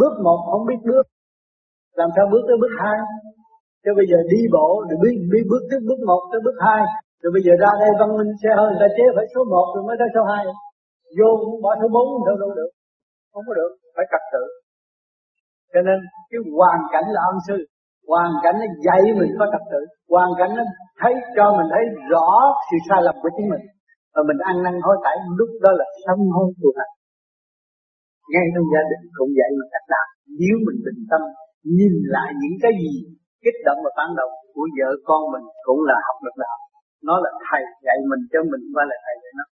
Bước 0.01 0.15
một 0.27 0.41
không 0.51 0.67
biết 0.69 0.81
bước 0.91 1.05
làm 2.01 2.09
sao 2.15 2.25
bước 2.33 2.43
tới 2.49 2.57
bước 2.63 2.75
hai? 2.83 2.99
Cho 3.85 3.91
bây 3.99 4.07
giờ 4.11 4.19
đi 4.33 4.41
bộ 4.57 4.69
rồi 4.89 4.99
biết 5.03 5.15
biết 5.33 5.45
bước 5.51 5.63
tới 5.71 5.79
bước 5.89 6.01
một 6.11 6.23
tới 6.31 6.41
bước 6.47 6.57
hai. 6.67 6.83
Rồi 7.23 7.31
bây 7.37 7.43
giờ 7.47 7.53
ra 7.63 7.71
đây, 7.83 7.91
văn 8.01 8.11
minh 8.19 8.33
xe 8.41 8.51
hơi, 8.59 8.69
người 8.71 8.83
ta 8.85 8.89
chế 8.97 9.05
phải 9.17 9.27
số 9.33 9.41
một 9.55 9.67
rồi 9.75 9.83
mới 9.89 9.97
tới 10.01 10.09
số 10.15 10.23
hai. 10.33 10.43
Vô 11.19 11.31
cũng 11.41 11.57
bỏ 11.65 11.71
số 11.81 11.87
bốn, 11.97 12.07
đâu 12.27 12.37
đâu 12.43 12.51
được. 12.59 12.71
Không 13.33 13.45
có 13.49 13.53
được, 13.61 13.71
phải 13.97 14.07
trật 14.13 14.25
tự 14.35 14.45
cho 15.73 15.81
nên, 15.89 15.99
cái 16.31 16.41
hoàn 16.59 16.81
cảnh 16.93 17.07
là 17.15 17.21
ân 17.33 17.37
sư. 17.47 17.57
Hoàn 18.11 18.31
cảnh 18.45 18.57
nó 18.61 18.67
dạy 18.87 19.01
mình 19.21 19.33
có 19.39 19.45
trật 19.53 19.65
tự 19.73 19.81
hoàn 20.15 20.31
cảnh 20.39 20.51
nó 20.59 20.65
thấy, 21.01 21.13
cho 21.37 21.47
mình 21.59 21.69
thấy 21.75 21.83
rõ 22.13 22.29
sự 22.69 22.77
sai 22.89 23.01
lầm 23.07 23.17
của 23.23 23.31
chính 23.37 23.49
mình. 23.53 23.65
Và 24.15 24.23
mình 24.29 24.41
ăn 24.51 24.57
năn 24.65 24.75
hối 24.87 24.97
cải, 25.05 25.17
lúc 25.39 25.51
đó 25.65 25.71
là 25.81 25.87
sám 26.05 26.19
hối 26.37 26.49
tu 26.63 26.71
hành 26.79 26.93
ngay 28.33 28.47
trong 28.55 28.67
gia 28.73 28.83
đình 28.91 29.03
cũng 29.19 29.33
vậy 29.39 29.51
mà 29.59 29.65
cách 29.73 29.87
làm 29.95 30.07
nếu 30.41 30.57
mình 30.67 30.79
bình 30.87 31.01
tâm 31.11 31.23
nhìn 31.77 31.95
lại 32.15 32.31
những 32.43 32.57
cái 32.63 32.73
gì 32.83 32.93
kích 33.45 33.59
động 33.67 33.79
và 33.85 33.91
phản 33.97 34.11
động 34.19 34.33
của 34.55 34.67
vợ 34.77 34.89
con 35.09 35.23
mình 35.33 35.47
cũng 35.67 35.81
là 35.89 35.97
học 36.07 36.17
được 36.25 36.37
đạo. 36.45 36.59
Nó 37.09 37.15
là 37.25 37.31
thầy 37.47 37.63
dạy 37.87 37.99
mình 38.11 38.23
cho 38.33 38.41
mình 38.53 38.65
và 38.77 38.83
là 38.91 38.97
thầy 39.05 39.15
dạy 39.23 39.33
nó. 39.39 39.45